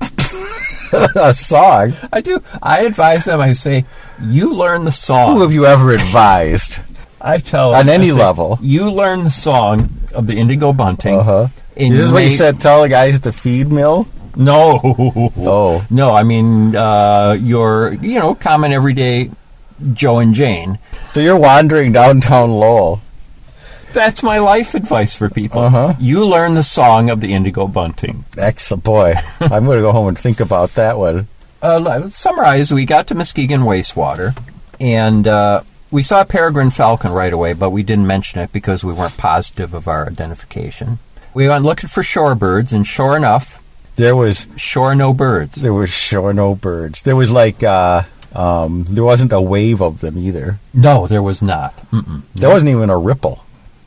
a 1.16 1.34
song. 1.34 1.92
I 2.12 2.20
do. 2.20 2.42
I 2.62 2.82
advise 2.84 3.24
them. 3.24 3.40
I 3.40 3.52
say, 3.52 3.84
"You 4.22 4.54
learn 4.54 4.84
the 4.84 4.92
song." 4.92 5.34
Who 5.36 5.42
have 5.42 5.52
you 5.52 5.66
ever 5.66 5.92
advised? 5.92 6.80
I 7.20 7.38
tell 7.38 7.74
On 7.74 7.86
them, 7.86 7.94
any 8.02 8.10
say, 8.10 8.16
level. 8.16 8.58
You 8.60 8.90
learn 8.90 9.24
the 9.24 9.30
song 9.30 9.90
of 10.14 10.26
the 10.26 10.38
indigo 10.38 10.72
bunting. 10.72 11.18
Uh 11.18 11.22
huh. 11.22 11.46
This 11.74 11.92
is 12.04 12.12
what 12.12 12.22
you 12.24 12.36
said. 12.36 12.60
Tell 12.60 12.82
the 12.82 12.88
guys 12.88 13.16
at 13.16 13.22
the 13.22 13.32
feed 13.32 13.72
mill. 13.72 14.06
No. 14.44 14.80
Oh. 15.36 15.86
No, 15.90 16.14
I 16.14 16.22
mean 16.22 16.74
uh, 16.74 17.36
your 17.38 17.94
you 17.94 18.18
know 18.18 18.34
common 18.34 18.72
everyday 18.72 19.30
Joe 19.92 20.18
and 20.18 20.34
Jane. 20.34 20.78
So 21.12 21.20
you're 21.20 21.38
wandering 21.38 21.92
downtown 21.92 22.50
Lowell. 22.50 23.00
That's 23.92 24.24
my 24.24 24.38
life 24.38 24.74
advice 24.74 25.14
for 25.14 25.30
people. 25.30 25.60
Uh-huh. 25.60 25.94
You 26.00 26.26
learn 26.26 26.54
the 26.54 26.64
song 26.64 27.10
of 27.10 27.20
the 27.20 27.32
indigo 27.32 27.68
bunting. 27.68 28.24
Excellent 28.36 28.82
boy. 28.82 29.14
I'm 29.40 29.64
going 29.64 29.78
to 29.78 29.82
go 29.82 29.92
home 29.92 30.08
and 30.08 30.18
think 30.18 30.40
about 30.40 30.74
that 30.74 30.98
one. 30.98 31.28
Uh, 31.62 31.78
let's 31.78 32.16
summarize, 32.16 32.72
we 32.72 32.84
got 32.84 33.06
to 33.06 33.14
Muskegon 33.14 33.60
Wastewater, 33.60 34.36
and 34.78 35.26
uh, 35.26 35.62
we 35.90 36.02
saw 36.02 36.22
peregrine 36.24 36.70
falcon 36.70 37.12
right 37.12 37.32
away, 37.32 37.54
but 37.54 37.70
we 37.70 37.82
didn't 37.82 38.06
mention 38.06 38.40
it 38.40 38.52
because 38.52 38.84
we 38.84 38.92
weren't 38.92 39.16
positive 39.16 39.72
of 39.72 39.88
our 39.88 40.06
identification. 40.06 40.98
We 41.32 41.48
went 41.48 41.64
looking 41.64 41.88
for 41.88 42.02
shorebirds, 42.02 42.72
and 42.72 42.86
sure 42.86 43.16
enough, 43.16 43.63
There 43.96 44.16
was 44.16 44.46
sure 44.56 44.94
no 44.94 45.12
birds. 45.14 45.56
there 45.56 45.72
was 45.72 45.90
sure 45.90 46.32
no 46.32 46.54
birds. 46.54 47.02
There 47.02 47.16
was 47.16 47.30
like 47.30 47.62
uh, 47.62 48.02
um, 48.34 48.86
there 48.90 49.04
wasn't 49.04 49.32
a 49.32 49.40
wave 49.40 49.80
of 49.80 50.00
them 50.00 50.18
either. 50.18 50.58
No, 50.72 51.06
there 51.06 51.22
was 51.22 51.40
not. 51.40 51.76
Mm-mm. 51.90 52.22
There 52.34 52.50
wasn't 52.50 52.70
even 52.70 52.90
a 52.90 52.98
ripple. 52.98 53.44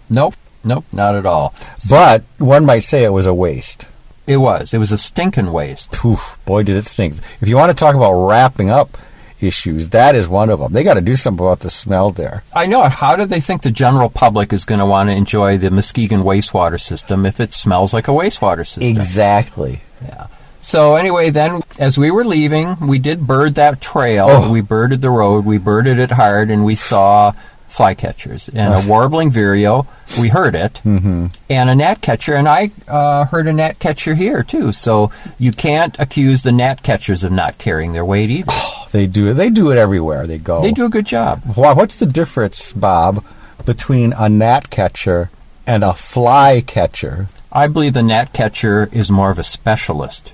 Nope, 0.10 0.36
nope, 0.64 0.86
not 0.94 1.16
at 1.16 1.26
all. 1.26 1.54
But 1.90 2.24
one 2.38 2.66
might 2.66 2.80
say 2.80 3.04
it 3.04 3.10
was 3.10 3.26
a 3.26 3.34
waste. 3.34 3.88
It 4.26 4.38
was. 4.38 4.74
It 4.74 4.78
was 4.78 4.92
a 4.92 4.98
stinking 4.98 5.52
waste. 5.52 6.04
Oof, 6.06 6.40
boy, 6.46 6.64
did 6.64 6.78
it 6.78 6.86
stink. 6.86 7.16
If 7.42 7.48
you 7.48 7.56
want 7.56 7.70
to 7.70 7.80
talk 7.80 7.96
about 7.96 8.14
wrapping 8.28 8.70
up 8.70 8.98
issues, 9.40 9.90
that 9.90 10.16
is 10.16 10.28
one 10.28 10.50
of 10.50 10.60
them. 10.60 10.74
They 10.74 10.84
got 10.84 10.96
to 10.96 11.02
do 11.02 11.16
something 11.16 11.46
about 11.46 11.60
the 11.62 11.70
smell 11.70 12.12
there. 12.12 12.44
I 12.54 12.66
know. 12.66 12.84
How 12.84 13.16
do 13.16 13.26
they 13.26 13.40
think 13.40 13.62
the 13.62 13.72
general 13.72 14.10
public 14.10 14.52
is 14.54 14.66
going 14.66 14.80
to 14.80 14.86
want 14.86 15.10
to 15.10 15.16
enjoy 15.16 15.58
the 15.58 15.70
Muskegon 15.72 16.22
wastewater 16.24 16.80
system 16.80 17.26
if 17.26 17.40
it 17.40 17.54
smells 17.54 17.94
like 17.94 18.08
a 18.08 18.12
wastewater 18.12 18.66
system? 18.66 18.84
Exactly. 18.84 19.82
Yeah. 20.04 20.28
So 20.60 20.96
anyway, 20.96 21.30
then 21.30 21.62
as 21.80 21.98
we 21.98 22.10
were 22.12 22.24
leaving, 22.26 22.88
we 22.88 23.00
did 23.00 23.26
bird 23.28 23.56
that 23.56 23.80
trail. 23.80 24.28
Oh. 24.30 24.52
We 24.52 24.62
birded 24.62 25.02
the 25.02 25.10
road. 25.12 25.46
We 25.46 25.58
birded 25.60 26.00
it 26.00 26.12
hard, 26.12 26.50
and 26.50 26.66
we 26.66 26.76
saw 26.76 27.34
flycatchers 27.70 28.50
and 28.54 28.74
a 28.74 28.88
warbling 28.90 29.30
vireo. 29.30 29.86
We 30.20 30.30
heard 30.30 30.56
it, 30.56 30.82
Mm-hmm. 30.84 31.28
and 31.50 31.70
a 31.70 31.74
gnatcatcher. 31.76 32.36
And 32.38 32.48
I 32.50 32.72
uh, 32.88 33.26
heard 33.26 33.46
a 33.48 33.52
gnatcatcher 33.54 34.16
here 34.16 34.42
too. 34.42 34.72
So 34.72 35.12
you 35.38 35.52
can't 35.52 35.96
accuse 36.00 36.42
the 36.44 36.50
gnatcatchers 36.50 37.24
of 37.24 37.32
not 37.32 37.58
carrying 37.60 37.94
their 37.94 38.06
weight 38.06 38.30
either. 38.32 38.52
They 38.98 39.06
do 39.06 39.28
it. 39.30 39.34
They 39.36 39.52
do 39.52 39.70
it 39.72 39.78
everywhere 39.78 40.26
they 40.26 40.40
go. 40.40 40.60
They 40.64 40.72
do 40.72 40.86
a 40.86 40.90
good 40.90 41.06
job. 41.06 41.44
Why, 41.54 41.74
what's 41.74 41.98
the 41.98 42.08
difference, 42.08 42.74
Bob, 42.74 43.24
between 43.64 44.12
a 44.14 44.28
gnat 44.28 44.72
catcher 44.72 45.30
and 45.68 45.84
a 45.84 45.94
fly 45.94 46.64
catcher? 46.66 47.28
I 47.52 47.68
believe 47.68 47.94
the 47.94 48.02
gnat 48.02 48.34
catcher 48.34 48.90
is 48.92 49.12
more 49.12 49.30
of 49.30 49.38
a 49.38 49.44
specialist. 49.44 50.34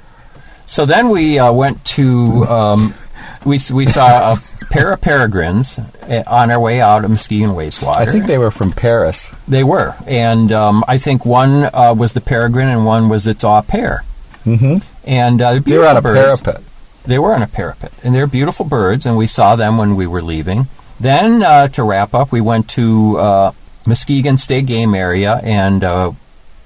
So 0.66 0.86
then 0.86 1.10
we 1.10 1.40
uh, 1.40 1.52
went 1.52 1.84
to 1.98 2.46
um, 2.46 2.94
we 3.44 3.60
we 3.74 3.86
saw 3.86 4.32
a 4.32 4.38
pair 4.72 4.94
of 4.94 5.02
peregrines 5.02 5.78
uh, 5.78 6.24
on 6.26 6.50
our 6.50 6.60
way 6.62 6.80
out 6.80 7.04
of 7.04 7.12
Muskegon 7.12 7.50
wastewater. 7.58 7.98
I 7.98 8.06
think 8.06 8.28
they 8.28 8.38
were 8.38 8.50
from 8.50 8.72
Paris. 8.72 9.30
They 9.46 9.66
were, 9.66 9.94
and 10.08 10.54
um, 10.54 10.86
I 10.88 11.00
think 11.00 11.26
one 11.26 11.66
uh, 11.74 11.94
was 11.98 12.14
the 12.14 12.22
peregrine 12.22 12.70
and 12.70 12.86
one 12.86 13.10
was 13.10 13.28
its 13.28 13.44
au 13.44 13.62
pair. 13.62 14.06
Mm-hmm. 14.46 14.78
And 15.04 15.42
uh, 15.42 15.60
They 15.60 15.78
were 15.78 15.86
on 15.86 15.98
a 15.98 16.02
birds. 16.02 16.40
parapet. 16.42 16.64
They 17.06 17.20
were 17.20 17.36
on 17.36 17.42
a 17.44 17.48
parapet, 17.48 17.92
and 18.04 18.16
they're 18.16 18.28
beautiful 18.28 18.66
birds, 18.66 19.06
and 19.06 19.18
we 19.18 19.28
saw 19.28 19.56
them 19.56 19.78
when 19.78 19.96
we 19.96 20.08
were 20.08 20.22
leaving. 20.22 20.68
Then, 21.00 21.44
uh, 21.44 21.68
to 21.70 21.84
wrap 21.84 22.14
up, 22.14 22.32
we 22.32 22.40
went 22.40 22.70
to 22.72 23.18
uh, 23.20 23.52
Muskegon 23.86 24.38
State 24.38 24.66
Game 24.68 24.96
Area 24.96 25.40
and 25.44 25.84
uh, 25.84 26.12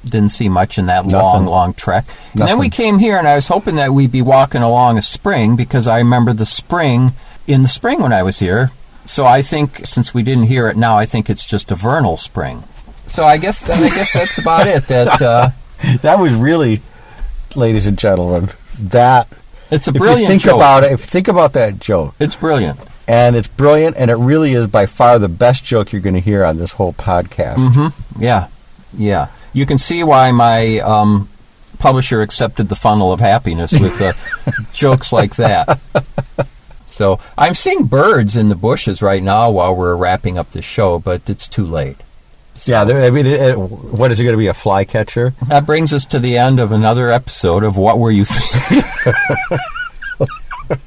didn't 0.06 0.30
see 0.30 0.48
much 0.48 0.78
in 0.78 0.86
that 0.88 1.08
long, 1.08 1.34
Nothing. 1.42 1.46
long 1.48 1.74
trek. 1.74 2.06
And 2.34 2.48
then 2.48 2.60
we 2.60 2.70
came 2.70 3.00
here, 3.00 3.18
and 3.18 3.28
I 3.28 3.36
was 3.36 3.48
hoping 3.48 3.76
that 3.76 3.94
we'd 3.94 4.12
be 4.12 4.22
walking 4.22 4.62
along 4.62 4.98
a 4.98 5.02
spring 5.02 5.56
because 5.56 5.88
I 5.88 5.98
remember 5.98 6.34
the 6.34 6.46
spring 6.46 7.14
in 7.48 7.62
the 7.64 7.68
spring 7.68 8.02
when 8.02 8.14
I 8.14 8.22
was 8.24 8.40
here. 8.40 8.72
So 9.06 9.26
I 9.26 9.42
think 9.42 9.86
since 9.86 10.14
we 10.14 10.22
didn't 10.22 10.44
hear 10.46 10.68
it 10.68 10.78
now, 10.78 10.98
I 10.98 11.06
think 11.06 11.30
it's 11.30 11.46
just 11.46 11.72
a 11.72 11.76
vernal 11.76 12.18
spring. 12.18 12.64
So 13.08 13.24
I 13.24 13.38
guess 13.38 13.68
I 13.70 13.88
guess 13.90 14.12
that's 14.14 14.38
about 14.38 14.68
it. 14.68 14.86
That 14.88 15.22
uh, 15.22 15.50
that 16.02 16.20
was 16.20 16.34
really, 16.34 16.82
ladies 17.56 17.88
and 17.88 17.98
gentlemen, 17.98 18.50
that 18.78 19.28
it's 19.72 19.88
a 19.88 19.92
brilliant. 19.92 20.18
if 20.18 20.22
you 20.22 20.28
think 20.28 20.42
joke. 20.44 20.56
about 20.56 20.84
it. 20.84 20.92
If 20.92 21.00
you 21.02 21.06
think 21.08 21.28
about 21.28 21.54
that 21.54 21.80
joke, 21.80 22.16
It's 22.20 22.36
brilliant. 22.36 22.80
and 23.08 23.36
it's 23.36 23.48
brilliant, 23.48 23.96
and 23.98 24.10
it 24.12 24.16
really 24.16 24.54
is 24.54 24.68
by 24.68 24.86
far 24.86 25.20
the 25.20 25.28
best 25.30 25.64
joke 25.64 25.92
you're 25.92 26.02
going 26.02 26.16
to 26.16 26.22
hear 26.22 26.44
on 26.44 26.58
this 26.58 26.74
whole 26.74 26.94
podcast. 26.94 27.56
hmm 27.74 28.22
Yeah, 28.22 28.48
yeah. 28.94 29.28
You 29.54 29.66
can 29.66 29.78
see 29.78 30.04
why 30.04 30.32
my 30.32 30.80
um, 30.80 31.30
publisher 31.80 32.22
accepted 32.22 32.70
the 32.70 32.76
funnel 32.76 33.12
of 33.12 33.20
happiness 33.20 33.72
with 33.72 34.00
uh, 34.02 34.14
jokes 34.74 35.12
like 35.14 35.36
that. 35.38 35.80
So 36.86 37.20
I'm 37.38 37.54
seeing 37.54 37.84
birds 37.86 38.36
in 38.36 38.50
the 38.50 38.56
bushes 38.56 39.02
right 39.02 39.22
now 39.22 39.52
while 39.52 39.76
we're 39.76 39.96
wrapping 39.96 40.38
up 40.38 40.52
the 40.52 40.62
show, 40.62 41.00
but 41.00 41.30
it's 41.30 41.48
too 41.48 41.66
late. 41.66 41.98
Yeah, 42.66 42.84
there, 42.86 43.04
I 43.04 43.10
mean, 43.12 43.26
it, 43.26 43.42
it- 43.42 43.58
what 43.60 44.12
is 44.12 44.20
it 44.20 44.24
going 44.24 44.34
to 44.34 44.38
be? 44.38 44.48
A 44.48 44.54
flycatcher? 44.54 45.34
That 45.48 45.66
brings 45.66 45.94
us 45.94 46.06
to 46.06 46.20
the 46.20 46.38
end 46.38 46.60
of 46.60 46.72
another 46.72 47.12
episode 47.12 47.64
of 47.64 47.78
What 47.78 48.00
Were 48.00 48.12
You 48.12 48.26
Thinking? 48.26 48.84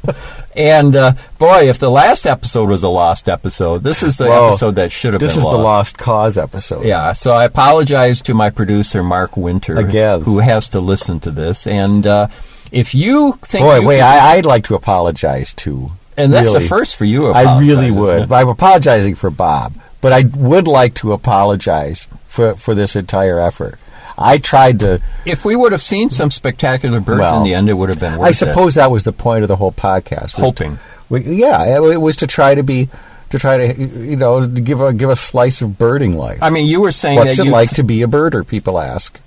and 0.57 0.95
uh, 0.97 1.13
boy, 1.39 1.69
if 1.69 1.79
the 1.79 1.91
last 1.91 2.27
episode 2.27 2.69
was 2.69 2.83
a 2.83 2.89
lost 2.89 3.29
episode, 3.29 3.83
this 3.83 4.03
is 4.03 4.17
the 4.17 4.27
Whoa. 4.27 4.49
episode 4.49 4.73
that 4.77 4.93
should 4.93 5.15
have 5.15 5.21
been. 5.21 5.27
This 5.29 5.37
is 5.37 5.45
lost. 5.45 5.57
the 5.57 5.63
lost 5.63 5.99
cause 5.99 6.39
episode. 6.39 6.85
Yeah, 6.85 7.13
so 7.13 7.31
I 7.33 7.45
apologize 7.45 8.21
to 8.23 8.35
my 8.35 8.51
producer 8.51 9.03
Mark 9.03 9.37
Winter 9.37 9.79
Again. 9.79 10.23
who 10.23 10.41
has 10.41 10.69
to 10.71 10.81
listen 10.81 11.21
to 11.21 11.31
this. 11.31 11.67
And 11.67 12.07
uh, 12.07 12.29
if 12.73 12.95
you 12.95 13.33
think 13.43 13.65
Boy, 13.65 13.79
you 13.81 13.87
wait, 13.87 13.97
could- 13.99 14.05
I, 14.05 14.33
I'd 14.35 14.47
like 14.47 14.65
to 14.65 14.75
apologize 14.75 15.55
too. 15.55 15.93
And 16.17 16.33
that's 16.33 16.49
Really. 16.49 16.59
the 16.65 16.69
first 16.69 16.97
for 16.97 17.07
you. 17.07 17.29
I 17.29 17.59
really 17.59 17.91
would. 17.91 18.31
I'm 18.31 18.49
apologizing 18.49 19.15
for 19.15 19.31
Bob, 19.31 19.73
but 20.01 20.13
I 20.13 20.23
would 20.37 20.67
like 20.69 20.95
to 20.97 21.13
apologize 21.13 22.07
for 22.27 22.55
for 22.57 22.75
this 22.75 22.97
entire 22.97 23.39
effort. 23.41 23.79
I 24.19 24.39
tried 24.39 24.81
to. 24.81 25.01
If 25.25 25.45
we 25.45 25.57
would 25.57 25.73
have 25.73 25.81
seen 25.81 26.11
some 26.11 26.31
spectacular 26.31 27.01
birds 27.01 27.21
Well, 27.21 27.39
in 27.39 27.45
the 27.45 27.55
end, 27.55 27.71
it 27.71 27.75
would 27.75 27.89
have 27.89 28.01
been 28.01 28.19
worth 28.19 28.27
I 28.27 28.31
it. 28.31 28.35
suppose 28.35 28.75
that 28.75 28.91
was 28.91 29.03
the 29.05 29.13
point 29.13 29.43
of 29.45 29.49
the 29.49 29.57
whole 29.57 29.73
podcast. 29.73 30.33
Hoping. 30.33 30.77
to- 30.77 30.83
we- 31.09 31.23
yeah, 31.37 31.65
it, 31.79 31.83
it 31.93 31.97
was 31.97 32.17
to 32.17 32.27
try 32.27 32.55
to 32.55 32.63
be 32.63 32.89
to 33.31 33.39
try 33.39 33.57
to 33.73 33.83
you 33.83 34.17
know 34.17 34.47
give 34.47 34.81
a 34.81 34.93
give 34.93 35.09
a 35.11 35.17
slice 35.17 35.63
of 35.63 35.79
birding 35.79 36.17
life. 36.19 36.39
I 36.43 36.51
mean, 36.51 36.67
you 36.67 36.81
were 36.83 36.93
saying 36.93 37.17
What's 37.17 37.39
that 37.39 37.47
it 37.47 37.51
like 37.51 37.71
to 37.77 37.83
be 37.83 38.03
a 38.03 38.07
birder? 38.07 38.47
People 38.47 38.79
ask. 38.79 39.19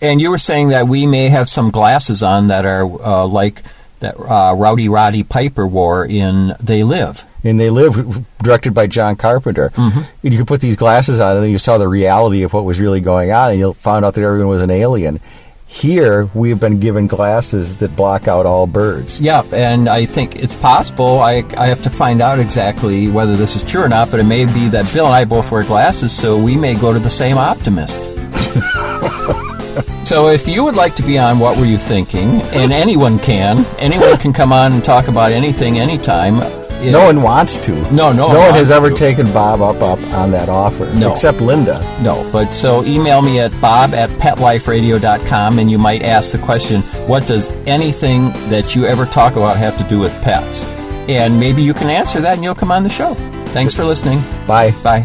and 0.00 0.20
you 0.20 0.30
were 0.30 0.38
saying 0.38 0.68
that 0.68 0.86
we 0.86 1.06
may 1.06 1.28
have 1.28 1.48
some 1.48 1.70
glasses 1.70 2.22
on 2.22 2.48
that 2.48 2.66
are 2.66 2.84
uh, 2.84 3.26
like 3.26 3.62
that 4.00 4.14
uh, 4.20 4.54
Rowdy 4.54 4.88
Roddy 4.88 5.22
Piper 5.24 5.66
wore 5.66 6.04
in 6.04 6.54
They 6.60 6.82
Live. 6.84 7.24
And 7.46 7.60
they 7.60 7.70
live 7.70 8.24
directed 8.42 8.74
by 8.74 8.86
John 8.86 9.16
Carpenter. 9.16 9.70
Mm-hmm. 9.70 10.00
And 10.24 10.32
you 10.32 10.38
could 10.38 10.48
put 10.48 10.60
these 10.60 10.76
glasses 10.76 11.20
on, 11.20 11.36
and 11.36 11.44
then 11.44 11.50
you 11.50 11.58
saw 11.58 11.78
the 11.78 11.88
reality 11.88 12.42
of 12.42 12.52
what 12.52 12.64
was 12.64 12.80
really 12.80 13.00
going 13.00 13.32
on, 13.32 13.50
and 13.50 13.58
you 13.58 13.72
found 13.74 14.04
out 14.04 14.14
that 14.14 14.22
everyone 14.22 14.48
was 14.48 14.62
an 14.62 14.70
alien. 14.70 15.20
Here, 15.68 16.30
we've 16.32 16.60
been 16.60 16.78
given 16.78 17.08
glasses 17.08 17.78
that 17.78 17.96
block 17.96 18.28
out 18.28 18.46
all 18.46 18.68
birds. 18.68 19.20
Yeah, 19.20 19.42
and 19.52 19.88
I 19.88 20.06
think 20.06 20.36
it's 20.36 20.54
possible. 20.54 21.18
I, 21.18 21.44
I 21.56 21.66
have 21.66 21.82
to 21.82 21.90
find 21.90 22.22
out 22.22 22.38
exactly 22.38 23.08
whether 23.08 23.36
this 23.36 23.56
is 23.56 23.64
true 23.64 23.82
or 23.82 23.88
not, 23.88 24.12
but 24.12 24.20
it 24.20 24.24
may 24.24 24.44
be 24.44 24.68
that 24.68 24.90
Bill 24.94 25.06
and 25.06 25.14
I 25.14 25.24
both 25.24 25.50
wear 25.50 25.64
glasses, 25.64 26.16
so 26.16 26.40
we 26.40 26.56
may 26.56 26.76
go 26.76 26.92
to 26.92 27.00
the 27.00 27.10
same 27.10 27.36
optimist. 27.36 27.96
so 30.06 30.28
if 30.28 30.46
you 30.46 30.62
would 30.62 30.76
like 30.76 30.94
to 30.96 31.02
be 31.02 31.18
on 31.18 31.40
What 31.40 31.58
Were 31.58 31.64
You 31.64 31.78
Thinking, 31.78 32.42
and 32.42 32.72
anyone 32.72 33.18
can, 33.18 33.66
anyone 33.78 34.16
can 34.18 34.32
come 34.32 34.52
on 34.52 34.72
and 34.72 34.84
talk 34.84 35.08
about 35.08 35.32
anything 35.32 35.80
anytime. 35.80 36.38
No 36.82 37.04
one 37.06 37.22
wants 37.22 37.56
to. 37.58 37.72
No, 37.92 38.12
no, 38.12 38.32
no 38.32 38.38
one 38.40 38.54
has 38.54 38.70
ever 38.70 38.90
to. 38.90 38.94
taken 38.96 39.26
Bob 39.32 39.60
up 39.60 39.82
up 39.82 39.98
on 40.12 40.30
that 40.32 40.48
offer, 40.48 40.86
No. 40.96 41.12
except 41.12 41.40
Linda. 41.40 41.80
No, 42.02 42.28
but 42.32 42.50
so 42.52 42.84
email 42.84 43.22
me 43.22 43.40
at 43.40 43.58
bob 43.60 43.92
at 43.94 44.08
petliferadio.com 44.10 45.58
and 45.58 45.70
you 45.70 45.78
might 45.78 46.02
ask 46.02 46.32
the 46.32 46.38
question, 46.38 46.82
what 47.08 47.26
does 47.26 47.48
anything 47.66 48.30
that 48.50 48.74
you 48.74 48.86
ever 48.86 49.06
talk 49.06 49.36
about 49.36 49.56
have 49.56 49.76
to 49.78 49.84
do 49.84 49.98
with 49.98 50.12
pets? 50.22 50.64
And 51.08 51.38
maybe 51.40 51.62
you 51.62 51.72
can 51.74 51.88
answer 51.88 52.20
that 52.20 52.34
and 52.34 52.44
you'll 52.44 52.54
come 52.54 52.70
on 52.72 52.82
the 52.82 52.90
show. 52.90 53.14
Thanks 53.54 53.74
for 53.74 53.84
listening. 53.84 54.20
Bye. 54.46 54.72
Bye. 54.82 55.02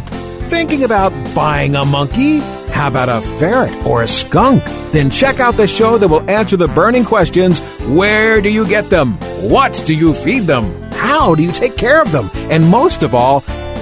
Thinking 0.49 0.83
about 0.83 1.11
buying 1.33 1.75
a 1.75 1.85
monkey? 1.85 2.39
How 2.71 2.87
about 2.87 3.09
a 3.09 3.21
ferret 3.37 3.73
or 3.85 4.01
a 4.03 4.07
skunk? 4.07 4.63
Then 4.91 5.09
check 5.09 5.39
out 5.39 5.55
the 5.55 5.67
show 5.67 5.97
that 5.97 6.07
will 6.07 6.27
answer 6.29 6.57
the 6.57 6.67
burning 6.69 7.05
questions 7.05 7.59
Where 7.87 8.41
do 8.41 8.49
you 8.49 8.67
get 8.67 8.89
them? 8.89 9.13
What 9.49 9.81
do 9.85 9.95
you 9.95 10.13
feed 10.13 10.43
them? 10.43 10.65
How 11.01 11.33
do 11.33 11.41
you 11.41 11.51
take 11.51 11.77
care 11.77 11.99
of 11.99 12.11
them? 12.11 12.29
And 12.51 12.69
most 12.69 13.01
of 13.01 13.15
all, 13.15 13.39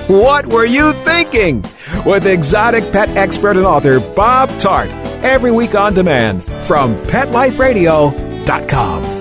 what 0.07 0.47
were 0.47 0.65
you 0.65 0.93
thinking? 0.93 1.65
With 2.05 2.26
exotic 2.26 2.89
pet 2.93 3.09
expert 3.09 3.57
and 3.57 3.65
author 3.65 3.99
Bob 3.99 4.47
Tarte. 4.51 4.89
Every 5.22 5.51
week 5.51 5.76
on 5.76 5.93
demand 5.93 6.45
from 6.45 6.95
PetLifeRadio.com. 6.95 9.18